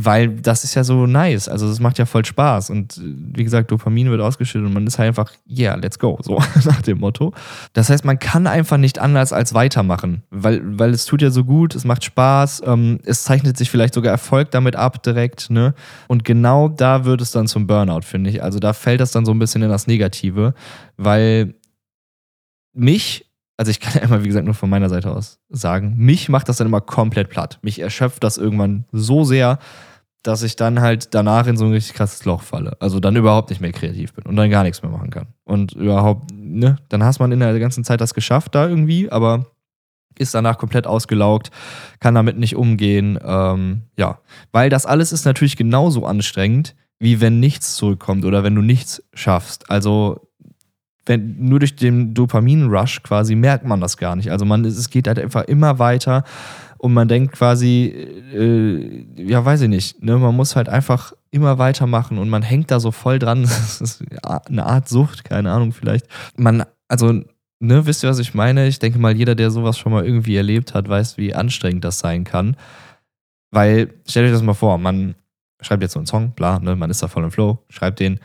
weil 0.05 0.29
das 0.29 0.63
ist 0.63 0.75
ja 0.75 0.83
so 0.83 1.05
nice. 1.05 1.49
Also 1.49 1.67
es 1.67 1.79
macht 1.79 1.97
ja 1.97 2.05
voll 2.05 2.23
Spaß. 2.23 2.69
Und 2.69 2.97
äh, 2.97 3.01
wie 3.35 3.43
gesagt, 3.43 3.69
Dopamin 3.71 4.09
wird 4.09 4.21
ausgeschüttet 4.21 4.67
und 4.67 4.73
man 4.73 4.87
ist 4.87 4.97
halt 4.97 5.09
einfach, 5.09 5.31
yeah, 5.49 5.75
let's 5.75 5.99
go, 5.99 6.17
so 6.21 6.41
nach 6.65 6.81
dem 6.81 6.99
Motto. 6.99 7.33
Das 7.73 7.89
heißt, 7.89 8.05
man 8.05 8.17
kann 8.17 8.47
einfach 8.47 8.77
nicht 8.77 8.99
anders 8.99 9.33
als 9.33 9.53
weitermachen, 9.53 10.23
weil, 10.29 10.61
weil 10.63 10.91
es 10.91 11.05
tut 11.05 11.21
ja 11.21 11.31
so 11.31 11.43
gut, 11.43 11.75
es 11.75 11.83
macht 11.83 12.05
Spaß, 12.05 12.61
ähm, 12.65 12.99
es 13.03 13.23
zeichnet 13.23 13.57
sich 13.57 13.69
vielleicht 13.69 13.93
sogar 13.93 14.11
Erfolg 14.11 14.51
damit 14.51 14.75
ab 14.75 15.03
direkt, 15.03 15.49
ne? 15.49 15.73
Und 16.07 16.23
genau 16.23 16.69
da 16.69 17.03
wird 17.03 17.21
es 17.21 17.31
dann 17.31 17.47
zum 17.47 17.67
Burnout, 17.67 18.01
finde 18.01 18.29
ich. 18.29 18.41
Also 18.41 18.59
da 18.59 18.73
fällt 18.73 19.01
das 19.01 19.11
dann 19.11 19.25
so 19.25 19.33
ein 19.33 19.39
bisschen 19.39 19.61
in 19.61 19.69
das 19.69 19.87
Negative, 19.87 20.53
weil 20.97 21.55
mich 22.73 23.25
also 23.57 23.71
ich 23.71 23.81
kann 23.81 23.91
ja 23.93 23.99
immer, 23.99 24.23
wie 24.23 24.27
gesagt, 24.27 24.45
nur 24.45 24.53
von 24.53 24.69
meiner 24.69 24.87
Seite 24.87 25.11
aus 25.11 25.37
sagen, 25.49 25.95
mich 25.97 26.29
macht 26.29 26.47
das 26.47 26.55
dann 26.55 26.67
immer 26.67 26.79
komplett 26.79 27.27
platt. 27.27 27.59
Mich 27.61 27.79
erschöpft 27.79 28.23
das 28.23 28.37
irgendwann 28.37 28.85
so 28.93 29.25
sehr, 29.25 29.59
dass 30.23 30.43
ich 30.43 30.55
dann 30.55 30.81
halt 30.81 31.13
danach 31.13 31.47
in 31.47 31.57
so 31.57 31.65
ein 31.65 31.71
richtig 31.71 31.93
krasses 31.93 32.25
Loch 32.25 32.41
falle. 32.41 32.75
Also 32.79 32.99
dann 32.99 33.15
überhaupt 33.15 33.49
nicht 33.49 33.61
mehr 33.61 33.71
kreativ 33.71 34.13
bin 34.13 34.25
und 34.25 34.35
dann 34.35 34.49
gar 34.49 34.63
nichts 34.63 34.81
mehr 34.81 34.91
machen 34.91 35.09
kann. 35.09 35.27
Und 35.45 35.73
überhaupt, 35.73 36.31
ne, 36.33 36.77
dann 36.89 37.03
hast 37.03 37.19
man 37.19 37.31
in 37.31 37.39
der 37.39 37.57
ganzen 37.59 37.83
Zeit 37.83 38.01
das 38.01 38.13
geschafft 38.13 38.55
da 38.55 38.67
irgendwie, 38.67 39.09
aber 39.09 39.45
ist 40.17 40.35
danach 40.35 40.57
komplett 40.57 40.85
ausgelaugt, 40.85 41.49
kann 42.01 42.15
damit 42.15 42.37
nicht 42.37 42.55
umgehen. 42.55 43.17
Ähm, 43.23 43.83
ja, 43.97 44.19
weil 44.51 44.69
das 44.69 44.85
alles 44.85 45.13
ist 45.13 45.25
natürlich 45.25 45.55
genauso 45.55 46.05
anstrengend, 46.05 46.75
wie 46.99 47.21
wenn 47.21 47.39
nichts 47.39 47.75
zurückkommt 47.75 48.25
oder 48.25 48.43
wenn 48.43 48.55
du 48.55 48.61
nichts 48.61 49.01
schaffst. 49.13 49.71
Also 49.71 50.29
wenn, 51.05 51.37
nur 51.39 51.59
durch 51.59 51.77
den 51.77 52.13
Dopamin-Rush 52.13 53.03
quasi 53.03 53.35
merkt 53.35 53.65
man 53.65 53.79
das 53.79 53.95
gar 53.95 54.17
nicht. 54.17 54.29
Also 54.31 54.45
man, 54.45 54.65
es 54.65 54.89
geht 54.89 55.07
halt 55.07 55.17
einfach 55.17 55.45
immer 55.45 55.79
weiter 55.79 56.23
und 56.79 56.93
man 56.93 57.07
denkt 57.07 57.33
quasi, 57.33 57.93
äh, 58.33 59.05
ja, 59.21 59.43
weiß 59.43 59.61
ich 59.61 59.69
nicht, 59.69 60.01
ne, 60.01 60.17
man 60.17 60.35
muss 60.35 60.55
halt 60.55 60.69
einfach 60.69 61.13
immer 61.29 61.59
weitermachen 61.59 62.17
und 62.17 62.29
man 62.29 62.41
hängt 62.41 62.71
da 62.71 62.79
so 62.79 62.91
voll 62.91 63.19
dran. 63.19 63.41
Das 63.43 63.81
ist 63.81 64.03
eine 64.23 64.65
Art 64.65 64.87
Sucht, 64.87 65.23
keine 65.23 65.51
Ahnung, 65.51 65.73
vielleicht. 65.73 66.07
Man, 66.37 66.63
also, 66.87 67.21
ne, 67.59 67.85
wisst 67.85 68.03
ihr, 68.03 68.09
was 68.09 68.19
ich 68.19 68.33
meine? 68.33 68.67
Ich 68.67 68.79
denke 68.79 68.97
mal, 68.97 69.15
jeder, 69.15 69.35
der 69.35 69.51
sowas 69.51 69.77
schon 69.77 69.91
mal 69.91 70.05
irgendwie 70.05 70.37
erlebt 70.37 70.73
hat, 70.73 70.87
weiß, 70.87 71.17
wie 71.17 71.35
anstrengend 71.35 71.83
das 71.83 71.99
sein 71.99 72.23
kann. 72.23 72.55
Weil, 73.51 73.93
stellt 74.07 74.27
euch 74.27 74.33
das 74.33 74.41
mal 74.43 74.53
vor, 74.53 74.77
man 74.77 75.15
schreibt 75.61 75.83
jetzt 75.83 75.93
so 75.93 75.99
einen 75.99 76.07
Song, 76.07 76.31
bla, 76.31 76.59
ne, 76.59 76.75
man 76.75 76.89
ist 76.89 77.03
da 77.03 77.09
voll 77.09 77.25
im 77.25 77.31
Flow, 77.31 77.59
schreibt 77.69 77.99
den, 77.99 78.19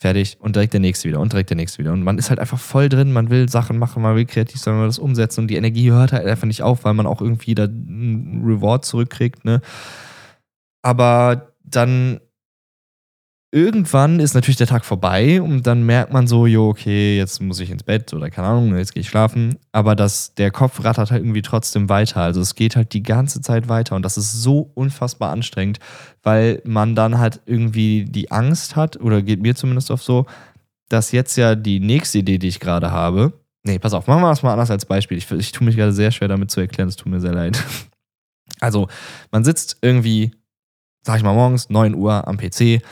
fertig 0.00 0.38
und 0.40 0.56
direkt 0.56 0.72
der 0.72 0.80
nächste 0.80 1.08
wieder 1.08 1.20
und 1.20 1.32
direkt 1.32 1.50
der 1.50 1.58
nächste 1.58 1.78
wieder. 1.78 1.92
Und 1.92 2.02
man 2.02 2.16
ist 2.16 2.30
halt 2.30 2.40
einfach 2.40 2.58
voll 2.58 2.88
drin, 2.88 3.12
man 3.12 3.28
will 3.28 3.48
Sachen 3.50 3.78
machen, 3.78 4.02
man 4.02 4.16
will 4.16 4.24
kreativ 4.24 4.58
sein, 4.58 4.74
man 4.74 4.82
will 4.82 4.88
das 4.88 4.98
umsetzen 4.98 5.42
und 5.42 5.48
die 5.48 5.56
Energie 5.56 5.90
hört 5.90 6.12
halt 6.12 6.26
einfach 6.26 6.46
nicht 6.46 6.62
auf, 6.62 6.84
weil 6.84 6.94
man 6.94 7.06
auch 7.06 7.20
irgendwie 7.20 7.54
da 7.54 7.64
einen 7.64 8.42
Reward 8.44 8.84
zurückkriegt, 8.86 9.44
ne? 9.44 9.60
Aber 10.82 11.52
dann 11.62 12.20
irgendwann 13.52 14.20
ist 14.20 14.34
natürlich 14.34 14.56
der 14.56 14.68
Tag 14.68 14.84
vorbei 14.84 15.42
und 15.42 15.66
dann 15.66 15.84
merkt 15.84 16.12
man 16.12 16.28
so, 16.28 16.46
jo, 16.46 16.68
okay, 16.68 17.16
jetzt 17.16 17.40
muss 17.42 17.58
ich 17.58 17.70
ins 17.70 17.82
Bett 17.82 18.12
oder 18.14 18.30
keine 18.30 18.48
Ahnung, 18.48 18.76
jetzt 18.76 18.94
gehe 18.94 19.00
ich 19.00 19.08
schlafen. 19.08 19.58
Aber 19.72 19.96
das, 19.96 20.34
der 20.34 20.52
Kopf 20.52 20.84
rattert 20.84 21.10
halt 21.10 21.22
irgendwie 21.22 21.42
trotzdem 21.42 21.88
weiter. 21.88 22.20
Also 22.20 22.40
es 22.40 22.54
geht 22.54 22.76
halt 22.76 22.92
die 22.92 23.02
ganze 23.02 23.40
Zeit 23.40 23.68
weiter 23.68 23.96
und 23.96 24.04
das 24.04 24.16
ist 24.16 24.32
so 24.32 24.70
unfassbar 24.74 25.32
anstrengend, 25.32 25.80
weil 26.22 26.62
man 26.64 26.94
dann 26.94 27.18
halt 27.18 27.40
irgendwie 27.46 28.04
die 28.04 28.30
Angst 28.30 28.76
hat, 28.76 29.00
oder 29.00 29.20
geht 29.20 29.42
mir 29.42 29.56
zumindest 29.56 29.90
oft 29.90 30.04
so, 30.04 30.26
dass 30.88 31.12
jetzt 31.12 31.36
ja 31.36 31.56
die 31.56 31.80
nächste 31.80 32.18
Idee, 32.18 32.38
die 32.38 32.48
ich 32.48 32.60
gerade 32.60 32.92
habe, 32.92 33.32
nee, 33.64 33.78
pass 33.80 33.94
auf, 33.94 34.06
machen 34.06 34.22
wir 34.22 34.30
das 34.30 34.42
mal 34.44 34.52
anders 34.52 34.70
als 34.70 34.86
Beispiel. 34.86 35.18
Ich, 35.18 35.30
ich 35.30 35.52
tue 35.52 35.64
mich 35.64 35.76
gerade 35.76 35.92
sehr 35.92 36.12
schwer 36.12 36.28
damit 36.28 36.52
zu 36.52 36.60
erklären, 36.60 36.88
es 36.88 36.96
tut 36.96 37.10
mir 37.10 37.20
sehr 37.20 37.34
leid. 37.34 37.62
Also, 38.58 38.88
man 39.30 39.42
sitzt 39.42 39.78
irgendwie, 39.80 40.32
sag 41.02 41.16
ich 41.16 41.22
mal 41.22 41.32
morgens, 41.32 41.70
9 41.70 41.94
Uhr 41.94 42.28
am 42.28 42.36
PC 42.36 42.82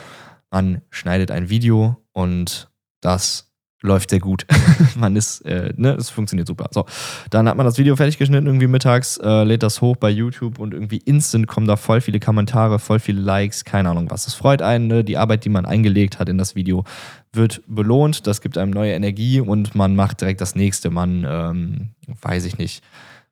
man 0.51 0.81
schneidet 0.89 1.31
ein 1.31 1.49
Video 1.49 1.97
und 2.11 2.69
das 3.01 3.49
läuft 3.81 4.09
sehr 4.09 4.19
gut. 4.19 4.45
man 4.97 5.15
ist, 5.15 5.41
äh, 5.45 5.73
ne, 5.77 5.93
es 5.93 6.09
funktioniert 6.09 6.47
super. 6.47 6.67
So, 6.71 6.85
dann 7.29 7.47
hat 7.47 7.55
man 7.55 7.65
das 7.65 7.77
Video 7.77 7.95
fertig 7.95 8.17
geschnitten, 8.17 8.47
irgendwie 8.47 8.67
mittags, 8.67 9.17
äh, 9.17 9.43
lädt 9.43 9.63
das 9.63 9.81
hoch 9.81 9.95
bei 9.95 10.09
YouTube 10.09 10.59
und 10.59 10.73
irgendwie 10.73 10.97
instant 10.97 11.47
kommen 11.47 11.67
da 11.67 11.77
voll 11.77 12.01
viele 12.01 12.19
Kommentare, 12.19 12.79
voll 12.79 12.99
viele 12.99 13.21
Likes, 13.21 13.63
keine 13.63 13.89
Ahnung 13.89 14.11
was. 14.11 14.25
Das 14.25 14.33
freut 14.33 14.61
einen, 14.61 14.87
ne? 14.87 15.03
die 15.03 15.17
Arbeit, 15.17 15.45
die 15.45 15.49
man 15.49 15.65
eingelegt 15.65 16.19
hat 16.19 16.29
in 16.29 16.37
das 16.37 16.55
Video, 16.55 16.83
wird 17.31 17.61
belohnt, 17.67 18.27
das 18.27 18.41
gibt 18.41 18.57
einem 18.57 18.71
neue 18.71 18.93
Energie 18.93 19.39
und 19.39 19.75
man 19.75 19.95
macht 19.95 20.21
direkt 20.21 20.41
das 20.41 20.55
nächste. 20.55 20.89
Man, 20.89 21.25
ähm, 21.27 21.89
weiß 22.21 22.45
ich 22.45 22.57
nicht, 22.57 22.83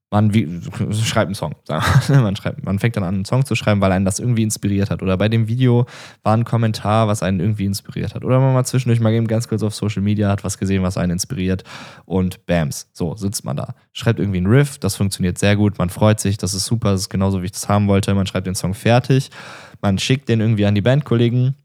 man 0.10 0.34
wie, 0.34 0.62
schreibt 0.94 1.28
einen 1.28 1.36
Song. 1.36 1.56
man, 2.10 2.36
schreibt, 2.36 2.64
man 2.64 2.80
fängt 2.80 2.96
dann 2.96 3.04
an, 3.04 3.16
einen 3.16 3.26
Song 3.26 3.46
zu 3.46 3.56
schreiben, 3.56 3.82
weil 3.82 3.92
einen 3.92 4.06
das 4.06 4.20
irgendwie 4.20 4.44
inspiriert 4.44 4.90
hat. 4.90 5.02
Oder 5.02 5.18
bei 5.18 5.28
dem 5.28 5.48
Video 5.48 5.86
war 6.24 6.36
ein 6.36 6.46
Kommentar, 6.46 7.08
was 7.08 7.24
einen 7.24 7.42
irgendwie 7.42 7.66
inspiriert 7.66 8.16
hat. 8.16 8.24
Oder 8.24 8.40
man 8.40 8.54
mal 8.54 8.64
zwischendurch 8.64 9.02
mal 9.02 9.12
eben 9.12 9.28
ganz 9.28 9.50
kurz 9.50 9.64
auf 9.64 9.76
Social 9.76 10.02
Media 10.02 10.30
hat 10.30 10.44
was 10.44 10.58
gesehen, 10.58 10.82
was 10.82 10.98
einen 10.98 11.14
inspiriert. 11.14 11.64
Und 12.06 12.46
bams, 12.46 12.90
so 12.94 13.18
sitzt 13.18 13.44
man 13.44 13.58
da. 13.58 13.76
Schreibt 13.92 14.20
irgendwie 14.20 14.38
einen 14.38 14.48
Riff, 14.48 14.78
das 14.78 14.96
funktioniert 14.96 15.38
sehr 15.38 15.58
gut. 15.58 15.78
Man 15.78 15.90
freut 15.90 16.22
sich, 16.22 16.38
das 16.38 16.54
ist 16.54 16.66
super, 16.66 16.92
das 16.92 17.02
ist 17.02 17.10
genauso, 17.10 17.42
wie 17.42 17.46
ich 17.48 17.52
das 17.52 17.68
haben 17.68 17.88
wollte. 17.88 18.14
Man 18.14 18.28
schreibt 18.28 18.48
den 18.48 18.56
Song 18.56 18.74
fertig. 18.74 19.30
Man 19.82 19.98
schickt 19.98 20.30
den 20.30 20.40
irgendwie 20.40 20.66
an 20.66 20.76
die 20.76 20.82
Bandkollegen 20.82 21.56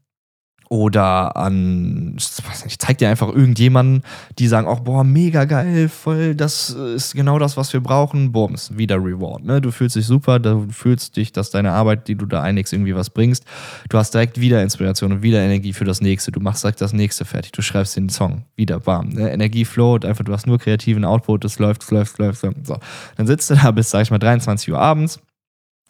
oder 0.73 1.37
an, 1.37 2.15
ich 2.17 2.49
weiß 2.49 2.65
nicht, 2.65 2.81
zeig 2.81 2.97
dir 2.97 3.07
einfach 3.07 3.27
irgendjemanden, 3.27 4.01
die 4.39 4.47
sagen 4.47 4.65
auch, 4.65 4.79
boah, 4.79 5.03
mega 5.03 5.45
geil, 5.45 5.87
voll, 5.87 6.33
das 6.33 6.71
ist 6.71 7.13
genau 7.13 7.37
das, 7.37 7.57
was 7.57 7.71
wir 7.73 7.79
brauchen. 7.79 8.31
Bums, 8.31 8.75
wieder 8.75 8.95
Reward. 8.95 9.43
Ne? 9.43 9.61
Du 9.61 9.69
fühlst 9.69 9.95
dich 9.95 10.07
super, 10.07 10.39
du 10.39 10.67
fühlst 10.71 11.15
dich, 11.15 11.31
dass 11.31 11.51
deine 11.51 11.73
Arbeit, 11.73 12.07
die 12.07 12.15
du 12.15 12.25
da 12.25 12.41
einlegst, 12.41 12.73
irgendwie 12.73 12.95
was 12.95 13.11
bringst. 13.11 13.45
Du 13.87 13.99
hast 13.99 14.15
direkt 14.15 14.41
wieder 14.41 14.63
Inspiration 14.63 15.11
und 15.11 15.21
wieder 15.21 15.41
Energie 15.41 15.73
für 15.73 15.85
das 15.85 16.01
nächste. 16.01 16.31
Du 16.31 16.39
machst 16.39 16.63
direkt 16.63 16.81
das 16.81 16.91
nächste 16.91 17.23
fertig. 17.23 17.51
Du 17.51 17.61
schreibst 17.61 17.95
den 17.95 18.09
Song 18.09 18.45
wieder, 18.55 18.79
bam. 18.79 19.09
Ne? 19.09 19.31
Energie 19.31 19.65
float, 19.65 20.05
einfach, 20.05 20.23
du 20.23 20.33
hast 20.33 20.47
nur 20.47 20.57
kreativen 20.57 21.05
Output, 21.05 21.45
es 21.45 21.59
läuft, 21.59 21.87
läuft, 21.91 22.17
läuft. 22.17 22.41
So. 22.63 22.79
Dann 23.15 23.27
sitzt 23.27 23.47
du 23.51 23.53
da 23.53 23.69
bis, 23.69 23.91
sag 23.91 24.01
ich 24.01 24.09
mal, 24.09 24.17
23 24.17 24.71
Uhr 24.71 24.79
abends 24.79 25.19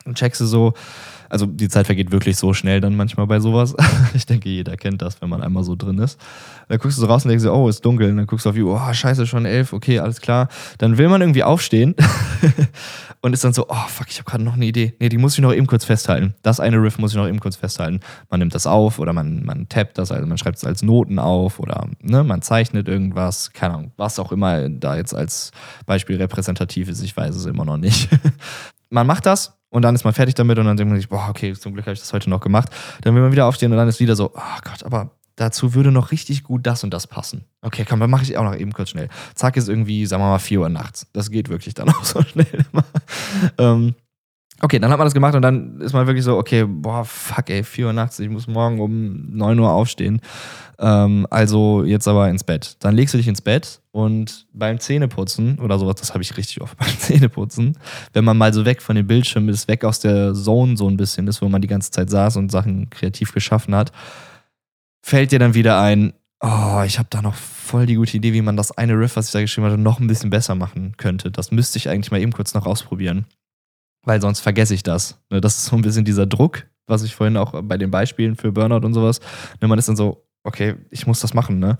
und 0.04 0.18
checkst 0.18 0.42
du 0.42 0.46
so, 0.46 0.74
also 1.34 1.48
die 1.48 1.68
Zeit 1.68 1.88
vergeht 1.88 2.12
wirklich 2.12 2.38
so 2.38 2.54
schnell 2.54 2.80
dann 2.80 2.96
manchmal 2.96 3.26
bei 3.26 3.40
sowas. 3.40 3.76
ich 4.14 4.28
denke, 4.28 4.50
jeder 4.50 4.78
kennt 4.78 5.02
das, 5.02 5.20
wenn 5.20 5.30
man 5.30 5.42
einmal 5.42 5.64
so 5.64 5.76
drin 5.76 5.98
ist. 5.98 6.22
Dann 6.68 6.78
guckst 6.78 6.98
du 6.98 7.02
so 7.02 7.08
raus 7.08 7.26
und 7.26 7.30
denkst, 7.30 7.46
oh, 7.46 7.68
ist 7.68 7.84
dunkel. 7.84 8.12
Und 8.12 8.18
dann 8.18 8.28
guckst 8.28 8.46
du 8.46 8.50
auf 8.50 8.56
die 8.56 8.62
oh, 8.62 8.80
scheiße, 8.94 9.26
schon 9.26 9.46
elf, 9.46 9.74
okay, 9.74 9.98
alles 9.98 10.22
klar. 10.22 10.48
Dann 10.78 11.00
will 11.00 11.10
man 11.10 11.22
irgendwie 11.22 11.42
aufstehen 11.42 11.96
und 13.22 13.34
ist 13.34 13.44
dann 13.44 13.52
so, 13.52 13.66
oh, 13.68 13.88
fuck, 13.88 14.08
ich 14.12 14.20
habe 14.20 14.30
gerade 14.30 14.44
noch 14.44 14.54
eine 14.54 14.66
Idee. 14.66 14.94
Nee, 15.00 15.10
die 15.10 15.18
muss 15.18 15.34
ich 15.34 15.40
noch 15.40 15.52
eben 15.52 15.66
kurz 15.66 15.86
festhalten. 15.86 16.36
Das 16.44 16.60
eine 16.60 16.78
Riff 16.78 17.00
muss 17.00 17.14
ich 17.14 17.18
noch 17.18 17.28
eben 17.28 17.40
kurz 17.40 17.56
festhalten. 17.56 18.02
Man 18.30 18.40
nimmt 18.40 18.54
das 18.54 18.68
auf 18.68 19.00
oder 19.00 19.12
man, 19.12 19.44
man 19.44 19.68
tappt 19.68 19.98
das, 19.98 20.12
also 20.12 20.28
man 20.28 20.38
schreibt 20.38 20.58
es 20.58 20.66
als 20.66 20.84
Noten 20.84 21.18
auf 21.18 21.60
oder 21.60 21.88
ne, 22.00 22.24
man 22.24 22.44
zeichnet 22.44 22.88
irgendwas, 22.88 23.54
keine 23.54 23.74
Ahnung, 23.74 23.92
was 23.98 24.20
auch 24.20 24.32
immer 24.32 24.70
da 24.70 24.98
jetzt 24.98 25.16
als 25.16 25.50
Beispiel 25.88 26.18
repräsentativ 26.18 26.90
ist, 26.90 27.02
ich 27.02 27.18
weiß 27.18 27.36
es 27.36 27.48
immer 27.48 27.66
noch 27.66 27.78
nicht. 27.78 28.08
man 28.92 29.08
macht 29.08 29.26
das 29.26 29.58
und 29.74 29.82
dann 29.82 29.96
ist 29.96 30.04
man 30.04 30.14
fertig 30.14 30.36
damit 30.36 30.60
und 30.60 30.66
dann 30.66 30.78
denkt 30.78 30.92
man 30.92 31.00
sich, 31.00 31.10
boah, 31.10 31.28
okay, 31.30 31.54
zum 31.54 31.74
Glück 31.74 31.88
habe 31.88 31.94
ich 31.94 32.00
das 32.00 32.14
heute 32.14 32.30
noch 32.30 32.42
gemacht. 32.42 32.70
Dann 33.02 33.16
will 33.16 33.24
man 33.24 33.32
wieder 33.32 33.48
aufstehen 33.48 33.72
und 33.72 33.78
dann 33.80 33.88
ist 33.88 34.00
wieder 34.00 34.16
so, 34.16 34.32
oh 34.36 34.60
Gott, 34.64 34.84
aber 34.84 35.10
dazu 35.36 35.74
würde 35.74 35.92
noch 35.92 36.12
richtig 36.12 36.44
gut 36.44 36.68
das 36.68 36.84
und 36.84 36.94
das 36.94 37.08
passen. 37.08 37.46
Okay, 37.64 37.84
komm, 37.88 38.00
dann 38.00 38.12
mache 38.12 38.22
ich 38.22 38.38
auch 38.38 38.44
noch 38.44 38.56
eben 38.56 38.72
kurz 38.72 38.92
schnell. 38.92 39.10
Zack, 39.34 39.58
ist 39.58 39.70
irgendwie, 39.70 40.06
sagen 40.06 40.22
wir 40.22 40.30
mal, 40.30 40.38
4 40.38 40.60
Uhr 40.60 40.70
nachts. 40.70 41.08
Das 41.12 41.32
geht 41.32 41.50
wirklich 41.50 41.74
dann 41.74 41.90
auch 41.90 42.04
so 42.04 42.22
schnell. 42.22 42.66
ähm, 43.58 43.96
Okay, 44.64 44.80
dann 44.80 44.92
hat 44.92 44.98
man 44.98 45.06
das 45.06 45.14
gemacht 45.14 45.36
und 45.36 45.42
dann 45.42 45.82
ist 45.82 45.92
man 45.92 46.08
wirklich 46.08 46.24
so, 46.24 46.38
okay, 46.38 46.64
boah, 46.64 47.04
fuck, 47.04 47.50
ey, 47.50 47.66
4 47.66 47.88
Uhr 47.88 47.92
nachts, 47.92 48.18
ich 48.20 48.30
muss 48.30 48.48
morgen 48.48 48.80
um 48.80 49.36
9 49.36 49.60
Uhr 49.60 49.70
aufstehen. 49.70 50.22
Ähm, 50.80 51.28
also 51.30 51.84
jetzt 51.84 52.08
aber 52.08 52.30
ins 52.30 52.46
Bett. 52.46 52.78
Dann 52.80 52.96
legst 52.96 53.14
du 53.14 53.18
dich 53.18 53.28
ins 53.28 53.42
Bett 53.42 53.82
und 53.92 54.48
beim 54.54 54.80
Zähneputzen 54.80 55.60
oder 55.60 55.78
sowas, 55.78 55.96
das 55.96 56.14
habe 56.14 56.24
ich 56.24 56.38
richtig 56.38 56.62
oft 56.62 56.78
beim 56.78 56.98
Zähneputzen, 56.98 57.78
wenn 58.14 58.24
man 58.24 58.38
mal 58.38 58.54
so 58.54 58.64
weg 58.64 58.82
von 58.82 58.96
dem 58.96 59.06
Bildschirm 59.06 59.50
ist, 59.50 59.68
weg 59.68 59.84
aus 59.84 60.00
der 60.00 60.34
Zone 60.34 60.78
so 60.78 60.88
ein 60.88 60.96
bisschen 60.96 61.28
ist, 61.28 61.42
wo 61.42 61.50
man 61.50 61.62
die 61.62 61.68
ganze 61.68 61.92
Zeit 61.92 62.10
saß 62.10 62.38
und 62.38 62.50
Sachen 62.50 62.90
kreativ 62.90 63.34
geschaffen 63.34 63.76
hat, 63.76 63.92
fällt 65.02 65.34
dir 65.34 65.40
dann 65.40 65.56
wieder 65.56 65.82
ein, 65.82 66.14
oh, 66.40 66.84
ich 66.86 67.00
habe 67.00 67.10
da 67.10 67.22
noch 67.22 67.36
voll 67.36 67.86
die 67.86 67.96
gute 67.96 68.16
Idee, 68.16 68.32
wie 68.32 68.42
man 68.42 68.56
das 68.56 68.72
eine 68.72 68.98
Riff, 68.98 69.18
was 69.18 69.26
ich 69.26 69.34
da 69.34 69.42
geschrieben 69.42 69.68
hatte, 69.68 69.78
noch 69.78 70.00
ein 70.00 70.08
bisschen 70.08 70.30
besser 70.30 70.56
machen 70.56 70.94
könnte. 70.96 71.32
Das 71.32 71.52
müsste 71.52 71.78
ich 71.80 71.90
eigentlich 71.90 72.12
mal 72.12 72.22
eben 72.22 72.32
kurz 72.32 72.54
noch 72.54 72.66
ausprobieren 72.66 73.26
weil 74.04 74.22
sonst 74.22 74.42
vergesse 74.42 74.74
ich 74.74 74.84
das. 74.84 75.20
Ne, 75.30 75.42
das 75.42 75.58
ist 75.58 75.66
so 75.66 75.76
ein 75.76 75.82
bisschen 75.82 76.06
dieser 76.06 76.26
Druck, 76.26 76.66
was 76.88 77.04
ich 77.04 77.16
vorhin 77.16 77.38
auch 77.38 77.62
bei 77.64 77.78
den 77.78 77.92
Beispielen 77.92 78.36
für 78.36 78.52
Burnout 78.52 78.86
und 78.86 78.94
sowas. 78.94 79.20
Ne, 79.62 79.68
man 79.68 79.80
ist 79.80 79.88
dann 79.88 79.96
so, 79.96 80.26
okay, 80.44 80.76
ich 80.90 81.08
muss 81.08 81.20
das 81.20 81.34
machen. 81.34 81.60
Ne? 81.60 81.78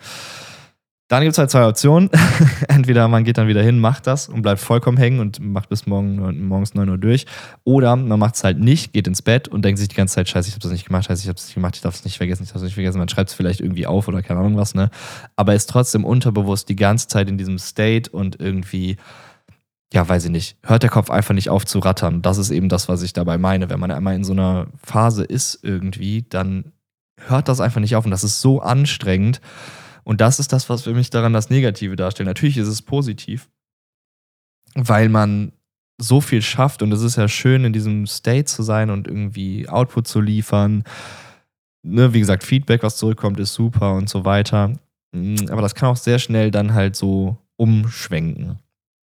Dann 1.10 1.22
gibt 1.22 1.34
es 1.34 1.38
halt 1.38 1.52
zwei 1.52 1.68
Optionen. 1.68 2.10
Entweder 2.70 3.08
man 3.08 3.24
geht 3.24 3.38
dann 3.38 3.48
wieder 3.48 3.62
hin, 3.62 3.78
macht 3.78 4.08
das 4.08 4.30
und 4.30 4.42
bleibt 4.42 4.62
vollkommen 4.62 4.98
hängen 4.98 5.20
und 5.20 5.40
macht 5.40 5.70
bis 5.70 5.86
morgen, 5.86 6.48
morgens 6.48 6.74
9 6.74 6.90
Uhr 6.90 6.98
durch. 6.98 7.26
Oder 7.66 7.96
man 7.96 8.18
macht 8.18 8.36
es 8.36 8.44
halt 8.44 8.58
nicht, 8.58 8.94
geht 8.94 9.08
ins 9.08 9.22
Bett 9.22 9.48
und 9.48 9.64
denkt 9.64 9.80
sich 9.80 9.90
die 9.90 9.96
ganze 9.96 10.16
Zeit, 10.16 10.30
scheiße, 10.30 10.48
ich 10.48 10.56
habe 10.56 10.64
das 10.64 10.72
nicht 10.72 10.86
gemacht, 10.88 11.06
scheiße, 11.06 11.22
ich 11.22 11.28
habe 11.28 11.38
es 11.38 11.46
nicht 11.46 11.56
gemacht, 11.56 11.76
ich 11.76 11.82
darf 11.82 11.96
es 11.96 12.06
nicht 12.06 12.18
vergessen, 12.18 12.44
ich 12.44 12.50
darf 12.50 12.58
es 12.58 12.64
nicht 12.64 12.74
vergessen. 12.74 12.98
Man 12.98 13.10
schreibt 13.10 13.30
es 13.30 13.36
vielleicht 13.36 13.60
irgendwie 13.60 13.86
auf 13.86 14.08
oder 14.08 14.24
keine 14.24 14.40
Ahnung 14.40 14.58
was, 14.58 14.74
ne? 14.76 14.90
Aber 15.36 15.54
ist 15.54 15.70
trotzdem 15.70 16.06
unterbewusst 16.06 16.70
die 16.70 16.76
ganze 16.76 17.08
Zeit 17.10 17.30
in 17.30 17.38
diesem 17.38 17.60
State 17.60 18.10
und 18.10 18.40
irgendwie 18.40 18.98
ja, 19.94 20.10
weiß 20.10 20.26
ich 20.26 20.32
nicht, 20.32 20.58
hört 20.64 20.82
der 20.82 20.90
Kopf 20.90 21.12
einfach 21.12 21.36
nicht 21.36 21.50
auf 21.50 21.66
zu 21.66 21.78
rattern. 21.78 22.24
Das 22.24 22.40
ist 22.40 22.50
eben 22.50 22.68
das, 22.68 22.90
was 22.90 23.04
ich 23.04 23.14
dabei 23.14 23.38
meine. 23.38 23.70
Wenn 23.70 23.80
man 23.80 23.92
einmal 23.92 24.16
in 24.16 24.24
so 24.24 24.34
einer 24.34 24.66
Phase 24.84 25.24
ist 25.24 25.60
irgendwie, 25.62 26.24
dann 26.28 26.72
hört 27.28 27.48
das 27.48 27.62
einfach 27.62 27.80
nicht 27.80 27.96
auf 27.96 28.04
und 28.04 28.10
das 28.10 28.24
ist 28.24 28.42
so 28.42 28.60
anstrengend. 28.60 29.40
Und 30.04 30.20
das 30.20 30.40
ist 30.40 30.52
das, 30.52 30.68
was 30.68 30.82
für 30.82 30.96
mich 30.96 31.12
daran 31.12 31.32
das 31.32 31.52
Negative 31.52 31.96
darstellt. 31.96 32.26
Natürlich 32.26 32.58
ist 32.58 32.68
es 32.68 32.82
positiv, 32.82 33.52
weil 34.74 35.10
man 35.10 35.52
so 36.02 36.22
viel 36.22 36.42
schafft 36.42 36.82
und 36.82 36.92
es 36.92 37.04
ist 37.04 37.18
ja 37.18 37.28
schön, 37.28 37.64
in 37.64 37.72
diesem 37.72 38.08
State 38.08 38.46
zu 38.46 38.64
sein 38.64 38.90
und 38.90 39.08
irgendwie 39.08 39.70
Output 39.70 40.08
zu 40.08 40.22
liefern. 40.22 40.86
Ne, 41.84 42.14
wie 42.16 42.20
gesagt, 42.20 42.44
Feedback, 42.44 42.82
was 42.82 42.98
zurückkommt, 42.98 43.40
ist 43.40 43.54
super 43.54 43.94
und 43.94 44.10
so 44.10 44.26
weiter. 44.26 44.74
Aber 45.52 45.62
das 45.62 45.76
kann 45.76 45.90
auch 45.90 45.98
sehr 45.98 46.18
schnell 46.18 46.50
dann 46.50 46.74
halt 46.74 46.96
so 46.96 47.38
umschwenken. 47.58 48.58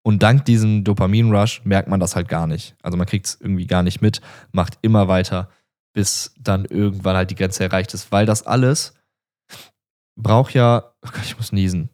Und 0.03 0.23
dank 0.23 0.45
diesem 0.47 0.83
Dopamin-Rush 0.85 1.63
merkt 1.65 1.89
man 1.89 2.01
das 2.01 2.17
halt 2.17 2.29
gar 2.29 2.47
nicht. 2.47 2.75
Also 2.83 2.97
man 2.97 3.07
kriegt 3.07 3.27
es 3.27 3.39
irgendwie 3.41 3.67
gar 3.67 3.83
nicht 3.83 4.01
mit, 4.01 4.21
macht 4.51 4.79
immer 4.83 5.09
weiter, 5.09 5.51
bis 5.93 6.35
dann 6.39 6.65
irgendwann 6.65 7.17
halt 7.17 7.31
die 7.31 7.35
Grenze 7.35 7.65
erreicht 7.65 7.93
ist. 7.93 8.11
Weil 8.11 8.25
das 8.25 8.47
alles 8.47 8.95
braucht 10.17 10.55
ja. 10.55 10.95
Oh 11.03 11.11
Gott, 11.13 11.25
ich 11.25 11.37
muss 11.37 11.53
niesen. 11.53 11.91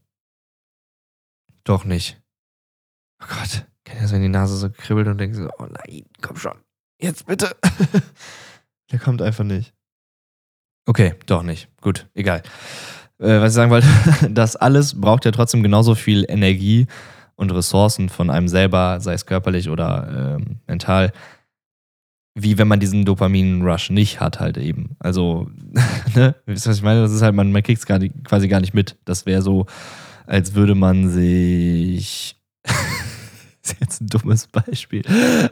Doch 1.65 1.85
nicht. 1.85 2.23
Oh 3.23 3.27
Gott, 3.29 3.67
kennt 3.85 4.01
ihr 4.01 4.09
so, 4.09 4.15
wenn 4.15 4.23
die 4.23 4.29
Nase 4.29 4.57
so 4.57 4.71
kribbelt 4.71 5.09
und 5.09 5.19
denkt 5.19 5.37
so, 5.37 5.49
oh 5.59 5.67
nein, 5.67 6.05
komm 6.21 6.37
schon. 6.37 6.59
Jetzt 7.01 7.27
bitte. 7.27 7.57
Der 8.93 9.01
kommt 9.01 9.21
einfach 9.21 9.45
nicht. 9.45 9.75
Okay, 10.87 11.15
doch 11.27 11.43
nicht. 11.43 11.69
Gut, 11.81 12.09
egal. 12.15 12.43
Äh, 13.19 13.41
was 13.41 13.53
ich 13.53 13.57
sagen 13.57 13.71
wollte, 13.73 13.89
das 14.31 14.55
alles 14.55 15.01
braucht 15.01 15.25
ja 15.25 15.33
trotzdem 15.33 15.65
genauso 15.65 15.97
viel 15.97 16.25
Energie 16.29 16.87
und 17.37 17.53
Ressourcen 17.53 18.09
von 18.09 18.31
einem 18.31 18.49
selber, 18.49 19.01
sei 19.01 19.13
es 19.13 19.27
körperlich 19.27 19.69
oder 19.69 20.37
ähm, 20.39 20.57
mental, 20.67 21.13
wie 22.35 22.59
wenn 22.59 22.69
man 22.69 22.81
diesen 22.81 23.05
Dopamin-Rush 23.05 23.91
nicht 23.91 24.21
hat, 24.21 24.41
halt 24.41 24.59
eben. 24.59 24.97
Also, 24.99 25.49
ne, 26.15 26.35
wisst 26.45 26.67
ihr, 26.67 26.71
was 26.71 26.77
ich 26.79 26.83
meine? 26.83 27.01
Das 27.01 27.13
ist 27.13 27.23
halt, 27.23 27.35
man, 27.35 27.53
man 27.53 27.63
kriegt 27.63 27.79
es 27.79 27.87
quasi 27.87 28.49
gar 28.49 28.61
nicht 28.61 28.75
mit. 28.75 28.97
Das 29.05 29.25
wäre 29.25 29.43
so, 29.43 29.67
als 30.27 30.55
würde 30.55 30.75
man 30.75 31.09
sich. 31.09 32.37
ist 33.63 33.77
jetzt 33.81 34.01
ein 34.01 34.07
dummes 34.09 34.47
Beispiel. 34.47 35.03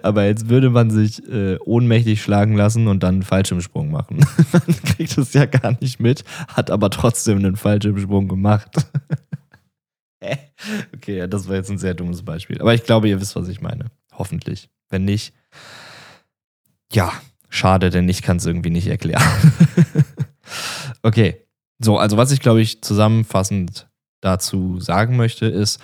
Aber 0.03 0.23
als 0.23 0.49
würde 0.49 0.70
man 0.70 0.90
sich 0.90 1.27
äh, 1.29 1.59
ohnmächtig 1.64 2.23
schlagen 2.23 2.55
lassen 2.55 2.87
und 2.87 3.03
dann 3.03 3.14
einen 3.14 3.23
Fallschirmsprung 3.23 3.90
machen. 3.90 4.18
man 4.53 4.77
kriegt 4.85 5.16
es 5.16 5.33
ja 5.33 5.47
gar 5.47 5.77
nicht 5.81 6.01
mit, 6.01 6.25
hat 6.49 6.70
aber 6.70 6.90
trotzdem 6.90 7.38
einen 7.38 7.57
Fallschirmsprung 7.57 8.29
gemacht. 8.29 8.87
okay, 10.94 11.26
das 11.28 11.48
war 11.48 11.56
jetzt 11.56 11.70
ein 11.70 11.78
sehr 11.78 11.94
dummes 11.94 12.22
Beispiel. 12.22 12.60
Aber 12.60 12.74
ich 12.74 12.84
glaube, 12.84 13.08
ihr 13.08 13.20
wisst, 13.20 13.37
was 13.37 13.48
ich 13.48 13.60
meine. 13.60 13.90
Hoffentlich. 14.12 14.68
Wenn 14.90 15.04
nicht, 15.04 15.34
ja, 16.92 17.12
schade, 17.48 17.90
denn 17.90 18.08
ich 18.08 18.22
kann 18.22 18.37
es 18.37 18.46
irgendwie 18.46 18.70
nicht 18.70 18.87
erklären. 18.87 19.22
okay. 21.02 21.40
So, 21.78 21.98
also 21.98 22.16
was 22.16 22.30
ich 22.30 22.40
glaube 22.40 22.60
ich 22.60 22.82
zusammenfassend 22.82 23.88
dazu 24.20 24.78
sagen 24.80 25.16
möchte, 25.16 25.46
ist, 25.46 25.80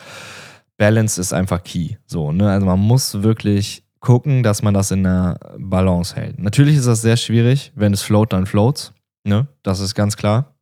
Balance 0.77 1.21
ist 1.21 1.33
einfach 1.33 1.63
key. 1.63 1.97
So, 2.07 2.33
ne? 2.33 2.51
Also 2.51 2.65
man 2.65 2.79
muss 2.79 3.23
wirklich 3.23 3.85
gucken, 3.99 4.43
dass 4.43 4.63
man 4.63 4.73
das 4.73 4.93
in 4.93 5.03
der 5.03 5.39
Balance 5.59 6.15
hält. 6.15 6.39
Natürlich 6.39 6.77
ist 6.77 6.87
das 6.87 7.03
sehr 7.03 7.17
schwierig, 7.17 7.73
wenn 7.75 7.93
es 7.93 8.03
float, 8.03 8.33
dann 8.33 8.47
floats. 8.47 8.95
Ne? 9.25 9.49
Das 9.63 9.81
ist 9.81 9.95
ganz 9.95 10.17
klar 10.17 10.55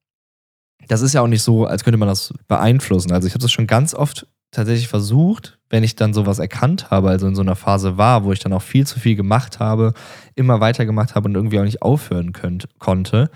das 0.88 1.02
ist 1.02 1.12
ja 1.12 1.20
auch 1.20 1.28
nicht 1.28 1.42
so, 1.42 1.66
als 1.66 1.84
könnte 1.84 1.98
man 1.98 2.08
das 2.08 2.34
beeinflussen. 2.48 3.12
Also 3.12 3.28
ich 3.28 3.34
habe 3.34 3.42
das 3.42 3.52
schon 3.52 3.66
ganz 3.66 3.94
oft 3.94 4.26
tatsächlich 4.50 4.88
versucht, 4.88 5.58
wenn 5.70 5.84
ich 5.84 5.96
dann 5.96 6.14
sowas 6.14 6.38
erkannt 6.38 6.90
habe, 6.90 7.10
also 7.10 7.26
in 7.26 7.34
so 7.34 7.42
einer 7.42 7.56
Phase 7.56 7.98
war, 7.98 8.24
wo 8.24 8.32
ich 8.32 8.38
dann 8.38 8.52
auch 8.54 8.62
viel 8.62 8.86
zu 8.86 8.98
viel 8.98 9.14
gemacht 9.14 9.60
habe, 9.60 9.92
immer 10.34 10.60
weitergemacht 10.60 11.14
habe 11.14 11.28
und 11.28 11.34
irgendwie 11.34 11.60
auch 11.60 11.64
nicht 11.64 11.82
aufhören 11.82 12.32
könnt, 12.32 12.68
konnte, 12.78 13.30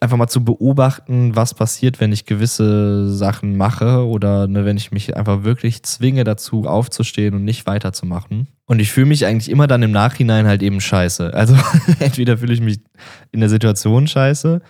einfach 0.00 0.16
mal 0.16 0.28
zu 0.28 0.44
beobachten, 0.44 1.34
was 1.34 1.52
passiert, 1.54 2.00
wenn 2.00 2.12
ich 2.12 2.24
gewisse 2.24 3.12
Sachen 3.12 3.56
mache 3.56 4.06
oder 4.06 4.46
ne, 4.46 4.64
wenn 4.64 4.76
ich 4.76 4.92
mich 4.92 5.16
einfach 5.16 5.42
wirklich 5.42 5.82
zwinge 5.82 6.24
dazu 6.24 6.64
aufzustehen 6.64 7.34
und 7.34 7.44
nicht 7.44 7.66
weiterzumachen. 7.66 8.46
Und 8.66 8.78
ich 8.78 8.92
fühle 8.92 9.06
mich 9.06 9.26
eigentlich 9.26 9.50
immer 9.50 9.66
dann 9.66 9.82
im 9.82 9.90
Nachhinein 9.90 10.46
halt 10.46 10.62
eben 10.62 10.80
scheiße. 10.80 11.34
Also 11.34 11.56
entweder 11.98 12.38
fühle 12.38 12.54
ich 12.54 12.60
mich 12.60 12.80
in 13.32 13.40
der 13.40 13.48
Situation 13.48 14.06
scheiße 14.06 14.62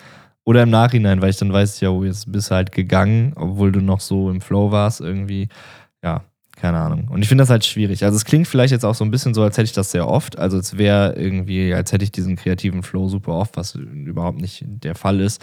oder 0.44 0.62
im 0.62 0.70
Nachhinein, 0.70 1.20
weil 1.22 1.30
ich 1.30 1.36
dann 1.36 1.52
weiß, 1.52 1.80
ja, 1.80 1.90
oh, 1.90 2.04
jetzt 2.04 2.30
bist 2.30 2.50
du 2.50 2.54
halt 2.54 2.72
gegangen, 2.72 3.32
obwohl 3.36 3.72
du 3.72 3.80
noch 3.80 4.00
so 4.00 4.30
im 4.30 4.40
Flow 4.40 4.70
warst 4.70 5.00
irgendwie. 5.00 5.48
Ja, 6.02 6.24
keine 6.56 6.78
Ahnung. 6.78 7.08
Und 7.08 7.22
ich 7.22 7.28
finde 7.28 7.42
das 7.42 7.50
halt 7.50 7.64
schwierig. 7.64 8.04
Also 8.04 8.16
es 8.16 8.24
klingt 8.24 8.48
vielleicht 8.48 8.72
jetzt 8.72 8.84
auch 8.84 8.94
so 8.94 9.04
ein 9.04 9.10
bisschen 9.10 9.34
so, 9.34 9.42
als 9.42 9.56
hätte 9.56 9.66
ich 9.66 9.72
das 9.72 9.90
sehr 9.90 10.08
oft. 10.08 10.38
Also 10.38 10.58
es 10.58 10.76
wäre 10.76 11.14
irgendwie, 11.16 11.72
als 11.72 11.92
hätte 11.92 12.04
ich 12.04 12.12
diesen 12.12 12.36
kreativen 12.36 12.82
Flow 12.82 13.08
super 13.08 13.32
oft, 13.32 13.56
was 13.56 13.74
überhaupt 13.74 14.40
nicht 14.40 14.64
der 14.66 14.94
Fall 14.94 15.20
ist. 15.20 15.42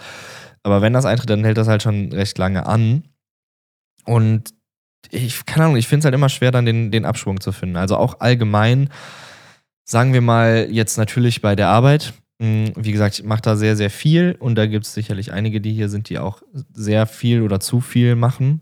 Aber 0.62 0.82
wenn 0.82 0.92
das 0.92 1.06
eintritt, 1.06 1.30
dann 1.30 1.44
hält 1.44 1.58
das 1.58 1.68
halt 1.68 1.82
schon 1.82 2.12
recht 2.12 2.38
lange 2.38 2.66
an. 2.66 3.04
Und 4.04 4.54
ich, 5.10 5.44
keine 5.46 5.66
Ahnung, 5.66 5.76
ich 5.76 5.88
finde 5.88 6.00
es 6.00 6.04
halt 6.04 6.14
immer 6.14 6.28
schwer, 6.28 6.50
dann 6.50 6.66
den, 6.66 6.90
den 6.90 7.04
Abschwung 7.04 7.40
zu 7.40 7.52
finden. 7.52 7.76
Also 7.76 7.96
auch 7.96 8.20
allgemein, 8.20 8.88
sagen 9.84 10.12
wir 10.12 10.20
mal 10.20 10.68
jetzt 10.70 10.98
natürlich 10.98 11.40
bei 11.40 11.56
der 11.56 11.68
Arbeit, 11.68 12.12
wie 12.40 12.92
gesagt, 12.92 13.18
ich 13.18 13.24
mache 13.24 13.42
da 13.42 13.56
sehr, 13.56 13.76
sehr 13.76 13.90
viel 13.90 14.36
und 14.38 14.54
da 14.54 14.66
gibt 14.66 14.86
es 14.86 14.94
sicherlich 14.94 15.32
einige, 15.32 15.60
die 15.60 15.72
hier 15.72 15.88
sind, 15.88 16.08
die 16.08 16.18
auch 16.18 16.42
sehr 16.72 17.06
viel 17.06 17.42
oder 17.42 17.58
zu 17.58 17.80
viel 17.80 18.14
machen. 18.14 18.60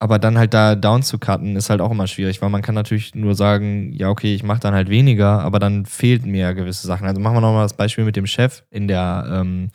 Aber 0.00 0.18
dann 0.18 0.36
halt 0.36 0.52
da 0.52 0.74
down 0.74 1.04
zu 1.04 1.20
cutten, 1.20 1.54
ist 1.54 1.70
halt 1.70 1.80
auch 1.80 1.92
immer 1.92 2.08
schwierig, 2.08 2.42
weil 2.42 2.50
man 2.50 2.62
kann 2.62 2.74
natürlich 2.74 3.14
nur 3.14 3.36
sagen, 3.36 3.92
ja, 3.92 4.08
okay, 4.08 4.34
ich 4.34 4.42
mache 4.42 4.58
dann 4.58 4.74
halt 4.74 4.88
weniger, 4.88 5.42
aber 5.42 5.60
dann 5.60 5.86
fehlt 5.86 6.26
mir 6.26 6.54
gewisse 6.54 6.88
Sachen. 6.88 7.06
Also 7.06 7.20
machen 7.20 7.36
wir 7.36 7.40
nochmal 7.40 7.64
das 7.64 7.74
Beispiel 7.74 8.04
mit 8.04 8.16
dem 8.16 8.26
Chef 8.26 8.64
in 8.70 8.88
der, 8.88 9.28
ähm, 9.30 9.70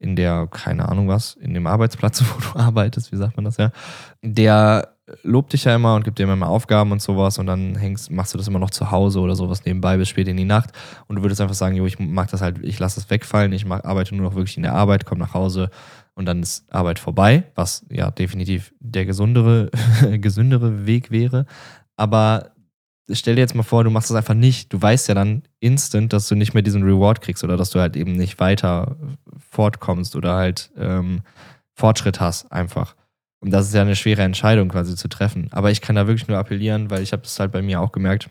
in 0.00 0.16
der, 0.16 0.48
keine 0.50 0.88
Ahnung 0.88 1.06
was, 1.06 1.34
in 1.34 1.54
dem 1.54 1.68
Arbeitsplatz, 1.68 2.24
wo 2.24 2.40
du 2.40 2.58
arbeitest, 2.58 3.12
wie 3.12 3.16
sagt 3.16 3.36
man 3.36 3.44
das 3.44 3.56
ja, 3.56 3.70
der 4.20 4.96
lobt 5.22 5.52
dich 5.52 5.64
ja 5.64 5.74
immer 5.74 5.94
und 5.94 6.04
gibt 6.04 6.18
dir 6.18 6.24
immer 6.24 6.48
Aufgaben 6.48 6.92
und 6.92 7.02
sowas 7.02 7.38
und 7.38 7.46
dann 7.46 7.76
hängst, 7.76 8.10
machst 8.10 8.34
du 8.34 8.38
das 8.38 8.48
immer 8.48 8.58
noch 8.58 8.70
zu 8.70 8.90
Hause 8.90 9.20
oder 9.20 9.36
sowas 9.36 9.64
nebenbei 9.64 9.96
bis 9.96 10.08
spät 10.08 10.28
in 10.28 10.36
die 10.36 10.44
Nacht 10.44 10.70
und 11.06 11.16
du 11.16 11.22
würdest 11.22 11.40
einfach 11.40 11.54
sagen, 11.54 11.76
jo, 11.76 11.86
ich 11.86 11.98
mag 11.98 12.30
das 12.30 12.40
halt, 12.40 12.62
ich 12.62 12.78
lasse 12.78 13.00
das 13.00 13.10
wegfallen, 13.10 13.52
ich 13.52 13.64
mach, 13.64 13.84
arbeite 13.84 14.14
nur 14.14 14.28
noch 14.28 14.34
wirklich 14.34 14.56
in 14.56 14.62
der 14.62 14.74
Arbeit, 14.74 15.06
komme 15.06 15.20
nach 15.20 15.34
Hause 15.34 15.70
und 16.14 16.26
dann 16.26 16.42
ist 16.42 16.70
Arbeit 16.72 16.98
vorbei, 16.98 17.44
was 17.54 17.86
ja 17.90 18.10
definitiv 18.10 18.72
der 18.80 19.06
gesundere, 19.06 19.70
gesündere 20.18 20.86
Weg 20.86 21.10
wäre. 21.10 21.46
Aber 21.96 22.52
stell 23.10 23.34
dir 23.34 23.40
jetzt 23.40 23.54
mal 23.54 23.62
vor, 23.62 23.84
du 23.84 23.90
machst 23.90 24.10
das 24.10 24.16
einfach 24.16 24.34
nicht. 24.34 24.72
Du 24.72 24.80
weißt 24.80 25.08
ja 25.08 25.14
dann 25.14 25.42
instant, 25.60 26.12
dass 26.12 26.28
du 26.28 26.34
nicht 26.34 26.54
mehr 26.54 26.62
diesen 26.62 26.82
Reward 26.82 27.20
kriegst 27.20 27.44
oder 27.44 27.56
dass 27.56 27.70
du 27.70 27.80
halt 27.80 27.96
eben 27.96 28.12
nicht 28.12 28.40
weiter 28.40 28.96
fortkommst 29.50 30.16
oder 30.16 30.34
halt 30.34 30.70
ähm, 30.76 31.22
Fortschritt 31.74 32.20
hast 32.20 32.50
einfach. 32.52 32.94
Und 33.42 33.50
das 33.50 33.66
ist 33.66 33.74
ja 33.74 33.82
eine 33.82 33.96
schwere 33.96 34.22
Entscheidung 34.22 34.68
quasi 34.68 34.94
zu 34.94 35.08
treffen. 35.08 35.48
Aber 35.50 35.70
ich 35.70 35.80
kann 35.80 35.96
da 35.96 36.06
wirklich 36.06 36.28
nur 36.28 36.38
appellieren, 36.38 36.90
weil 36.90 37.02
ich 37.02 37.12
habe 37.12 37.24
es 37.24 37.38
halt 37.40 37.50
bei 37.50 37.60
mir 37.60 37.80
auch 37.80 37.90
gemerkt, 37.90 38.30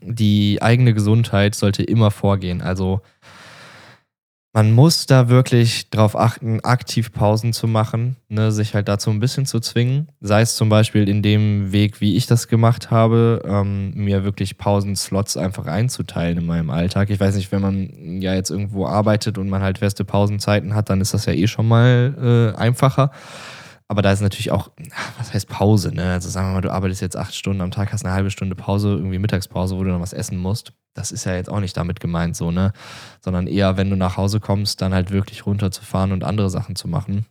die 0.00 0.58
eigene 0.60 0.94
Gesundheit 0.94 1.54
sollte 1.54 1.82
immer 1.82 2.10
vorgehen. 2.10 2.62
Also 2.62 3.02
man 4.54 4.70
muss 4.70 5.06
da 5.06 5.28
wirklich 5.28 5.90
drauf 5.90 6.16
achten, 6.16 6.60
aktiv 6.60 7.12
Pausen 7.12 7.52
zu 7.52 7.66
machen, 7.66 8.16
ne, 8.28 8.52
sich 8.52 8.74
halt 8.74 8.88
dazu 8.88 9.10
ein 9.10 9.18
bisschen 9.18 9.46
zu 9.46 9.58
zwingen. 9.60 10.08
Sei 10.20 10.42
es 10.42 10.54
zum 10.54 10.68
Beispiel 10.68 11.08
in 11.08 11.22
dem 11.22 11.72
Weg, 11.72 12.00
wie 12.00 12.16
ich 12.16 12.26
das 12.26 12.46
gemacht 12.46 12.90
habe, 12.90 13.42
ähm, 13.44 13.92
mir 13.94 14.24
wirklich 14.24 14.56
Pausenslots 14.56 15.36
einfach 15.36 15.66
einzuteilen 15.66 16.38
in 16.38 16.46
meinem 16.46 16.70
Alltag. 16.70 17.10
Ich 17.10 17.18
weiß 17.18 17.34
nicht, 17.34 17.50
wenn 17.50 17.62
man 17.62 18.22
ja 18.22 18.34
jetzt 18.34 18.50
irgendwo 18.50 18.86
arbeitet 18.86 19.38
und 19.38 19.50
man 19.50 19.60
halt 19.60 19.78
feste 19.78 20.04
Pausenzeiten 20.04 20.74
hat, 20.74 20.88
dann 20.88 21.00
ist 21.00 21.12
das 21.12 21.26
ja 21.26 21.32
eh 21.32 21.48
schon 21.48 21.66
mal 21.66 22.52
äh, 22.54 22.58
einfacher. 22.58 23.10
Aber 23.88 24.00
da 24.00 24.12
ist 24.12 24.22
natürlich 24.22 24.50
auch, 24.50 24.70
was 25.18 25.34
heißt 25.34 25.48
Pause, 25.48 25.94
ne? 25.94 26.12
Also 26.12 26.30
sagen 26.30 26.48
wir 26.48 26.54
mal, 26.54 26.60
du 26.62 26.72
arbeitest 26.72 27.02
jetzt 27.02 27.16
acht 27.16 27.34
Stunden 27.34 27.60
am 27.60 27.70
Tag, 27.70 27.92
hast 27.92 28.04
eine 28.04 28.14
halbe 28.14 28.30
Stunde 28.30 28.56
Pause, 28.56 28.88
irgendwie 28.88 29.18
Mittagspause, 29.18 29.76
wo 29.76 29.84
du 29.84 29.90
noch 29.90 30.00
was 30.00 30.14
essen 30.14 30.38
musst. 30.38 30.72
Das 30.94 31.12
ist 31.12 31.24
ja 31.24 31.34
jetzt 31.34 31.50
auch 31.50 31.60
nicht 31.60 31.76
damit 31.76 32.00
gemeint 32.00 32.34
so, 32.34 32.50
ne? 32.50 32.72
Sondern 33.20 33.46
eher, 33.46 33.76
wenn 33.76 33.90
du 33.90 33.96
nach 33.96 34.16
Hause 34.16 34.40
kommst, 34.40 34.80
dann 34.80 34.94
halt 34.94 35.10
wirklich 35.10 35.44
runterzufahren 35.44 36.12
und 36.12 36.24
andere 36.24 36.48
Sachen 36.48 36.76
zu 36.76 36.88
machen. 36.88 37.26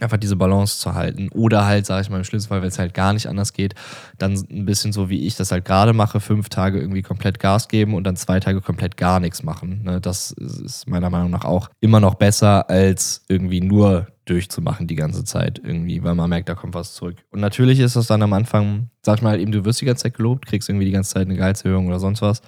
Einfach 0.00 0.16
diese 0.16 0.36
Balance 0.36 0.78
zu 0.78 0.94
halten. 0.94 1.28
Oder 1.30 1.66
halt, 1.66 1.86
sage 1.86 2.02
ich 2.02 2.10
mal, 2.10 2.18
im 2.18 2.24
schlimmsten 2.24 2.48
Fall, 2.48 2.62
wenn 2.62 2.68
es 2.68 2.78
halt 2.78 2.94
gar 2.94 3.12
nicht 3.12 3.26
anders 3.26 3.52
geht, 3.52 3.74
dann 4.18 4.34
ein 4.34 4.64
bisschen 4.64 4.92
so, 4.92 5.10
wie 5.10 5.26
ich 5.26 5.36
das 5.36 5.50
halt 5.50 5.64
gerade 5.64 5.92
mache, 5.92 6.20
fünf 6.20 6.48
Tage 6.48 6.80
irgendwie 6.80 7.02
komplett 7.02 7.38
Gas 7.38 7.68
geben 7.68 7.94
und 7.94 8.04
dann 8.04 8.16
zwei 8.16 8.40
Tage 8.40 8.60
komplett 8.60 8.96
gar 8.96 9.20
nichts 9.20 9.42
machen. 9.42 9.82
Ne? 9.84 10.00
Das 10.00 10.30
ist 10.30 10.88
meiner 10.88 11.10
Meinung 11.10 11.30
nach 11.30 11.44
auch 11.44 11.68
immer 11.80 12.00
noch 12.00 12.14
besser, 12.14 12.68
als 12.70 13.24
irgendwie 13.28 13.60
nur 13.60 14.08
durchzumachen 14.28 14.86
die 14.86 14.94
ganze 14.94 15.24
Zeit 15.24 15.60
irgendwie, 15.62 16.02
weil 16.02 16.14
man 16.14 16.28
merkt, 16.28 16.48
da 16.48 16.54
kommt 16.54 16.74
was 16.74 16.94
zurück. 16.94 17.16
Und 17.30 17.40
natürlich 17.40 17.80
ist 17.80 17.96
das 17.96 18.06
dann 18.06 18.22
am 18.22 18.32
Anfang, 18.32 18.90
sag 19.02 19.16
ich 19.16 19.22
mal, 19.22 19.40
eben 19.40 19.52
du 19.52 19.64
wirst 19.64 19.80
die 19.80 19.86
ganze 19.86 20.04
Zeit 20.04 20.14
gelobt, 20.14 20.46
kriegst 20.46 20.68
irgendwie 20.68 20.86
die 20.86 20.92
ganze 20.92 21.14
Zeit 21.14 21.26
eine 21.26 21.36
Gehaltserhöhung 21.36 21.86
oder 21.86 21.98
sonst 21.98 22.22
was. 22.22 22.42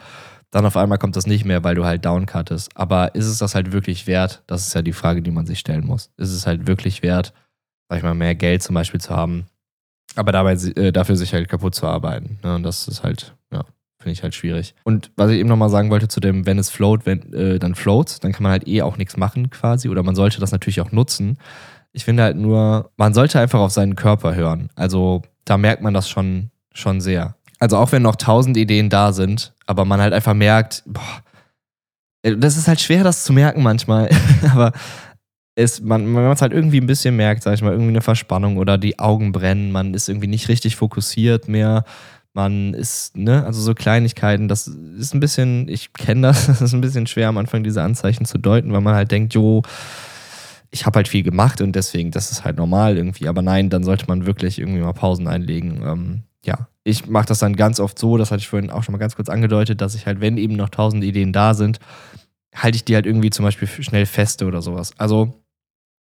Dann 0.50 0.66
auf 0.66 0.76
einmal 0.76 0.98
kommt 0.98 1.16
das 1.16 1.26
nicht 1.26 1.44
mehr, 1.44 1.62
weil 1.62 1.76
du 1.76 1.84
halt 1.84 2.04
downcuttest. 2.04 2.76
Aber 2.76 3.14
ist 3.14 3.26
es 3.26 3.38
das 3.38 3.54
halt 3.54 3.72
wirklich 3.72 4.06
wert? 4.06 4.42
Das 4.46 4.66
ist 4.66 4.74
ja 4.74 4.82
die 4.82 4.92
Frage, 4.92 5.22
die 5.22 5.30
man 5.30 5.46
sich 5.46 5.60
stellen 5.60 5.86
muss. 5.86 6.10
Ist 6.16 6.32
es 6.32 6.46
halt 6.46 6.66
wirklich 6.66 7.02
wert, 7.02 7.32
sag 7.88 7.98
ich 7.98 8.02
mal, 8.02 8.14
mehr 8.14 8.34
Geld 8.34 8.62
zum 8.62 8.74
Beispiel 8.74 9.00
zu 9.00 9.14
haben, 9.14 9.46
aber 10.16 10.32
dabei 10.32 10.52
äh, 10.52 10.92
dafür 10.92 11.16
sich 11.16 11.32
halt 11.32 11.48
kaputt 11.48 11.74
zu 11.74 11.86
arbeiten? 11.86 12.38
Ne? 12.42 12.56
Und 12.56 12.62
das 12.62 12.88
ist 12.88 13.02
halt, 13.04 13.34
ja, 13.52 13.64
finde 13.98 14.12
ich 14.12 14.22
halt 14.22 14.34
schwierig. 14.34 14.74
Und 14.84 15.12
was 15.16 15.30
ich 15.30 15.38
eben 15.38 15.48
nochmal 15.48 15.70
sagen 15.70 15.90
wollte 15.90 16.08
zu 16.08 16.20
dem, 16.20 16.46
wenn 16.46 16.58
es 16.58 16.70
float, 16.70 17.06
wenn, 17.06 17.32
äh, 17.32 17.58
dann 17.58 17.74
float, 17.74 18.22
dann 18.24 18.32
kann 18.32 18.42
man 18.42 18.52
halt 18.52 18.66
eh 18.66 18.82
auch 18.82 18.96
nichts 18.96 19.16
machen 19.16 19.50
quasi. 19.50 19.88
Oder 19.88 20.02
man 20.02 20.14
sollte 20.14 20.40
das 20.40 20.52
natürlich 20.52 20.80
auch 20.80 20.92
nutzen. 20.92 21.38
Ich 21.92 22.04
finde 22.04 22.22
halt 22.24 22.36
nur, 22.36 22.90
man 22.96 23.14
sollte 23.14 23.40
einfach 23.40 23.60
auf 23.60 23.72
seinen 23.72 23.96
Körper 23.96 24.34
hören. 24.34 24.70
Also 24.74 25.22
da 25.44 25.58
merkt 25.58 25.82
man 25.82 25.94
das 25.94 26.08
schon, 26.08 26.50
schon 26.72 27.00
sehr. 27.00 27.36
Also 27.60 27.76
auch 27.76 27.92
wenn 27.92 28.02
noch 28.02 28.16
tausend 28.16 28.56
Ideen 28.56 28.88
da 28.88 29.12
sind, 29.12 29.52
aber 29.66 29.84
man 29.84 30.00
halt 30.00 30.14
einfach 30.14 30.34
merkt, 30.34 30.82
boah, 30.86 31.22
äh, 32.22 32.36
das 32.36 32.56
ist 32.56 32.68
halt 32.68 32.80
schwer, 32.80 33.04
das 33.04 33.24
zu 33.24 33.32
merken 33.32 33.62
manchmal. 33.62 34.08
aber 34.52 34.72
es, 35.54 35.80
man, 35.80 36.06
wenn 36.06 36.12
man 36.12 36.32
es 36.32 36.42
halt 36.42 36.52
irgendwie 36.52 36.80
ein 36.80 36.86
bisschen 36.86 37.16
merkt, 37.16 37.42
sag 37.42 37.54
ich 37.54 37.62
mal, 37.62 37.72
irgendwie 37.72 37.90
eine 37.90 38.00
Verspannung 38.00 38.56
oder 38.56 38.78
die 38.78 38.98
Augen 38.98 39.32
brennen, 39.32 39.72
man 39.72 39.94
ist 39.94 40.08
irgendwie 40.08 40.26
nicht 40.26 40.48
richtig 40.48 40.76
fokussiert 40.76 41.48
mehr. 41.48 41.84
Man 42.32 42.74
ist, 42.74 43.16
ne, 43.16 43.44
also 43.44 43.60
so 43.60 43.74
Kleinigkeiten, 43.74 44.46
das 44.46 44.68
ist 44.68 45.14
ein 45.14 45.20
bisschen, 45.20 45.68
ich 45.68 45.92
kenne 45.92 46.28
das, 46.28 46.46
das 46.46 46.62
ist 46.62 46.72
ein 46.72 46.80
bisschen 46.80 47.06
schwer 47.06 47.28
am 47.28 47.38
Anfang 47.38 47.62
diese 47.62 47.82
Anzeichen 47.82 48.24
zu 48.24 48.38
deuten, 48.38 48.72
weil 48.72 48.80
man 48.80 48.94
halt 48.94 49.10
denkt, 49.10 49.34
jo, 49.34 49.62
ich 50.70 50.86
habe 50.86 50.96
halt 50.96 51.08
viel 51.08 51.24
gemacht 51.24 51.60
und 51.60 51.72
deswegen, 51.74 52.12
das 52.12 52.30
ist 52.30 52.44
halt 52.44 52.56
normal 52.56 52.96
irgendwie. 52.96 53.26
Aber 53.28 53.42
nein, 53.42 53.70
dann 53.70 53.82
sollte 53.82 54.06
man 54.06 54.26
wirklich 54.26 54.60
irgendwie 54.60 54.80
mal 54.80 54.92
Pausen 54.92 55.26
einlegen. 55.26 55.82
Ähm, 55.84 56.22
ja, 56.44 56.68
ich 56.90 57.06
mache 57.08 57.26
das 57.26 57.38
dann 57.38 57.56
ganz 57.56 57.80
oft 57.80 57.98
so, 57.98 58.16
das 58.16 58.30
hatte 58.30 58.40
ich 58.40 58.48
vorhin 58.48 58.70
auch 58.70 58.82
schon 58.82 58.92
mal 58.92 58.98
ganz 58.98 59.16
kurz 59.16 59.28
angedeutet, 59.28 59.80
dass 59.80 59.94
ich 59.94 60.06
halt, 60.06 60.20
wenn 60.20 60.36
eben 60.36 60.54
noch 60.54 60.68
tausend 60.68 61.04
Ideen 61.04 61.32
da 61.32 61.54
sind, 61.54 61.78
halte 62.54 62.76
ich 62.76 62.84
die 62.84 62.94
halt 62.94 63.06
irgendwie 63.06 63.30
zum 63.30 63.44
Beispiel 63.44 63.68
schnell 63.68 64.06
feste 64.06 64.46
oder 64.46 64.62
sowas. 64.62 64.92
Also 64.98 65.40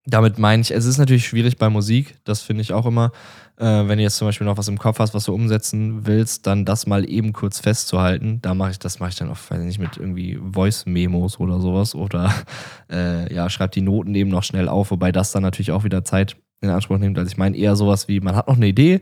damit 0.08 0.38
meine 0.38 0.62
ich, 0.62 0.70
es 0.70 0.86
ist 0.86 0.96
natürlich 0.96 1.26
schwierig 1.26 1.58
bei 1.58 1.68
Musik, 1.68 2.16
das 2.24 2.40
finde 2.40 2.62
ich 2.62 2.72
auch 2.72 2.86
immer. 2.86 3.12
Äh, 3.58 3.88
wenn 3.88 3.98
du 3.98 4.04
jetzt 4.04 4.16
zum 4.16 4.26
Beispiel 4.28 4.46
noch 4.46 4.56
was 4.56 4.68
im 4.68 4.78
Kopf 4.78 4.98
hast, 5.00 5.12
was 5.12 5.24
du 5.24 5.34
umsetzen 5.34 6.06
willst, 6.06 6.46
dann 6.46 6.64
das 6.64 6.86
mal 6.86 7.08
eben 7.08 7.34
kurz 7.34 7.60
festzuhalten. 7.60 8.40
Da 8.40 8.54
mache 8.54 8.70
ich, 8.70 8.78
das 8.78 9.00
mache 9.00 9.10
ich 9.10 9.16
dann 9.16 9.28
oft, 9.28 9.50
weiß 9.50 9.60
ich 9.60 9.66
nicht, 9.66 9.80
mit 9.80 9.98
irgendwie 9.98 10.40
Voice-Memos 10.52 11.40
oder 11.40 11.60
sowas. 11.60 11.94
Oder 11.94 12.32
äh, 12.90 13.32
ja, 13.34 13.50
schreib 13.50 13.72
die 13.72 13.82
Noten 13.82 14.14
eben 14.14 14.30
noch 14.30 14.44
schnell 14.44 14.68
auf, 14.68 14.90
wobei 14.90 15.12
das 15.12 15.32
dann 15.32 15.42
natürlich 15.42 15.72
auch 15.72 15.84
wieder 15.84 16.04
Zeit 16.04 16.36
in 16.60 16.70
Anspruch 16.70 16.98
nimmt. 16.98 17.18
Also 17.18 17.30
ich 17.30 17.36
meine 17.36 17.56
eher 17.56 17.76
sowas 17.76 18.08
wie, 18.08 18.20
man 18.20 18.34
hat 18.34 18.48
noch 18.48 18.56
eine 18.56 18.68
Idee, 18.68 19.00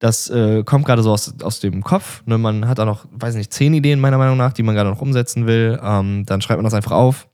das 0.00 0.30
äh, 0.30 0.64
kommt 0.64 0.86
gerade 0.86 1.02
so 1.02 1.12
aus, 1.12 1.34
aus 1.42 1.60
dem 1.60 1.84
Kopf. 1.84 2.24
Ne? 2.26 2.38
Man 2.38 2.66
hat 2.66 2.78
da 2.78 2.86
noch, 2.86 3.06
weiß 3.12 3.34
nicht, 3.34 3.52
zehn 3.52 3.74
Ideen 3.74 4.00
meiner 4.00 4.18
Meinung 4.18 4.38
nach, 4.38 4.52
die 4.52 4.62
man 4.62 4.74
gerade 4.74 4.90
noch 4.90 5.02
umsetzen 5.02 5.46
will. 5.46 5.78
Ähm, 5.82 6.24
dann 6.26 6.40
schreibt 6.40 6.58
man 6.58 6.64
das 6.64 6.74
einfach 6.74 6.92
auf. 6.92 7.28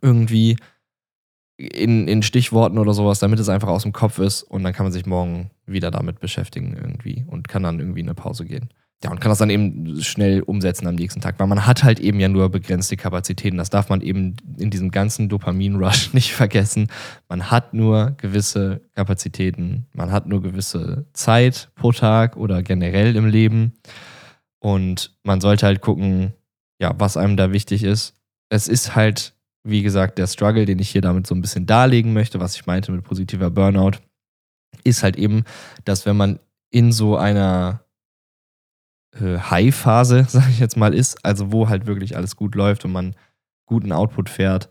Irgendwie 0.00 0.56
in, 1.58 2.06
in 2.06 2.22
Stichworten 2.22 2.78
oder 2.78 2.94
sowas, 2.94 3.18
damit 3.18 3.40
es 3.40 3.48
einfach 3.48 3.68
aus 3.68 3.82
dem 3.82 3.92
Kopf 3.92 4.18
ist 4.18 4.42
und 4.42 4.62
dann 4.62 4.72
kann 4.72 4.84
man 4.84 4.92
sich 4.92 5.06
morgen 5.06 5.50
wieder 5.66 5.90
damit 5.90 6.20
beschäftigen 6.20 6.76
irgendwie 6.76 7.24
und 7.26 7.48
kann 7.48 7.62
dann 7.62 7.80
irgendwie 7.80 8.00
in 8.00 8.06
eine 8.06 8.14
Pause 8.14 8.44
gehen. 8.44 8.68
Ja, 9.04 9.10
und 9.10 9.20
kann 9.20 9.28
das 9.28 9.38
dann 9.38 9.50
eben 9.50 10.02
schnell 10.02 10.40
umsetzen 10.40 10.86
am 10.86 10.94
nächsten 10.94 11.20
Tag, 11.20 11.38
weil 11.38 11.46
man 11.46 11.66
hat 11.66 11.84
halt 11.84 12.00
eben 12.00 12.18
ja 12.18 12.28
nur 12.28 12.48
begrenzte 12.48 12.96
Kapazitäten. 12.96 13.58
Das 13.58 13.68
darf 13.68 13.90
man 13.90 14.00
eben 14.00 14.36
in 14.56 14.70
diesem 14.70 14.90
ganzen 14.90 15.28
Dopamin-Rush 15.28 16.12
nicht 16.14 16.32
vergessen. 16.32 16.88
Man 17.28 17.50
hat 17.50 17.74
nur 17.74 18.12
gewisse 18.16 18.80
Kapazitäten, 18.94 19.86
man 19.92 20.12
hat 20.12 20.26
nur 20.26 20.42
gewisse 20.42 21.06
Zeit 21.12 21.68
pro 21.74 21.92
Tag 21.92 22.36
oder 22.36 22.62
generell 22.62 23.16
im 23.16 23.26
Leben. 23.26 23.74
Und 24.60 25.14
man 25.22 25.42
sollte 25.42 25.66
halt 25.66 25.82
gucken, 25.82 26.32
ja, 26.80 26.94
was 26.98 27.18
einem 27.18 27.36
da 27.36 27.52
wichtig 27.52 27.84
ist. 27.84 28.14
Es 28.48 28.66
ist 28.66 28.96
halt 28.96 29.36
wie 29.66 29.82
gesagt, 29.82 30.18
der 30.18 30.28
Struggle, 30.28 30.64
den 30.64 30.78
ich 30.78 30.90
hier 30.90 31.00
damit 31.00 31.26
so 31.26 31.34
ein 31.34 31.40
bisschen 31.40 31.66
darlegen 31.66 32.12
möchte, 32.12 32.40
was 32.40 32.54
ich 32.54 32.66
meinte 32.66 32.92
mit 32.92 33.02
positiver 33.02 33.50
Burnout, 33.50 33.98
ist 34.84 35.02
halt 35.02 35.16
eben, 35.16 35.44
dass 35.84 36.06
wenn 36.06 36.16
man 36.16 36.38
in 36.70 36.92
so 36.92 37.16
einer 37.16 37.80
äh, 39.20 39.38
High-Phase, 39.38 40.24
sage 40.28 40.50
ich 40.50 40.58
jetzt 40.58 40.76
mal, 40.76 40.94
ist, 40.94 41.24
also 41.24 41.52
wo 41.52 41.68
halt 41.68 41.86
wirklich 41.86 42.16
alles 42.16 42.36
gut 42.36 42.54
läuft 42.54 42.84
und 42.84 42.92
man 42.92 43.14
guten 43.66 43.92
Output 43.92 44.28
fährt, 44.28 44.68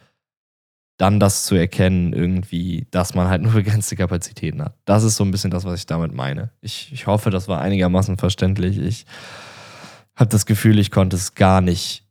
dann 0.98 1.20
das 1.20 1.46
zu 1.46 1.56
erkennen, 1.56 2.14
irgendwie, 2.14 2.88
dass 2.92 3.16
man 3.16 3.28
halt 3.28 3.42
nur 3.42 3.52
begrenzte 3.54 3.96
Kapazitäten 3.96 4.62
hat. 4.64 4.76
Das 4.86 5.04
ist 5.04 5.16
so 5.18 5.24
ein 5.24 5.32
bisschen 5.32 5.52
das, 5.52 5.66
was 5.66 5.80
ich 5.80 5.86
damit 5.86 6.14
meine. 6.14 6.52
Ich, 6.62 6.92
ich 6.94 7.08
hoffe, 7.08 7.30
das 7.30 7.48
war 7.48 7.62
einigermaßen 7.62 8.18
verständlich. 8.18 8.78
Ich 8.78 9.06
habe 10.16 10.30
das 10.30 10.46
Gefühl, 10.46 10.80
ich 10.80 10.92
konnte 10.92 11.16
es 11.18 11.36
gar 11.36 11.62
nicht 11.62 12.06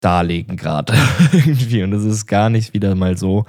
darlegen 0.00 0.56
gerade 0.56 0.94
irgendwie. 1.32 1.82
Und 1.82 1.92
es 1.92 2.04
ist 2.04 2.26
gar 2.26 2.50
nicht 2.50 2.74
wieder 2.74 2.94
mal 2.94 3.16
so, 3.16 3.44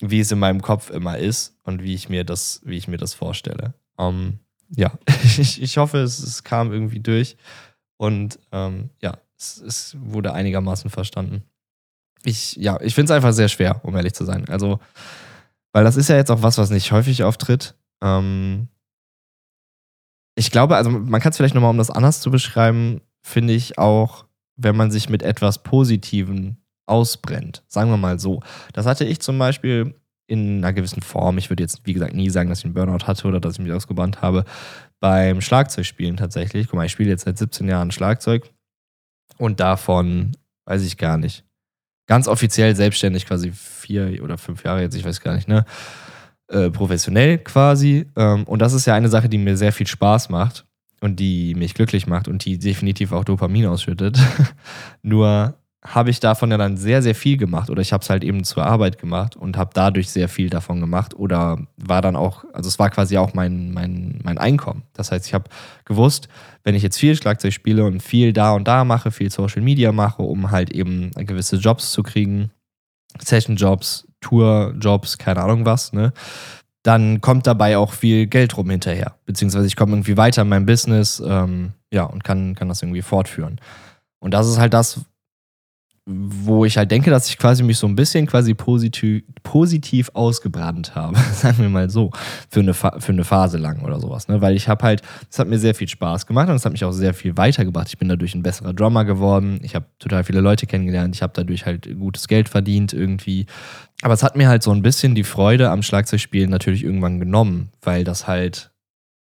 wie 0.00 0.20
es 0.20 0.32
in 0.32 0.38
meinem 0.38 0.60
Kopf 0.60 0.90
immer 0.90 1.18
ist 1.18 1.56
und 1.62 1.82
wie 1.82 1.94
ich 1.94 2.08
mir 2.08 2.24
das, 2.24 2.60
wie 2.64 2.76
ich 2.76 2.88
mir 2.88 2.98
das 2.98 3.14
vorstelle. 3.14 3.74
Um, 3.96 4.16
ähm, 4.16 4.38
ja, 4.74 4.92
ich, 5.38 5.62
ich 5.62 5.78
hoffe, 5.78 5.98
es, 5.98 6.18
es 6.18 6.44
kam 6.44 6.72
irgendwie 6.72 7.00
durch 7.00 7.36
und 7.96 8.38
ähm, 8.52 8.90
ja, 9.00 9.18
es, 9.38 9.58
es 9.58 9.96
wurde 9.98 10.32
einigermaßen 10.32 10.90
verstanden. 10.90 11.42
Ich, 12.24 12.56
ja, 12.56 12.80
ich 12.80 12.94
finde 12.94 13.12
es 13.12 13.16
einfach 13.16 13.32
sehr 13.32 13.48
schwer, 13.48 13.80
um 13.84 13.94
ehrlich 13.94 14.14
zu 14.14 14.24
sein. 14.24 14.48
Also, 14.48 14.80
weil 15.72 15.84
das 15.84 15.96
ist 15.96 16.08
ja 16.08 16.16
jetzt 16.16 16.30
auch 16.30 16.42
was, 16.42 16.58
was 16.58 16.70
nicht 16.70 16.90
häufig 16.90 17.22
auftritt. 17.22 17.76
Ähm, 18.02 18.68
ich 20.34 20.50
glaube, 20.50 20.76
also 20.76 20.90
man 20.90 21.20
kann 21.20 21.30
es 21.30 21.36
vielleicht 21.36 21.54
nochmal, 21.54 21.70
um 21.70 21.78
das 21.78 21.90
anders 21.90 22.20
zu 22.20 22.30
beschreiben, 22.30 23.00
finde 23.22 23.52
ich 23.52 23.78
auch 23.78 24.26
wenn 24.56 24.76
man 24.76 24.90
sich 24.90 25.08
mit 25.08 25.22
etwas 25.22 25.62
Positivem 25.62 26.56
ausbrennt. 26.86 27.62
Sagen 27.68 27.90
wir 27.90 27.96
mal 27.96 28.18
so. 28.18 28.42
Das 28.72 28.86
hatte 28.86 29.04
ich 29.04 29.20
zum 29.20 29.38
Beispiel 29.38 29.94
in 30.26 30.58
einer 30.58 30.72
gewissen 30.72 31.02
Form. 31.02 31.38
Ich 31.38 31.50
würde 31.50 31.62
jetzt, 31.62 31.82
wie 31.84 31.92
gesagt, 31.92 32.14
nie 32.14 32.30
sagen, 32.30 32.48
dass 32.48 32.60
ich 32.60 32.64
einen 32.64 32.74
Burnout 32.74 33.06
hatte 33.06 33.28
oder 33.28 33.40
dass 33.40 33.54
ich 33.54 33.60
mich 33.60 33.72
ausgebrannt 33.72 34.22
habe. 34.22 34.44
Beim 35.00 35.40
Schlagzeugspielen 35.40 36.16
tatsächlich. 36.16 36.66
Guck 36.66 36.76
mal, 36.76 36.86
ich 36.86 36.92
spiele 36.92 37.10
jetzt 37.10 37.24
seit 37.24 37.38
17 37.38 37.68
Jahren 37.68 37.90
Schlagzeug 37.90 38.50
und 39.38 39.60
davon 39.60 40.32
weiß 40.64 40.82
ich 40.82 40.96
gar 40.96 41.16
nicht. 41.16 41.44
Ganz 42.06 42.28
offiziell 42.28 42.74
selbstständig 42.76 43.26
quasi 43.26 43.52
vier 43.52 44.22
oder 44.22 44.38
fünf 44.38 44.64
Jahre 44.64 44.82
jetzt, 44.82 44.94
ich 44.94 45.04
weiß 45.04 45.20
gar 45.20 45.34
nicht, 45.34 45.48
ne? 45.48 45.64
Äh, 46.48 46.70
professionell 46.70 47.38
quasi. 47.38 48.06
Ähm, 48.16 48.44
und 48.44 48.60
das 48.62 48.72
ist 48.72 48.86
ja 48.86 48.94
eine 48.94 49.08
Sache, 49.08 49.28
die 49.28 49.38
mir 49.38 49.56
sehr 49.56 49.72
viel 49.72 49.86
Spaß 49.86 50.28
macht 50.28 50.64
und 51.00 51.18
die 51.18 51.54
mich 51.54 51.74
glücklich 51.74 52.06
macht 52.06 52.28
und 52.28 52.44
die 52.44 52.58
definitiv 52.58 53.12
auch 53.12 53.24
Dopamin 53.24 53.66
ausschüttet. 53.66 54.18
Nur 55.02 55.58
habe 55.86 56.10
ich 56.10 56.20
davon 56.20 56.50
ja 56.50 56.56
dann 56.56 56.76
sehr, 56.76 57.02
sehr 57.02 57.14
viel 57.14 57.36
gemacht 57.36 57.70
oder 57.70 57.80
ich 57.80 57.92
habe 57.92 58.02
es 58.02 58.10
halt 58.10 58.24
eben 58.24 58.44
zur 58.44 58.64
Arbeit 58.64 58.98
gemacht 58.98 59.36
und 59.36 59.56
habe 59.56 59.70
dadurch 59.72 60.10
sehr 60.10 60.28
viel 60.28 60.50
davon 60.50 60.80
gemacht 60.80 61.14
oder 61.14 61.58
war 61.76 62.02
dann 62.02 62.16
auch, 62.16 62.44
also 62.52 62.68
es 62.68 62.78
war 62.78 62.90
quasi 62.90 63.16
auch 63.18 63.34
mein, 63.34 63.72
mein, 63.72 64.20
mein 64.24 64.38
Einkommen. 64.38 64.82
Das 64.94 65.12
heißt, 65.12 65.26
ich 65.26 65.34
habe 65.34 65.44
gewusst, 65.84 66.28
wenn 66.64 66.74
ich 66.74 66.82
jetzt 66.82 66.98
viel 66.98 67.14
Schlagzeug 67.16 67.52
spiele 67.52 67.84
und 67.84 68.02
viel 68.02 68.32
da 68.32 68.52
und 68.52 68.66
da 68.66 68.84
mache, 68.84 69.10
viel 69.10 69.30
Social 69.30 69.62
Media 69.62 69.92
mache, 69.92 70.22
um 70.22 70.50
halt 70.50 70.70
eben 70.70 71.12
gewisse 71.12 71.56
Jobs 71.56 71.92
zu 71.92 72.02
kriegen, 72.02 72.50
Session-Jobs, 73.20 74.08
Tour-Jobs, 74.20 75.18
keine 75.18 75.42
Ahnung 75.42 75.64
was, 75.64 75.92
ne, 75.92 76.12
dann 76.82 77.20
kommt 77.20 77.46
dabei 77.46 77.78
auch 77.78 77.92
viel 77.92 78.26
Geld 78.26 78.56
rum 78.56 78.70
hinterher. 78.70 79.16
Beziehungsweise 79.24 79.66
ich 79.66 79.76
komme 79.76 79.92
irgendwie 79.92 80.16
weiter 80.16 80.42
in 80.42 80.48
meinem 80.48 80.66
Business, 80.66 81.22
ähm, 81.24 81.72
ja, 81.92 82.04
und 82.04 82.24
kann, 82.24 82.54
kann 82.54 82.68
das 82.68 82.82
irgendwie 82.82 83.02
fortführen. 83.02 83.60
Und 84.20 84.34
das 84.34 84.48
ist 84.48 84.58
halt 84.58 84.72
das, 84.72 85.00
wo 86.08 86.64
ich 86.64 86.78
halt 86.78 86.92
denke, 86.92 87.10
dass 87.10 87.28
ich 87.28 87.36
quasi 87.36 87.64
mich 87.64 87.78
so 87.78 87.88
ein 87.88 87.96
bisschen 87.96 88.26
quasi 88.26 88.54
positiv, 88.54 89.24
positiv 89.42 90.08
ausgebrannt 90.14 90.94
habe, 90.94 91.18
sagen 91.34 91.58
wir 91.58 91.68
mal 91.68 91.90
so, 91.90 92.12
für 92.48 92.60
eine, 92.60 92.74
für 92.74 92.94
eine 93.08 93.24
Phase 93.24 93.58
lang 93.58 93.82
oder 93.82 93.98
sowas. 93.98 94.28
Ne? 94.28 94.40
Weil 94.40 94.54
ich 94.54 94.68
habe 94.68 94.84
halt, 94.84 95.02
es 95.28 95.40
hat 95.40 95.48
mir 95.48 95.58
sehr 95.58 95.74
viel 95.74 95.88
Spaß 95.88 96.26
gemacht 96.26 96.48
und 96.48 96.54
es 96.54 96.64
hat 96.64 96.70
mich 96.70 96.84
auch 96.84 96.92
sehr 96.92 97.12
viel 97.12 97.36
weitergebracht. 97.36 97.88
Ich 97.88 97.98
bin 97.98 98.08
dadurch 98.08 98.36
ein 98.36 98.44
besserer 98.44 98.72
Drummer 98.72 99.04
geworden. 99.04 99.58
Ich 99.64 99.74
habe 99.74 99.86
total 99.98 100.22
viele 100.22 100.40
Leute 100.40 100.66
kennengelernt. 100.66 101.16
Ich 101.16 101.22
habe 101.22 101.32
dadurch 101.34 101.66
halt 101.66 101.88
gutes 101.98 102.28
Geld 102.28 102.48
verdient 102.48 102.92
irgendwie. 102.92 103.46
Aber 104.02 104.14
es 104.14 104.22
hat 104.22 104.36
mir 104.36 104.48
halt 104.48 104.62
so 104.62 104.70
ein 104.70 104.82
bisschen 104.82 105.16
die 105.16 105.24
Freude 105.24 105.70
am 105.70 105.82
Schlagzeugspielen 105.82 106.50
natürlich 106.50 106.84
irgendwann 106.84 107.18
genommen, 107.18 107.70
weil 107.82 108.04
das 108.04 108.28
halt 108.28 108.70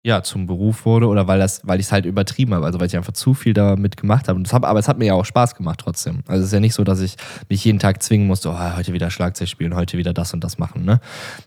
ja, 0.05 0.21
zum 0.21 0.45
Beruf 0.45 0.85
wurde 0.85 1.07
oder 1.07 1.27
weil 1.27 1.39
das, 1.39 1.61
weil 1.63 1.79
ich 1.79 1.87
es 1.87 1.91
halt 1.91 2.05
übertrieben 2.05 2.53
habe, 2.53 2.63
also 2.63 2.79
weil 2.79 2.85
ich 2.85 2.95
einfach 2.95 3.13
zu 3.13 3.33
viel 3.33 3.55
damit 3.55 3.97
gemacht 3.97 4.27
habe. 4.27 4.39
Hab, 4.43 4.63
aber 4.63 4.77
es 4.77 4.87
hat 4.87 4.99
mir 4.99 5.05
ja 5.05 5.13
auch 5.15 5.25
Spaß 5.25 5.55
gemacht 5.55 5.79
trotzdem. 5.81 6.19
Also 6.27 6.41
es 6.41 6.49
ist 6.49 6.53
ja 6.53 6.59
nicht 6.59 6.75
so, 6.75 6.83
dass 6.83 6.99
ich 6.99 7.15
mich 7.49 7.65
jeden 7.65 7.79
Tag 7.79 8.03
zwingen 8.03 8.27
musste, 8.27 8.51
oh, 8.51 8.75
heute 8.75 8.93
wieder 8.93 9.09
Schlagzeug 9.09 9.49
spielen, 9.49 9.73
heute 9.73 9.97
wieder 9.97 10.13
das 10.13 10.31
und 10.31 10.43
das 10.43 10.59
machen. 10.59 10.85
Ne? 10.85 10.99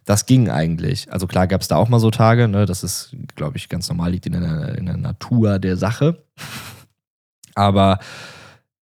Das 0.04 0.26
ging 0.26 0.50
eigentlich. 0.50 1.06
Also 1.12 1.28
klar 1.28 1.46
gab 1.46 1.60
es 1.60 1.68
da 1.68 1.76
auch 1.76 1.88
mal 1.88 2.00
so 2.00 2.10
Tage, 2.10 2.48
ne? 2.48 2.66
das 2.66 2.82
ist, 2.82 3.14
glaube 3.36 3.58
ich, 3.58 3.68
ganz 3.68 3.88
normal, 3.88 4.10
liegt 4.10 4.26
in 4.26 4.32
der, 4.32 4.76
in 4.76 4.86
der 4.86 4.96
Natur 4.96 5.60
der 5.60 5.76
Sache. 5.76 6.24
Aber 7.54 8.00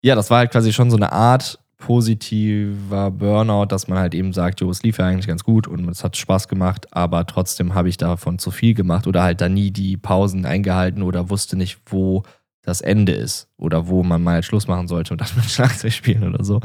ja, 0.00 0.14
das 0.14 0.30
war 0.30 0.38
halt 0.38 0.52
quasi 0.52 0.72
schon 0.72 0.90
so 0.90 0.96
eine 0.96 1.12
Art 1.12 1.58
positiver 1.86 3.12
Burnout, 3.12 3.66
dass 3.66 3.86
man 3.86 4.00
halt 4.00 4.12
eben 4.12 4.32
sagt, 4.32 4.60
jo, 4.60 4.68
es 4.68 4.82
lief 4.82 4.98
ja 4.98 5.06
eigentlich 5.06 5.28
ganz 5.28 5.44
gut 5.44 5.68
und 5.68 5.88
es 5.88 6.02
hat 6.02 6.16
Spaß 6.16 6.48
gemacht, 6.48 6.88
aber 6.90 7.24
trotzdem 7.26 7.76
habe 7.76 7.88
ich 7.88 7.96
davon 7.96 8.40
zu 8.40 8.50
viel 8.50 8.74
gemacht 8.74 9.06
oder 9.06 9.22
halt 9.22 9.40
da 9.40 9.48
nie 9.48 9.70
die 9.70 9.96
Pausen 9.96 10.46
eingehalten 10.46 11.00
oder 11.02 11.30
wusste 11.30 11.56
nicht, 11.56 11.78
wo 11.86 12.24
das 12.62 12.80
Ende 12.80 13.12
ist 13.12 13.46
oder 13.56 13.86
wo 13.86 14.02
man 14.02 14.20
mal 14.20 14.42
Schluss 14.42 14.66
machen 14.66 14.88
sollte 14.88 15.14
und 15.14 15.20
dann 15.20 15.28
mit 15.36 15.44
Schlagzeug 15.44 15.92
spielen 15.92 16.24
oder 16.24 16.42
so. 16.42 16.60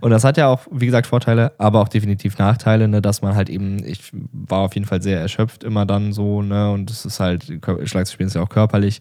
Und 0.00 0.10
das 0.10 0.24
hat 0.24 0.36
ja 0.36 0.48
auch, 0.48 0.66
wie 0.72 0.86
gesagt, 0.86 1.06
Vorteile, 1.06 1.52
aber 1.58 1.80
auch 1.80 1.88
definitiv 1.88 2.36
Nachteile, 2.36 2.88
ne, 2.88 3.00
dass 3.00 3.22
man 3.22 3.36
halt 3.36 3.48
eben, 3.48 3.84
ich 3.84 4.10
war 4.32 4.62
auf 4.62 4.74
jeden 4.74 4.88
Fall 4.88 5.00
sehr 5.00 5.20
erschöpft 5.20 5.62
immer 5.62 5.86
dann 5.86 6.12
so, 6.12 6.42
ne, 6.42 6.72
und 6.72 6.90
es 6.90 7.04
ist 7.04 7.20
halt, 7.20 7.44
Schlagzeug 7.84 8.08
spielen 8.08 8.26
ist 8.26 8.34
ja 8.34 8.42
auch 8.42 8.48
körperlich 8.48 8.98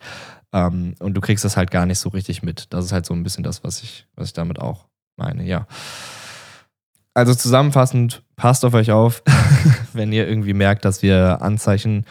ähm, 0.53 0.93
und 0.99 1.15
du 1.15 1.21
kriegst 1.21 1.43
das 1.43 1.57
halt 1.57 1.71
gar 1.71 1.87
nicht 1.87 1.97
so 1.97 2.09
richtig 2.09 2.43
mit. 2.43 2.71
Das 2.71 2.85
ist 2.85 2.91
halt 2.91 3.07
so 3.07 3.15
ein 3.15 3.23
bisschen 3.23 3.43
das, 3.43 3.63
was 3.63 3.81
ich, 3.81 4.05
was 4.15 4.27
ich 4.27 4.33
damit 4.33 4.61
auch 4.61 4.85
meine, 5.17 5.43
ja. 5.43 5.67
Also 7.13 7.33
zusammenfassend, 7.33 8.23
passt 8.35 8.65
auf 8.65 8.73
euch 8.73 8.91
auf, 8.91 9.23
wenn 9.93 10.11
ihr 10.11 10.27
irgendwie 10.27 10.53
merkt, 10.53 10.85
dass 10.85 11.01
ihr 11.01 11.41
Anzeichen 11.41 12.05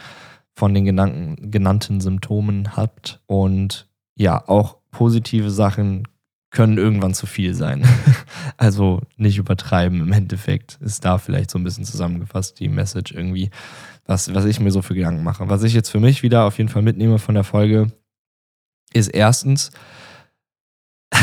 von 0.53 0.73
den 0.73 0.85
genannten, 0.85 1.51
genannten 1.51 2.01
Symptomen 2.01 2.75
habt. 2.75 3.21
Und 3.27 3.87
ja, 4.15 4.47
auch 4.47 4.77
positive 4.91 5.51
Sachen 5.51 6.07
können 6.49 6.77
irgendwann 6.77 7.13
zu 7.13 7.27
viel 7.27 7.53
sein. 7.53 7.85
also 8.57 9.01
nicht 9.17 9.37
übertreiben 9.37 9.99
im 10.01 10.11
Endeffekt. 10.13 10.77
Ist 10.81 11.03
da 11.03 11.17
vielleicht 11.17 11.51
so 11.51 11.59
ein 11.59 11.63
bisschen 11.63 11.83
zusammengefasst 11.83 12.59
die 12.59 12.69
Message 12.69 13.11
irgendwie, 13.11 13.51
was, 14.05 14.33
was 14.33 14.45
ich 14.45 14.59
mir 14.59 14.71
so 14.71 14.81
für 14.81 14.95
Gedanken 14.95 15.23
mache. 15.23 15.49
Was 15.49 15.63
ich 15.63 15.73
jetzt 15.73 15.89
für 15.89 15.99
mich 15.99 16.23
wieder 16.23 16.45
auf 16.45 16.57
jeden 16.57 16.69
Fall 16.69 16.81
mitnehme 16.81 17.19
von 17.19 17.35
der 17.35 17.43
Folge, 17.43 17.91
ist 18.93 19.09
erstens, 19.09 19.71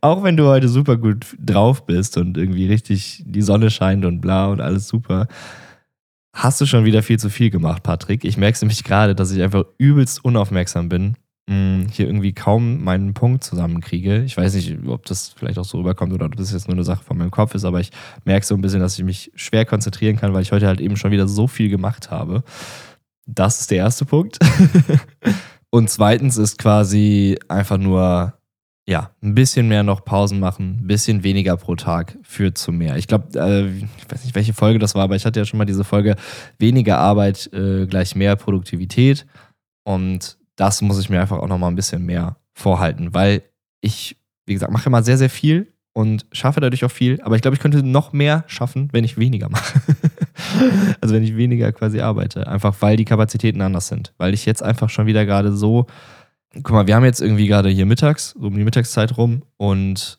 auch 0.00 0.22
wenn 0.22 0.36
du 0.36 0.46
heute 0.46 0.68
super 0.68 0.96
gut 0.96 1.36
drauf 1.38 1.86
bist 1.86 2.16
und 2.16 2.36
irgendwie 2.36 2.66
richtig 2.66 3.22
die 3.26 3.42
Sonne 3.42 3.70
scheint 3.70 4.04
und 4.04 4.20
bla 4.20 4.46
und 4.46 4.60
alles 4.60 4.88
super, 4.88 5.28
hast 6.34 6.60
du 6.60 6.66
schon 6.66 6.84
wieder 6.84 7.02
viel 7.02 7.18
zu 7.18 7.30
viel 7.30 7.50
gemacht, 7.50 7.82
Patrick. 7.82 8.24
Ich 8.24 8.36
merke 8.36 8.54
es 8.54 8.62
nämlich 8.62 8.84
gerade, 8.84 9.14
dass 9.14 9.32
ich 9.32 9.42
einfach 9.42 9.64
übelst 9.78 10.24
unaufmerksam 10.24 10.88
bin, 10.88 11.16
hm, 11.48 11.86
hier 11.90 12.06
irgendwie 12.06 12.32
kaum 12.32 12.82
meinen 12.82 13.14
Punkt 13.14 13.44
zusammenkriege. 13.44 14.24
Ich 14.24 14.36
weiß 14.36 14.54
nicht, 14.54 14.76
ob 14.86 15.06
das 15.06 15.32
vielleicht 15.36 15.58
auch 15.58 15.64
so 15.64 15.78
rüberkommt 15.78 16.12
oder 16.12 16.26
ob 16.26 16.36
das 16.36 16.52
jetzt 16.52 16.68
nur 16.68 16.74
eine 16.74 16.84
Sache 16.84 17.04
von 17.04 17.16
meinem 17.16 17.30
Kopf 17.30 17.54
ist, 17.54 17.64
aber 17.64 17.80
ich 17.80 17.90
merke 18.24 18.44
so 18.44 18.54
ein 18.54 18.60
bisschen, 18.60 18.80
dass 18.80 18.98
ich 18.98 19.04
mich 19.04 19.32
schwer 19.34 19.64
konzentrieren 19.64 20.16
kann, 20.16 20.34
weil 20.34 20.42
ich 20.42 20.52
heute 20.52 20.66
halt 20.66 20.80
eben 20.80 20.96
schon 20.96 21.12
wieder 21.12 21.28
so 21.28 21.46
viel 21.46 21.70
gemacht 21.70 22.10
habe. 22.10 22.42
Das 23.26 23.60
ist 23.60 23.70
der 23.70 23.78
erste 23.78 24.04
Punkt. 24.04 24.38
und 25.70 25.88
zweitens 25.88 26.36
ist 26.36 26.58
quasi 26.58 27.38
einfach 27.48 27.78
nur 27.78 28.35
ja, 28.88 29.10
ein 29.20 29.34
bisschen 29.34 29.66
mehr 29.66 29.82
noch 29.82 30.04
Pausen 30.04 30.38
machen, 30.38 30.78
ein 30.82 30.86
bisschen 30.86 31.24
weniger 31.24 31.56
pro 31.56 31.74
Tag 31.74 32.16
führt 32.22 32.56
zu 32.56 32.70
mehr. 32.70 32.96
Ich 32.96 33.08
glaube, 33.08 33.38
äh, 33.38 33.66
ich 33.66 33.84
weiß 34.08 34.24
nicht, 34.24 34.36
welche 34.36 34.52
Folge 34.52 34.78
das 34.78 34.94
war, 34.94 35.02
aber 35.02 35.16
ich 35.16 35.26
hatte 35.26 35.40
ja 35.40 35.44
schon 35.44 35.58
mal 35.58 35.64
diese 35.64 35.82
Folge, 35.82 36.14
weniger 36.58 36.98
Arbeit 36.98 37.50
äh, 37.52 37.86
gleich 37.86 38.14
mehr 38.14 38.36
Produktivität. 38.36 39.26
Und 39.84 40.38
das 40.54 40.82
muss 40.82 41.00
ich 41.00 41.10
mir 41.10 41.20
einfach 41.20 41.38
auch 41.38 41.48
noch 41.48 41.58
mal 41.58 41.68
ein 41.68 41.74
bisschen 41.76 42.06
mehr 42.06 42.36
vorhalten, 42.54 43.12
weil 43.12 43.42
ich, 43.80 44.16
wie 44.46 44.54
gesagt, 44.54 44.72
mache 44.72 44.88
immer 44.88 45.02
sehr, 45.02 45.18
sehr 45.18 45.30
viel 45.30 45.72
und 45.92 46.26
schaffe 46.30 46.60
dadurch 46.60 46.84
auch 46.84 46.90
viel. 46.90 47.20
Aber 47.22 47.34
ich 47.34 47.42
glaube, 47.42 47.56
ich 47.56 47.60
könnte 47.60 47.82
noch 47.82 48.12
mehr 48.12 48.44
schaffen, 48.46 48.88
wenn 48.92 49.02
ich 49.02 49.18
weniger 49.18 49.48
mache. 49.48 49.80
also 51.00 51.14
wenn 51.14 51.24
ich 51.24 51.36
weniger 51.36 51.72
quasi 51.72 52.00
arbeite. 52.00 52.46
Einfach 52.46 52.76
weil 52.80 52.96
die 52.96 53.04
Kapazitäten 53.04 53.60
anders 53.62 53.88
sind. 53.88 54.12
Weil 54.16 54.32
ich 54.32 54.46
jetzt 54.46 54.62
einfach 54.62 54.90
schon 54.90 55.06
wieder 55.06 55.26
gerade 55.26 55.52
so 55.52 55.86
guck 56.62 56.70
mal, 56.72 56.86
wir 56.86 56.96
haben 56.96 57.04
jetzt 57.04 57.20
irgendwie 57.20 57.46
gerade 57.46 57.68
hier 57.68 57.86
mittags, 57.86 58.30
so 58.30 58.46
um 58.46 58.56
die 58.56 58.64
Mittagszeit 58.64 59.16
rum 59.16 59.42
und 59.56 60.18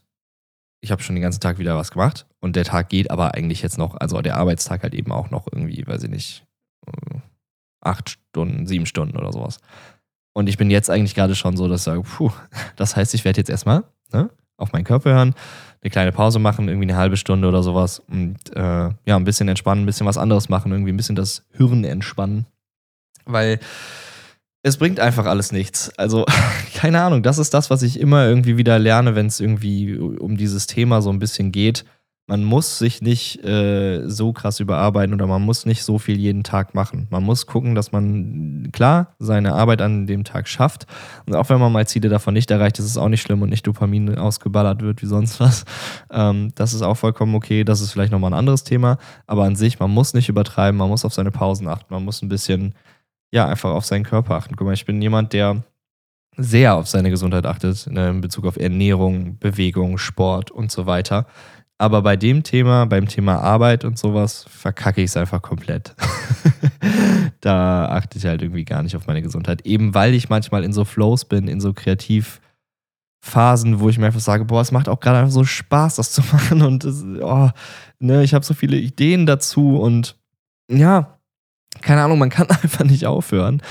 ich 0.81 0.91
habe 0.91 1.01
schon 1.01 1.15
den 1.15 1.23
ganzen 1.23 1.41
Tag 1.41 1.59
wieder 1.59 1.77
was 1.77 1.91
gemacht 1.91 2.27
und 2.39 2.55
der 2.55 2.63
Tag 2.63 2.89
geht 2.89 3.09
aber 3.11 3.33
eigentlich 3.33 3.61
jetzt 3.61 3.77
noch, 3.77 3.95
also 3.95 4.21
der 4.21 4.37
Arbeitstag 4.37 4.83
halt 4.83 4.93
eben 4.93 5.11
auch 5.11 5.31
noch 5.31 5.47
irgendwie, 5.51 5.85
weiß 5.85 6.03
ich 6.03 6.09
nicht, 6.09 6.45
äh, 6.85 7.19
acht 7.81 8.11
Stunden, 8.11 8.67
sieben 8.67 8.85
Stunden 8.85 9.17
oder 9.17 9.31
sowas. 9.31 9.59
Und 10.33 10.47
ich 10.49 10.57
bin 10.57 10.69
jetzt 10.69 10.89
eigentlich 10.89 11.15
gerade 11.15 11.35
schon 11.35 11.57
so, 11.57 11.67
dass 11.67 11.81
ich 11.81 11.85
sage, 11.85 12.01
puh, 12.03 12.31
das 12.75 12.95
heißt, 12.95 13.13
ich 13.15 13.25
werde 13.25 13.39
jetzt 13.39 13.49
erstmal 13.49 13.83
ne, 14.13 14.29
auf 14.57 14.71
meinen 14.71 14.83
Körper 14.83 15.11
hören, 15.11 15.33
eine 15.81 15.89
kleine 15.89 16.11
Pause 16.11 16.39
machen, 16.39 16.67
irgendwie 16.67 16.87
eine 16.89 16.97
halbe 16.97 17.17
Stunde 17.17 17.47
oder 17.47 17.63
sowas 17.63 17.99
und 17.99 18.37
äh, 18.55 18.89
ja, 19.05 19.15
ein 19.15 19.23
bisschen 19.23 19.47
entspannen, 19.47 19.83
ein 19.83 19.87
bisschen 19.87 20.07
was 20.07 20.17
anderes 20.17 20.49
machen, 20.49 20.71
irgendwie 20.71 20.91
ein 20.91 20.97
bisschen 20.97 21.15
das 21.15 21.45
Hirn 21.51 21.83
entspannen. 21.83 22.45
Weil 23.25 23.59
es 24.67 24.77
bringt 24.77 24.99
einfach 24.99 25.25
alles 25.25 25.51
nichts. 25.51 25.91
Also, 25.97 26.25
keine 26.75 27.01
Ahnung, 27.01 27.23
das 27.23 27.37
ist 27.37 27.53
das, 27.53 27.69
was 27.69 27.81
ich 27.81 27.99
immer 27.99 28.27
irgendwie 28.27 28.57
wieder 28.57 28.77
lerne, 28.79 29.15
wenn 29.15 29.27
es 29.27 29.39
irgendwie 29.39 29.97
um 29.97 30.37
dieses 30.37 30.67
Thema 30.67 31.01
so 31.01 31.09
ein 31.09 31.19
bisschen 31.19 31.51
geht. 31.51 31.85
Man 32.29 32.43
muss 32.43 32.77
sich 32.77 33.01
nicht 33.01 33.41
äh, 33.45 34.05
so 34.05 34.33
krass 34.33 34.59
überarbeiten 34.59 35.13
oder 35.13 35.27
man 35.27 35.41
muss 35.41 35.65
nicht 35.65 35.85
so 35.85 35.97
viel 35.97 36.19
jeden 36.19 36.43
Tag 36.43 36.75
machen. 36.75 37.07
Man 37.09 37.23
muss 37.23 37.45
gucken, 37.45 37.73
dass 37.73 37.93
man 37.93 38.67
klar 38.73 39.15
seine 39.17 39.53
Arbeit 39.53 39.81
an 39.81 40.07
dem 40.07 40.25
Tag 40.25 40.49
schafft. 40.49 40.87
Und 41.25 41.37
auch 41.37 41.47
wenn 41.47 41.57
man 41.57 41.71
mal 41.71 41.87
Ziele 41.87 42.09
davon 42.09 42.33
nicht 42.33 42.51
erreicht, 42.51 42.79
ist 42.79 42.85
es 42.85 42.97
auch 42.97 43.07
nicht 43.07 43.21
schlimm 43.21 43.41
und 43.43 43.49
nicht 43.49 43.65
Dopamin 43.65 44.17
ausgeballert 44.17 44.81
wird 44.81 45.01
wie 45.01 45.05
sonst 45.05 45.39
was. 45.39 45.63
Ähm, 46.11 46.51
das 46.55 46.73
ist 46.73 46.81
auch 46.81 46.95
vollkommen 46.95 47.33
okay. 47.33 47.63
Das 47.63 47.79
ist 47.79 47.93
vielleicht 47.93 48.11
nochmal 48.11 48.31
ein 48.31 48.39
anderes 48.39 48.65
Thema. 48.65 48.97
Aber 49.25 49.45
an 49.45 49.55
sich, 49.55 49.79
man 49.79 49.91
muss 49.91 50.13
nicht 50.13 50.27
übertreiben, 50.27 50.77
man 50.77 50.89
muss 50.89 51.05
auf 51.05 51.13
seine 51.13 51.31
Pausen 51.31 51.69
achten, 51.69 51.93
man 51.93 52.03
muss 52.03 52.21
ein 52.21 52.27
bisschen 52.27 52.73
ja, 53.31 53.47
einfach 53.47 53.71
auf 53.71 53.85
seinen 53.85 54.03
Körper 54.03 54.35
achten. 54.35 54.55
Guck 54.55 54.67
mal, 54.67 54.73
ich 54.73 54.85
bin 54.85 55.01
jemand, 55.01 55.33
der 55.33 55.63
sehr 56.37 56.75
auf 56.75 56.87
seine 56.87 57.09
Gesundheit 57.09 57.45
achtet, 57.45 57.87
ne, 57.87 58.09
in 58.09 58.21
Bezug 58.21 58.45
auf 58.45 58.57
Ernährung, 58.57 59.37
Bewegung, 59.39 59.97
Sport 59.97 60.51
und 60.51 60.71
so 60.71 60.85
weiter. 60.85 61.25
Aber 61.79 62.01
bei 62.01 62.15
dem 62.15 62.43
Thema, 62.43 62.85
beim 62.85 63.07
Thema 63.07 63.39
Arbeit 63.39 63.85
und 63.85 63.99
sowas, 63.99 64.45
verkacke 64.49 65.01
ich 65.01 65.11
es 65.11 65.17
einfach 65.17 65.41
komplett. 65.41 65.95
da 67.41 67.89
achte 67.89 68.17
ich 68.17 68.25
halt 68.25 68.41
irgendwie 68.41 68.65
gar 68.65 68.81
nicht 68.81 68.95
auf 68.95 69.05
meine 69.05 69.21
Gesundheit. 69.21 69.65
Eben 69.65 69.93
weil 69.93 70.15
ich 70.15 70.29
manchmal 70.29 70.63
in 70.63 70.73
so 70.73 70.85
Flows 70.85 71.25
bin, 71.25 71.47
in 71.47 71.61
so 71.61 71.73
Kreativphasen, 71.73 73.79
wo 73.79 73.89
ich 73.89 73.99
mir 73.99 74.07
einfach 74.07 74.19
sage, 74.19 74.45
boah, 74.45 74.61
es 74.61 74.71
macht 74.71 74.89
auch 74.89 74.99
gerade 74.99 75.19
einfach 75.19 75.31
so 75.31 75.43
Spaß, 75.43 75.97
das 75.97 76.11
zu 76.11 76.21
machen. 76.31 76.63
Und 76.63 76.83
das, 76.83 77.03
oh, 77.03 77.49
ne, 77.99 78.23
ich 78.23 78.33
habe 78.33 78.45
so 78.45 78.55
viele 78.55 78.77
Ideen 78.77 79.27
dazu 79.27 79.77
und 79.77 80.17
ja, 80.69 81.16
keine 81.81 82.01
Ahnung, 82.01 82.19
man 82.19 82.29
kann 82.29 82.47
einfach 82.63 82.85
nicht 82.85 83.05
aufhören. 83.05 83.61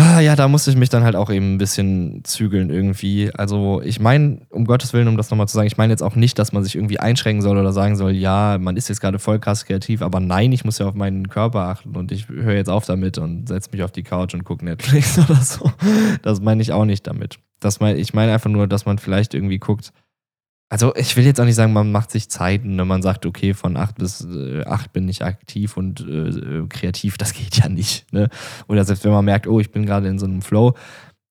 Ah, 0.00 0.20
ja, 0.20 0.36
da 0.36 0.46
musste 0.46 0.70
ich 0.70 0.76
mich 0.76 0.90
dann 0.90 1.02
halt 1.02 1.16
auch 1.16 1.28
eben 1.28 1.54
ein 1.54 1.58
bisschen 1.58 2.20
zügeln 2.22 2.70
irgendwie. 2.70 3.32
Also 3.34 3.82
ich 3.82 3.98
meine, 3.98 4.42
um 4.48 4.64
Gottes 4.64 4.92
Willen, 4.92 5.08
um 5.08 5.16
das 5.16 5.28
nochmal 5.28 5.48
zu 5.48 5.54
sagen, 5.56 5.66
ich 5.66 5.76
meine 5.76 5.92
jetzt 5.92 6.04
auch 6.04 6.14
nicht, 6.14 6.38
dass 6.38 6.52
man 6.52 6.62
sich 6.62 6.76
irgendwie 6.76 7.00
einschränken 7.00 7.42
soll 7.42 7.58
oder 7.58 7.72
sagen 7.72 7.96
soll, 7.96 8.12
ja, 8.12 8.58
man 8.60 8.76
ist 8.76 8.88
jetzt 8.88 9.00
gerade 9.00 9.18
voll 9.18 9.40
krass 9.40 9.64
kreativ, 9.64 10.00
aber 10.02 10.20
nein, 10.20 10.52
ich 10.52 10.64
muss 10.64 10.78
ja 10.78 10.86
auf 10.86 10.94
meinen 10.94 11.28
Körper 11.28 11.62
achten 11.62 11.96
und 11.96 12.12
ich 12.12 12.28
höre 12.28 12.54
jetzt 12.54 12.70
auf 12.70 12.86
damit 12.86 13.18
und 13.18 13.48
setze 13.48 13.70
mich 13.72 13.82
auf 13.82 13.90
die 13.90 14.04
Couch 14.04 14.34
und 14.34 14.44
gucke 14.44 14.64
Netflix 14.64 15.18
oder 15.28 15.40
so. 15.40 15.72
Das 16.22 16.40
meine 16.40 16.62
ich 16.62 16.70
auch 16.70 16.84
nicht 16.84 17.04
damit. 17.08 17.40
Das 17.58 17.80
mein, 17.80 17.98
ich 17.98 18.14
meine 18.14 18.32
einfach 18.32 18.50
nur, 18.50 18.68
dass 18.68 18.86
man 18.86 18.98
vielleicht 18.98 19.34
irgendwie 19.34 19.58
guckt, 19.58 19.92
also 20.70 20.94
ich 20.96 21.16
will 21.16 21.24
jetzt 21.24 21.40
auch 21.40 21.44
nicht 21.44 21.54
sagen, 21.54 21.72
man 21.72 21.90
macht 21.90 22.10
sich 22.10 22.28
Zeiten, 22.28 22.76
wenn 22.78 22.86
man 22.86 23.02
sagt, 23.02 23.24
okay, 23.24 23.54
von 23.54 23.76
acht 23.76 23.96
bis 23.96 24.24
äh, 24.24 24.64
acht 24.64 24.92
bin 24.92 25.08
ich 25.08 25.24
aktiv 25.24 25.76
und 25.76 26.00
äh, 26.00 26.66
kreativ, 26.68 27.16
das 27.16 27.32
geht 27.32 27.56
ja 27.56 27.68
nicht. 27.68 28.12
Ne? 28.12 28.28
Oder 28.68 28.84
selbst 28.84 29.04
wenn 29.04 29.12
man 29.12 29.24
merkt, 29.24 29.46
oh, 29.46 29.60
ich 29.60 29.70
bin 29.70 29.86
gerade 29.86 30.08
in 30.08 30.18
so 30.18 30.26
einem 30.26 30.42
Flow, 30.42 30.74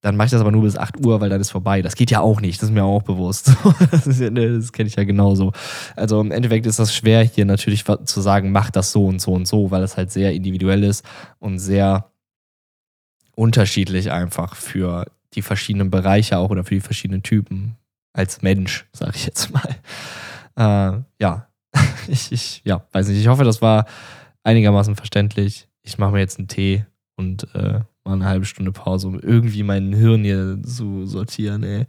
dann 0.00 0.16
mache 0.16 0.26
ich 0.26 0.30
das 0.32 0.40
aber 0.40 0.52
nur 0.52 0.62
bis 0.62 0.76
8 0.76 1.04
Uhr, 1.04 1.20
weil 1.20 1.28
dann 1.28 1.40
ist 1.40 1.50
vorbei. 1.50 1.82
Das 1.82 1.96
geht 1.96 2.10
ja 2.10 2.20
auch 2.20 2.40
nicht, 2.40 2.62
das 2.62 2.68
ist 2.68 2.74
mir 2.74 2.84
auch 2.84 3.02
bewusst. 3.02 3.52
das, 3.90 4.18
ja, 4.18 4.30
ne, 4.30 4.56
das 4.56 4.72
kenne 4.72 4.88
ich 4.88 4.96
ja 4.96 5.04
genauso. 5.04 5.52
Also 5.96 6.20
im 6.20 6.30
Endeffekt 6.30 6.66
ist 6.66 6.78
das 6.78 6.94
schwer, 6.94 7.22
hier 7.22 7.44
natürlich 7.44 7.84
zu 7.84 8.20
sagen, 8.20 8.52
mach 8.52 8.70
das 8.70 8.92
so 8.92 9.06
und 9.06 9.20
so 9.20 9.32
und 9.32 9.46
so, 9.46 9.70
weil 9.70 9.82
es 9.82 9.96
halt 9.96 10.12
sehr 10.12 10.32
individuell 10.32 10.84
ist 10.84 11.04
und 11.40 11.58
sehr 11.58 12.12
unterschiedlich 13.34 14.10
einfach 14.10 14.54
für 14.54 15.06
die 15.34 15.42
verschiedenen 15.42 15.90
Bereiche 15.90 16.38
auch 16.38 16.50
oder 16.50 16.64
für 16.64 16.74
die 16.74 16.80
verschiedenen 16.80 17.22
Typen 17.22 17.76
als 18.12 18.42
Mensch, 18.42 18.86
sage 18.92 19.12
ich 19.14 19.26
jetzt 19.26 19.52
mal. 19.52 19.76
Äh, 20.56 21.02
ja, 21.20 21.48
ich, 22.08 22.32
ich, 22.32 22.62
ja, 22.64 22.86
weiß 22.92 23.08
nicht. 23.08 23.20
Ich 23.20 23.28
hoffe, 23.28 23.44
das 23.44 23.62
war 23.62 23.86
einigermaßen 24.42 24.96
verständlich. 24.96 25.68
Ich 25.82 25.98
mache 25.98 26.12
mir 26.12 26.20
jetzt 26.20 26.38
einen 26.38 26.48
Tee 26.48 26.84
und 27.16 27.54
äh, 27.54 27.80
mal 28.04 28.14
eine 28.14 28.24
halbe 28.24 28.44
Stunde 28.44 28.72
Pause, 28.72 29.08
um 29.08 29.20
irgendwie 29.20 29.62
mein 29.62 29.92
Hirn 29.92 30.24
hier 30.24 30.60
zu 30.62 31.06
sortieren, 31.06 31.62
ey. 31.62 31.86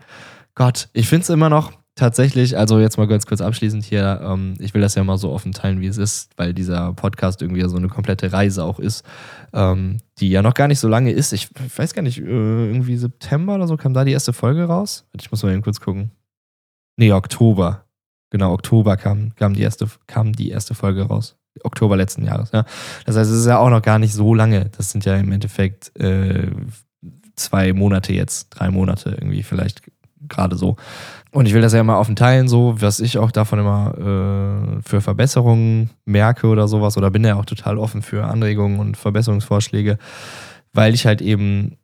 Gott, 0.56 0.90
ich 0.94 1.08
finde 1.08 1.24
es 1.24 1.30
immer 1.30 1.50
noch 1.50 1.72
tatsächlich, 2.00 2.58
also 2.58 2.80
jetzt 2.80 2.98
mal 2.98 3.08
ganz 3.08 3.26
kurz 3.26 3.42
abschließend 3.42 3.84
hier, 3.84 4.22
ähm, 4.24 4.56
ich 4.60 4.74
will 4.74 4.82
das 4.82 4.96
ja 4.96 5.04
mal 5.04 5.18
so 5.18 5.32
offen 5.32 5.52
teilen, 5.52 5.82
wie 5.82 5.88
es 5.88 5.98
ist, 5.98 6.32
weil 6.38 6.54
dieser 6.54 6.94
Podcast 6.94 7.42
irgendwie 7.42 7.62
so 7.68 7.78
eine 7.78 7.90
komplette 7.90 8.32
Reise 8.32 8.64
auch 8.64 8.80
ist, 8.80 9.06
ähm, 9.54 9.98
die 10.18 10.30
ja 10.30 10.42
noch 10.42 10.54
gar 10.54 10.68
nicht 10.68 10.80
so 10.80 10.88
lange 10.88 11.12
ist. 11.12 11.34
Ich 11.34 11.50
weiß 11.78 11.94
gar 11.94 12.02
nicht, 12.02 12.20
äh, 12.20 12.24
irgendwie 12.24 12.98
September 12.98 13.56
oder 13.56 13.68
so 13.68 13.78
kam 13.78 13.94
da 13.94 14.06
die 14.06 14.14
erste 14.14 14.34
Folge 14.34 14.64
raus. 14.64 15.06
Ich 15.20 15.30
muss 15.30 15.44
mal 15.44 15.54
eben 15.54 15.62
kurz 15.62 15.80
gucken. 15.80 16.12
Nee, 16.98 17.12
Oktober. 17.12 17.86
Genau, 18.32 18.54
Oktober 18.54 18.96
kam, 18.98 19.36
kam, 19.36 19.54
die, 19.54 19.62
erste, 19.62 19.88
kam 20.08 20.34
die 20.34 20.50
erste 20.50 20.76
Folge 20.76 21.04
raus. 21.04 21.36
Oktober 21.64 21.98
letzten 21.98 22.24
Jahres, 22.24 22.52
ja. 22.52 22.64
Das 23.06 23.18
heißt, 23.18 23.30
es 23.30 23.40
ist 23.40 23.48
ja 23.48 23.58
auch 23.58 23.70
noch 23.70 23.82
gar 23.82 24.00
nicht 24.00 24.14
so 24.14 24.34
lange. 24.34 24.70
Das 24.78 24.92
sind 24.92 25.04
ja 25.06 25.16
im 25.16 25.32
Endeffekt 25.32 25.96
äh, 26.00 26.52
zwei 27.36 27.74
Monate 27.74 28.14
jetzt, 28.14 28.50
drei 28.52 28.70
Monate 28.70 29.12
irgendwie 29.12 29.44
vielleicht 29.44 29.82
gerade 30.28 30.56
so. 30.56 30.76
Und 31.32 31.46
ich 31.46 31.54
will 31.54 31.62
das 31.62 31.74
ja 31.74 31.80
immer 31.80 32.00
offen 32.00 32.16
teilen, 32.16 32.48
so, 32.48 32.82
was 32.82 33.00
ich 33.00 33.18
auch 33.18 33.32
davon 33.32 33.60
immer 33.60 33.94
äh, 33.98 34.82
für 34.82 35.02
Verbesserungen 35.02 35.92
merke 36.06 36.48
oder 36.48 36.68
sowas. 36.68 36.98
Oder 36.98 37.12
bin 37.12 37.24
ja 37.24 37.36
auch 37.36 37.46
total 37.46 37.78
offen 37.78 38.02
für 38.02 38.26
Anregungen 38.26 38.80
und 38.80 38.98
Verbesserungsvorschläge, 38.98 39.98
weil 40.74 40.94
ich 40.94 41.06
halt 41.06 41.22
eben 41.22 41.78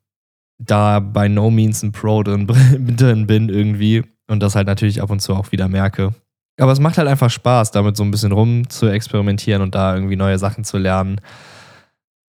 da 0.58 1.00
bei 1.00 1.28
No 1.28 1.52
Means 1.52 1.84
ein 1.84 1.92
Pro 1.92 2.24
drin, 2.24 2.48
drin 2.98 3.28
bin 3.28 3.50
irgendwie 3.50 4.04
und 4.28 4.42
das 4.42 4.56
halt 4.56 4.68
natürlich 4.68 5.02
ab 5.02 5.12
und 5.12 5.22
zu 5.22 5.34
auch 5.34 5.52
wieder 5.52 5.68
merke. 5.68 6.14
Aber 6.58 6.72
es 6.72 6.80
macht 6.80 6.98
halt 6.98 7.08
einfach 7.08 7.30
Spaß, 7.30 7.72
damit 7.72 7.98
so 7.98 8.04
ein 8.04 8.12
bisschen 8.12 8.32
rum 8.32 8.70
zu 8.70 8.88
experimentieren 8.88 9.62
und 9.62 9.76
da 9.76 9.94
irgendwie 9.94 10.16
neue 10.16 10.40
Sachen 10.40 10.64
zu 10.64 10.78
lernen. 10.78 11.20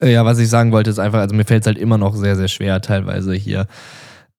Äh, 0.03 0.13
ja, 0.13 0.25
was 0.25 0.39
ich 0.39 0.49
sagen 0.49 0.73
wollte, 0.73 0.91
ist 0.91 0.99
einfach, 0.99 1.21
also 1.21 1.35
mir 1.35 1.45
fällt 1.45 1.63
es 1.63 1.67
halt 1.67 1.79
immer 1.79 1.97
noch 1.97 2.15
sehr, 2.15 2.37
sehr 2.37 2.49
schwer, 2.49 2.81
teilweise 2.81 3.35
hier 3.35 3.67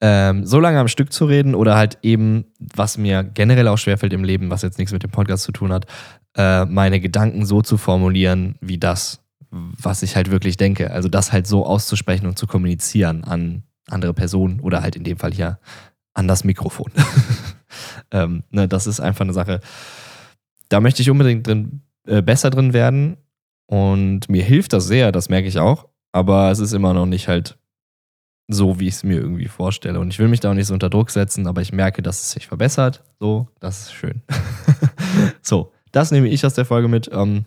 ähm, 0.02 0.46
so 0.46 0.60
lange 0.60 0.80
am 0.80 0.88
Stück 0.88 1.12
zu 1.12 1.26
reden 1.26 1.56
oder 1.56 1.76
halt 1.76 1.98
eben, 2.04 2.46
was 2.60 2.98
mir 2.98 3.24
generell 3.24 3.68
auch 3.68 3.78
schwerfällt 3.78 4.14
im 4.14 4.24
Leben, 4.24 4.50
was 4.50 4.62
jetzt 4.62 4.78
nichts 4.78 4.94
mit 4.94 5.04
dem 5.04 5.12
Podcast 5.12 5.44
zu 5.44 5.52
tun 5.52 5.74
hat, 5.74 5.86
äh, 6.36 6.66
meine 6.66 7.00
Gedanken 7.00 7.46
so 7.46 7.62
zu 7.62 7.78
formulieren, 7.78 8.56
wie 8.62 8.78
das, 8.78 9.24
was 9.50 10.04
ich 10.04 10.16
halt 10.16 10.30
wirklich 10.30 10.58
denke. 10.58 10.92
Also 10.92 11.10
das 11.10 11.32
halt 11.32 11.48
so 11.48 11.66
auszusprechen 11.66 12.28
und 12.28 12.38
zu 12.38 12.46
kommunizieren 12.46 13.24
an 13.24 13.64
andere 13.90 14.14
Personen 14.14 14.60
oder 14.60 14.82
halt 14.82 14.96
in 14.96 15.04
dem 15.04 15.18
Fall 15.18 15.34
hier 15.34 15.60
an 16.14 16.28
das 16.28 16.44
Mikrofon. 16.44 16.92
ähm, 18.12 18.44
ne, 18.52 18.68
das 18.68 18.86
ist 18.86 19.00
einfach 19.00 19.22
eine 19.22 19.34
Sache, 19.34 19.62
da 20.70 20.80
möchte 20.80 21.02
ich 21.02 21.10
unbedingt 21.10 21.48
drin, 21.48 21.82
äh, 22.06 22.22
besser 22.22 22.50
drin 22.50 22.74
werden 22.74 23.18
und 23.66 24.30
mir 24.30 24.44
hilft 24.44 24.74
das 24.74 24.86
sehr, 24.86 25.12
das 25.12 25.30
merke 25.30 25.48
ich 25.48 25.60
auch, 25.60 25.88
aber 26.12 26.52
es 26.52 26.60
ist 26.60 26.74
immer 26.74 26.94
noch 26.94 27.06
nicht 27.06 27.28
halt 27.28 27.58
so, 28.48 28.80
wie 28.80 28.88
ich 28.88 28.96
es 28.96 29.04
mir 29.04 29.20
irgendwie 29.20 29.48
vorstelle. 29.48 30.00
Und 30.00 30.10
ich 30.14 30.20
will 30.20 30.30
mich 30.30 30.40
da 30.40 30.50
auch 30.50 30.54
nicht 30.54 30.68
so 30.68 30.74
unter 30.74 30.90
Druck 30.90 31.10
setzen, 31.12 31.48
aber 31.48 31.62
ich 31.62 31.74
merke, 31.74 32.02
dass 32.02 32.22
es 32.22 32.32
sich 32.32 32.48
verbessert. 32.48 33.04
So, 33.20 33.48
das 33.60 33.82
ist 33.82 33.94
schön. 33.94 34.22
so, 35.42 35.74
das 35.92 36.12
nehme 36.12 36.28
ich 36.30 36.46
aus 36.46 36.54
der 36.54 36.66
Folge 36.66 36.88
mit. 36.88 37.10
Ähm, 37.12 37.46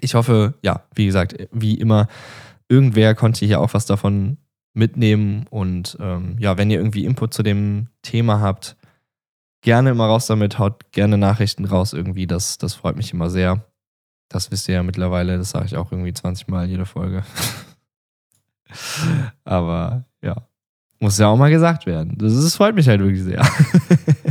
ich 0.00 0.14
hoffe, 0.14 0.54
ja, 0.62 0.84
wie 0.94 1.06
gesagt, 1.06 1.36
wie 1.52 1.74
immer, 1.74 2.08
irgendwer 2.68 3.14
konnte 3.14 3.46
hier 3.46 3.60
auch 3.60 3.74
was 3.74 3.86
davon 3.86 4.38
mitnehmen. 4.72 5.46
Und 5.50 5.96
ähm, 6.00 6.36
ja, 6.38 6.58
wenn 6.58 6.70
ihr 6.70 6.78
irgendwie 6.78 7.04
Input 7.04 7.32
zu 7.32 7.42
dem 7.42 7.88
Thema 8.02 8.40
habt, 8.40 8.76
gerne 9.62 9.90
immer 9.90 10.06
raus 10.06 10.26
damit, 10.26 10.58
haut 10.58 10.92
gerne 10.92 11.16
Nachrichten 11.16 11.64
raus 11.64 11.92
irgendwie. 11.92 12.26
Das, 12.26 12.58
das 12.58 12.74
freut 12.74 12.96
mich 12.96 13.12
immer 13.12 13.30
sehr. 13.30 13.64
Das 14.28 14.50
wisst 14.50 14.68
ihr 14.68 14.74
ja 14.74 14.82
mittlerweile, 14.82 15.38
das 15.38 15.50
sage 15.50 15.66
ich 15.66 15.76
auch 15.76 15.92
irgendwie 15.92 16.12
20 16.12 16.48
Mal 16.48 16.68
jede 16.68 16.86
Folge. 16.86 17.22
Aber 19.44 20.04
ja, 20.24 20.36
muss 20.98 21.18
ja 21.18 21.28
auch 21.28 21.36
mal 21.36 21.50
gesagt 21.50 21.86
werden. 21.86 22.16
Das, 22.18 22.34
das 22.34 22.56
freut 22.56 22.74
mich 22.74 22.88
halt 22.88 23.00
wirklich 23.00 23.22
sehr. 23.22 23.42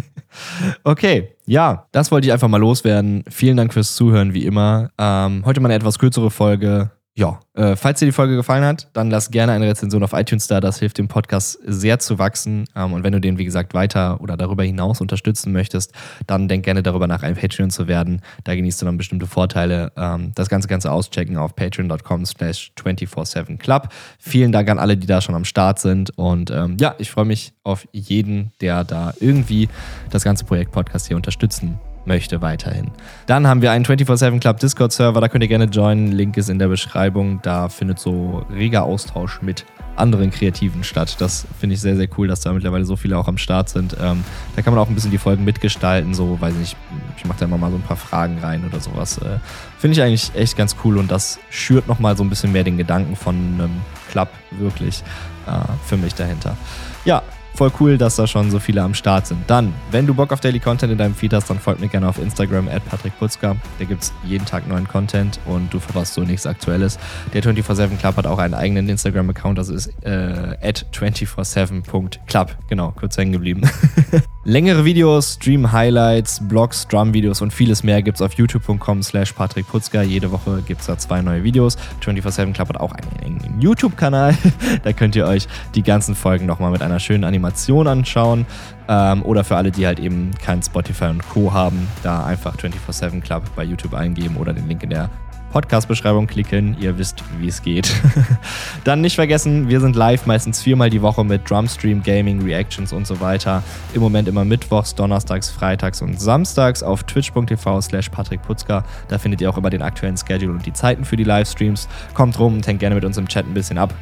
okay, 0.83 1.35
ja, 1.45 1.87
das 1.91 2.11
wollte 2.11 2.27
ich 2.27 2.33
einfach 2.33 2.47
mal 2.47 2.57
loswerden. 2.57 3.23
Vielen 3.29 3.57
Dank 3.57 3.73
fürs 3.73 3.95
Zuhören, 3.95 4.33
wie 4.33 4.45
immer. 4.45 4.89
Ähm, 4.97 5.43
heute 5.45 5.59
mal 5.59 5.67
eine 5.67 5.75
etwas 5.75 5.99
kürzere 5.99 6.31
Folge 6.31 6.91
ja, 7.15 7.39
äh, 7.53 7.75
falls 7.75 7.99
dir 7.99 8.07
die 8.07 8.11
Folge 8.11 8.35
gefallen 8.35 8.65
hat, 8.65 8.89
dann 8.93 9.11
lass 9.11 9.29
gerne 9.29 9.51
eine 9.51 9.67
Rezension 9.67 10.03
auf 10.03 10.13
iTunes 10.13 10.47
da. 10.47 10.59
Das 10.59 10.79
hilft 10.79 10.97
dem 10.97 11.07
Podcast 11.07 11.59
sehr 11.63 11.99
zu 11.99 12.17
wachsen. 12.17 12.65
Ähm, 12.75 12.93
und 12.93 13.03
wenn 13.03 13.13
du 13.13 13.21
den, 13.21 13.37
wie 13.37 13.45
gesagt, 13.45 13.75
weiter 13.75 14.19
oder 14.19 14.35
darüber 14.35 14.63
hinaus 14.63 14.99
unterstützen 14.99 15.53
möchtest, 15.53 15.93
dann 16.25 16.47
denk 16.47 16.65
gerne 16.65 16.81
darüber 16.81 17.05
nach, 17.05 17.21
ein 17.21 17.35
Patreon 17.35 17.69
zu 17.69 17.87
werden. 17.87 18.21
Da 18.45 18.55
genießt 18.55 18.81
du 18.81 18.87
dann 18.87 18.97
bestimmte 18.97 19.27
Vorteile. 19.27 19.91
Ähm, 19.95 20.31
das 20.33 20.49
Ganze 20.49 20.67
kannst 20.67 20.85
du 20.85 20.89
auschecken 20.89 21.37
auf 21.37 21.55
patreon.com 21.55 22.25
slash 22.25 22.71
247club. 22.77 23.89
Vielen 24.17 24.51
Dank 24.51 24.67
an 24.71 24.79
alle, 24.79 24.97
die 24.97 25.05
da 25.05 25.21
schon 25.21 25.35
am 25.35 25.45
Start 25.45 25.77
sind. 25.77 26.17
Und 26.17 26.49
ähm, 26.49 26.77
ja, 26.79 26.95
ich 26.97 27.11
freue 27.11 27.25
mich 27.25 27.53
auf 27.63 27.87
jeden, 27.91 28.53
der 28.59 28.83
da 28.83 29.13
irgendwie 29.19 29.69
das 30.09 30.23
ganze 30.23 30.45
Projekt 30.45 30.71
Podcast 30.71 31.07
hier 31.07 31.15
unterstützen 31.15 31.79
möchte 32.05 32.41
weiterhin. 32.41 32.91
Dann 33.25 33.47
haben 33.47 33.61
wir 33.61 33.71
einen 33.71 33.85
24-7 33.85 34.39
Club 34.39 34.59
Discord-Server, 34.59 35.21
da 35.21 35.27
könnt 35.27 35.43
ihr 35.43 35.47
gerne 35.47 35.65
joinen. 35.65 36.11
Link 36.11 36.37
ist 36.37 36.49
in 36.49 36.59
der 36.59 36.67
Beschreibung. 36.67 37.39
Da 37.41 37.69
findet 37.69 37.99
so 37.99 38.45
reger 38.51 38.83
Austausch 38.83 39.41
mit 39.41 39.65
anderen 39.95 40.31
Kreativen 40.31 40.83
statt. 40.83 41.15
Das 41.19 41.45
finde 41.59 41.75
ich 41.75 41.81
sehr, 41.81 41.95
sehr 41.95 42.07
cool, 42.17 42.27
dass 42.27 42.41
da 42.41 42.51
mittlerweile 42.51 42.85
so 42.85 42.95
viele 42.95 43.17
auch 43.17 43.27
am 43.27 43.37
Start 43.37 43.69
sind. 43.69 43.95
Ähm, 44.01 44.23
da 44.55 44.61
kann 44.61 44.73
man 44.73 44.81
auch 44.81 44.89
ein 44.89 44.95
bisschen 44.95 45.11
die 45.11 45.17
Folgen 45.17 45.43
mitgestalten, 45.43 46.13
so, 46.13 46.39
weiß 46.39 46.55
nicht, 46.55 46.75
ich 47.17 47.25
mache 47.25 47.39
da 47.39 47.45
immer 47.45 47.57
mal 47.57 47.71
so 47.71 47.77
ein 47.77 47.83
paar 47.83 47.97
Fragen 47.97 48.39
rein 48.39 48.65
oder 48.65 48.79
sowas. 48.79 49.17
Äh, 49.19 49.39
finde 49.77 49.93
ich 49.93 50.01
eigentlich 50.01 50.31
echt 50.35 50.57
ganz 50.57 50.75
cool 50.83 50.97
und 50.97 51.11
das 51.11 51.39
schürt 51.49 51.87
nochmal 51.87 52.17
so 52.17 52.23
ein 52.23 52.29
bisschen 52.29 52.51
mehr 52.51 52.63
den 52.63 52.77
Gedanken 52.77 53.15
von 53.15 53.35
einem 53.35 53.81
Club 54.09 54.29
wirklich 54.51 55.03
äh, 55.47 55.51
für 55.85 55.97
mich 55.97 56.15
dahinter. 56.15 56.57
Ja, 57.05 57.21
Voll 57.55 57.71
cool, 57.79 57.99
dass 57.99 58.15
da 58.15 58.25
schon 58.25 58.49
so 58.49 58.59
viele 58.59 58.81
am 58.81 58.95
Start 58.95 59.27
sind. 59.27 59.39
Dann, 59.45 59.73
wenn 59.91 60.07
du 60.07 60.15
Bock 60.15 60.31
auf 60.33 60.39
Daily 60.39 60.59
Content 60.59 60.91
in 60.91 60.97
deinem 60.97 61.13
Feed 61.13 61.33
hast, 61.33 61.51
dann 61.51 61.59
folg 61.59 61.79
mir 61.79 61.87
gerne 61.87 62.09
auf 62.09 62.17
Instagram 62.17 62.67
at 62.67 62.83
Patrick 62.85 63.17
Putzka. 63.19 63.55
Da 63.77 63.85
gibt 63.85 64.01
es 64.01 64.13
jeden 64.25 64.45
Tag 64.45 64.67
neuen 64.67 64.87
Content 64.87 65.39
und 65.45 65.71
du 65.71 65.79
verpasst 65.79 66.15
so 66.15 66.21
nichts 66.21 66.47
Aktuelles. 66.47 66.97
Der 67.31 67.43
24-7 67.43 67.97
Club 67.97 68.17
hat 68.17 68.25
auch 68.25 68.39
einen 68.39 68.55
eigenen 68.55 68.89
Instagram-Account, 68.89 69.59
das 69.59 69.69
ist 69.69 69.93
äh, 70.03 70.57
at 70.63 70.87
247.club. 70.93 72.55
Genau, 72.69 72.91
kurz 72.91 73.17
hängen 73.17 73.33
geblieben. 73.33 73.61
Längere 74.45 74.83
Videos, 74.83 75.35
Stream-Highlights, 75.35 76.47
Blogs, 76.47 76.87
Drum-Videos 76.87 77.41
und 77.43 77.53
vieles 77.53 77.83
mehr 77.83 78.01
gibt 78.01 78.17
es 78.17 78.21
auf 78.23 78.33
youtube.com 78.33 79.03
slash 79.03 79.31
Patrick 79.31 79.67
Putzka. 79.67 80.01
Jede 80.01 80.31
Woche 80.31 80.63
gibt 80.65 80.81
es 80.81 80.87
da 80.87 80.97
zwei 80.97 81.21
neue 81.21 81.43
Videos. 81.43 81.77
24-7 82.03 82.53
Club 82.53 82.69
hat 82.69 82.77
auch 82.77 82.93
einen, 82.93 83.39
einen 83.41 83.61
YouTube-Kanal. 83.61 84.35
da 84.83 84.91
könnt 84.91 85.15
ihr 85.15 85.27
euch 85.27 85.47
die 85.75 85.83
ganzen 85.83 86.15
Folgen 86.15 86.47
nochmal 86.47 86.71
mit 86.71 86.81
einer 86.81 86.99
schönen 86.99 87.23
Animation 87.23 87.42
Animation 87.43 87.87
anschauen. 87.87 88.45
Ähm, 88.87 89.23
oder 89.23 89.43
für 89.43 89.55
alle, 89.55 89.71
die 89.71 89.85
halt 89.85 89.99
eben 89.99 90.31
kein 90.41 90.61
Spotify 90.61 91.05
und 91.05 91.27
Co. 91.29 91.53
haben, 91.53 91.87
da 92.03 92.25
einfach 92.25 92.55
24-7 92.57 93.21
Club 93.21 93.43
bei 93.55 93.63
YouTube 93.63 93.93
eingeben 93.93 94.37
oder 94.37 94.53
den 94.53 94.67
Link 94.67 94.83
in 94.83 94.89
der 94.89 95.09
Podcast-Beschreibung 95.51 96.25
klicken. 96.27 96.75
Ihr 96.79 96.97
wisst, 96.97 97.23
wie 97.39 97.47
es 97.47 97.61
geht. 97.61 97.93
Dann 98.83 99.01
nicht 99.01 99.15
vergessen, 99.15 99.69
wir 99.69 99.79
sind 99.79 99.95
live 99.95 100.25
meistens 100.25 100.61
viermal 100.61 100.89
die 100.89 101.01
Woche 101.01 101.23
mit 101.23 101.49
Drumstream, 101.49 102.01
Gaming, 102.01 102.41
Reactions 102.41 102.91
und 102.91 103.05
so 103.05 103.21
weiter. 103.21 103.61
Im 103.93 104.01
Moment 104.01 104.27
immer 104.27 104.43
mittwochs, 104.43 104.95
donnerstags, 104.95 105.49
freitags 105.49 106.01
und 106.01 106.19
samstags 106.19 106.81
auf 106.81 107.03
twitch.tv 107.03 107.81
slash 107.81 108.09
patrickputzka. 108.09 108.83
Da 109.07 109.17
findet 109.17 109.41
ihr 109.41 109.49
auch 109.49 109.57
immer 109.57 109.69
den 109.69 109.83
aktuellen 109.83 110.17
Schedule 110.17 110.51
und 110.51 110.65
die 110.65 110.73
Zeiten 110.73 111.05
für 111.05 111.17
die 111.17 111.23
Livestreams. 111.23 111.87
Kommt 112.15 112.37
rum 112.39 112.55
und 112.55 112.67
hängt 112.67 112.79
gerne 112.79 112.95
mit 112.95 113.05
uns 113.05 113.17
im 113.17 113.27
Chat 113.27 113.45
ein 113.45 113.53
bisschen 113.53 113.77
ab. 113.77 113.93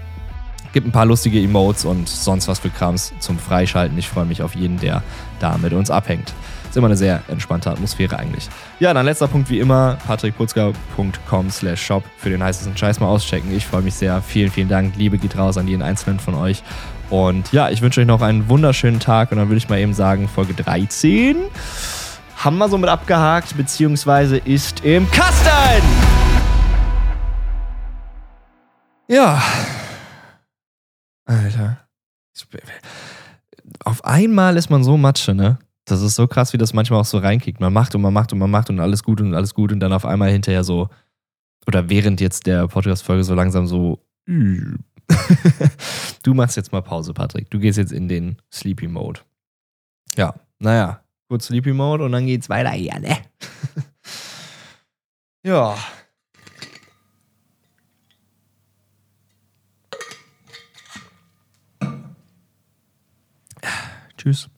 Gibt 0.74 0.88
ein 0.88 0.92
paar 0.92 1.06
lustige 1.06 1.40
Emotes 1.42 1.86
und 1.86 2.08
sonst 2.08 2.48
was 2.48 2.60
für 2.60 2.70
Krams 2.70 3.14
zum 3.20 3.38
Freischalten. 3.38 3.98
Ich 3.98 4.08
freue 4.08 4.26
mich 4.26 4.42
auf 4.42 4.56
jeden, 4.56 4.80
der 4.80 5.04
da 5.40 5.58
mit 5.58 5.74
uns 5.74 5.92
abhängt. 5.92 6.34
Ist 6.70 6.78
immer 6.78 6.88
eine 6.88 6.96
sehr 6.96 7.22
entspannte 7.28 7.70
Atmosphäre 7.70 8.18
eigentlich. 8.18 8.48
Ja, 8.80 8.94
dann 8.94 9.06
letzter 9.06 9.28
Punkt 9.28 9.50
wie 9.50 9.60
immer, 9.60 9.98
patrickputzka.com 10.08 11.50
slash 11.50 11.82
shop 11.86 12.04
für 12.18 12.30
den 12.30 12.42
heißesten 12.42 12.78
Scheiß 12.78 13.02
mal 13.02 13.08
auschecken. 13.08 13.54
Ich 13.54 13.66
freue 13.66 13.82
mich 13.82 13.96
sehr. 13.96 14.22
Vielen, 14.22 14.50
vielen 14.52 14.70
Dank. 14.70 14.96
Liebe 14.96 15.18
geht 15.18 15.38
raus 15.38 15.58
an 15.58 15.68
jeden 15.68 15.82
einzelnen 15.82 16.20
von 16.20 16.34
euch. 16.36 16.64
Und 17.10 17.52
ja, 17.52 17.70
ich 17.70 17.82
wünsche 17.82 18.00
euch 18.00 18.08
noch 18.08 18.22
einen 18.22 18.48
wunderschönen 18.48 19.02
Tag 19.02 19.34
und 19.34 19.38
dann 19.38 19.50
würde 19.50 19.58
ich 19.58 19.68
mal 19.68 19.80
eben 19.80 19.94
sagen, 19.94 20.30
Folge 20.30 20.54
13 20.54 21.36
haben 22.38 22.58
wir 22.58 22.70
somit 22.70 22.90
abgehakt, 22.90 23.58
beziehungsweise 23.58 24.38
ist 24.38 24.86
im 24.86 25.12
Kasten! 25.12 25.84
Ja, 29.10 29.44
Alter. 31.26 31.88
Auf 33.84 34.04
einmal 34.06 34.58
ist 34.58 34.70
man 34.70 34.84
so 34.84 34.98
Matsche, 34.98 35.34
ne? 35.34 35.60
Das 35.86 36.02
ist 36.02 36.16
so 36.16 36.28
krass, 36.28 36.54
wie 36.54 36.58
das 36.58 36.74
manchmal 36.74 37.02
auch 37.02 37.06
so 37.06 37.18
reinkickt. 37.18 37.60
Man 37.60 37.74
macht 37.74 37.96
und 37.96 38.02
man 38.02 38.14
macht 38.14 38.32
und 38.34 38.40
man 38.40 38.52
macht 38.52 38.70
und 38.70 38.80
alles 38.80 39.04
gut 39.04 39.22
und 39.22 39.34
alles 39.34 39.54
gut 39.54 39.72
und 39.72 39.80
dann 39.80 39.94
auf 39.94 40.06
einmal 40.06 40.32
hinterher 40.32 40.64
so, 40.64 40.90
oder 41.68 41.90
während 41.90 42.22
jetzt 42.22 42.46
der 42.46 42.68
Podcast-Folge 42.68 43.24
so 43.24 43.34
langsam 43.34 43.68
so, 43.68 44.00
du 46.24 46.34
machst 46.34 46.58
jetzt 46.58 46.72
mal 46.72 46.82
Pause, 46.82 47.14
Patrick. 47.14 47.50
Du 47.50 47.60
gehst 47.60 47.78
jetzt 47.78 47.92
in 47.92 48.08
den 48.08 48.38
Sleepy 48.52 48.88
Mode. 48.88 49.22
Ja, 50.16 50.36
naja, 50.60 51.04
kurz 51.28 51.48
Sleepy 51.48 51.74
Mode 51.74 52.04
und 52.06 52.12
dann 52.12 52.26
geht's 52.26 52.50
weiter 52.50 52.72
hier, 52.72 53.00
ne? 53.00 53.18
ja. 55.46 55.76
Tschüss. 64.22 64.50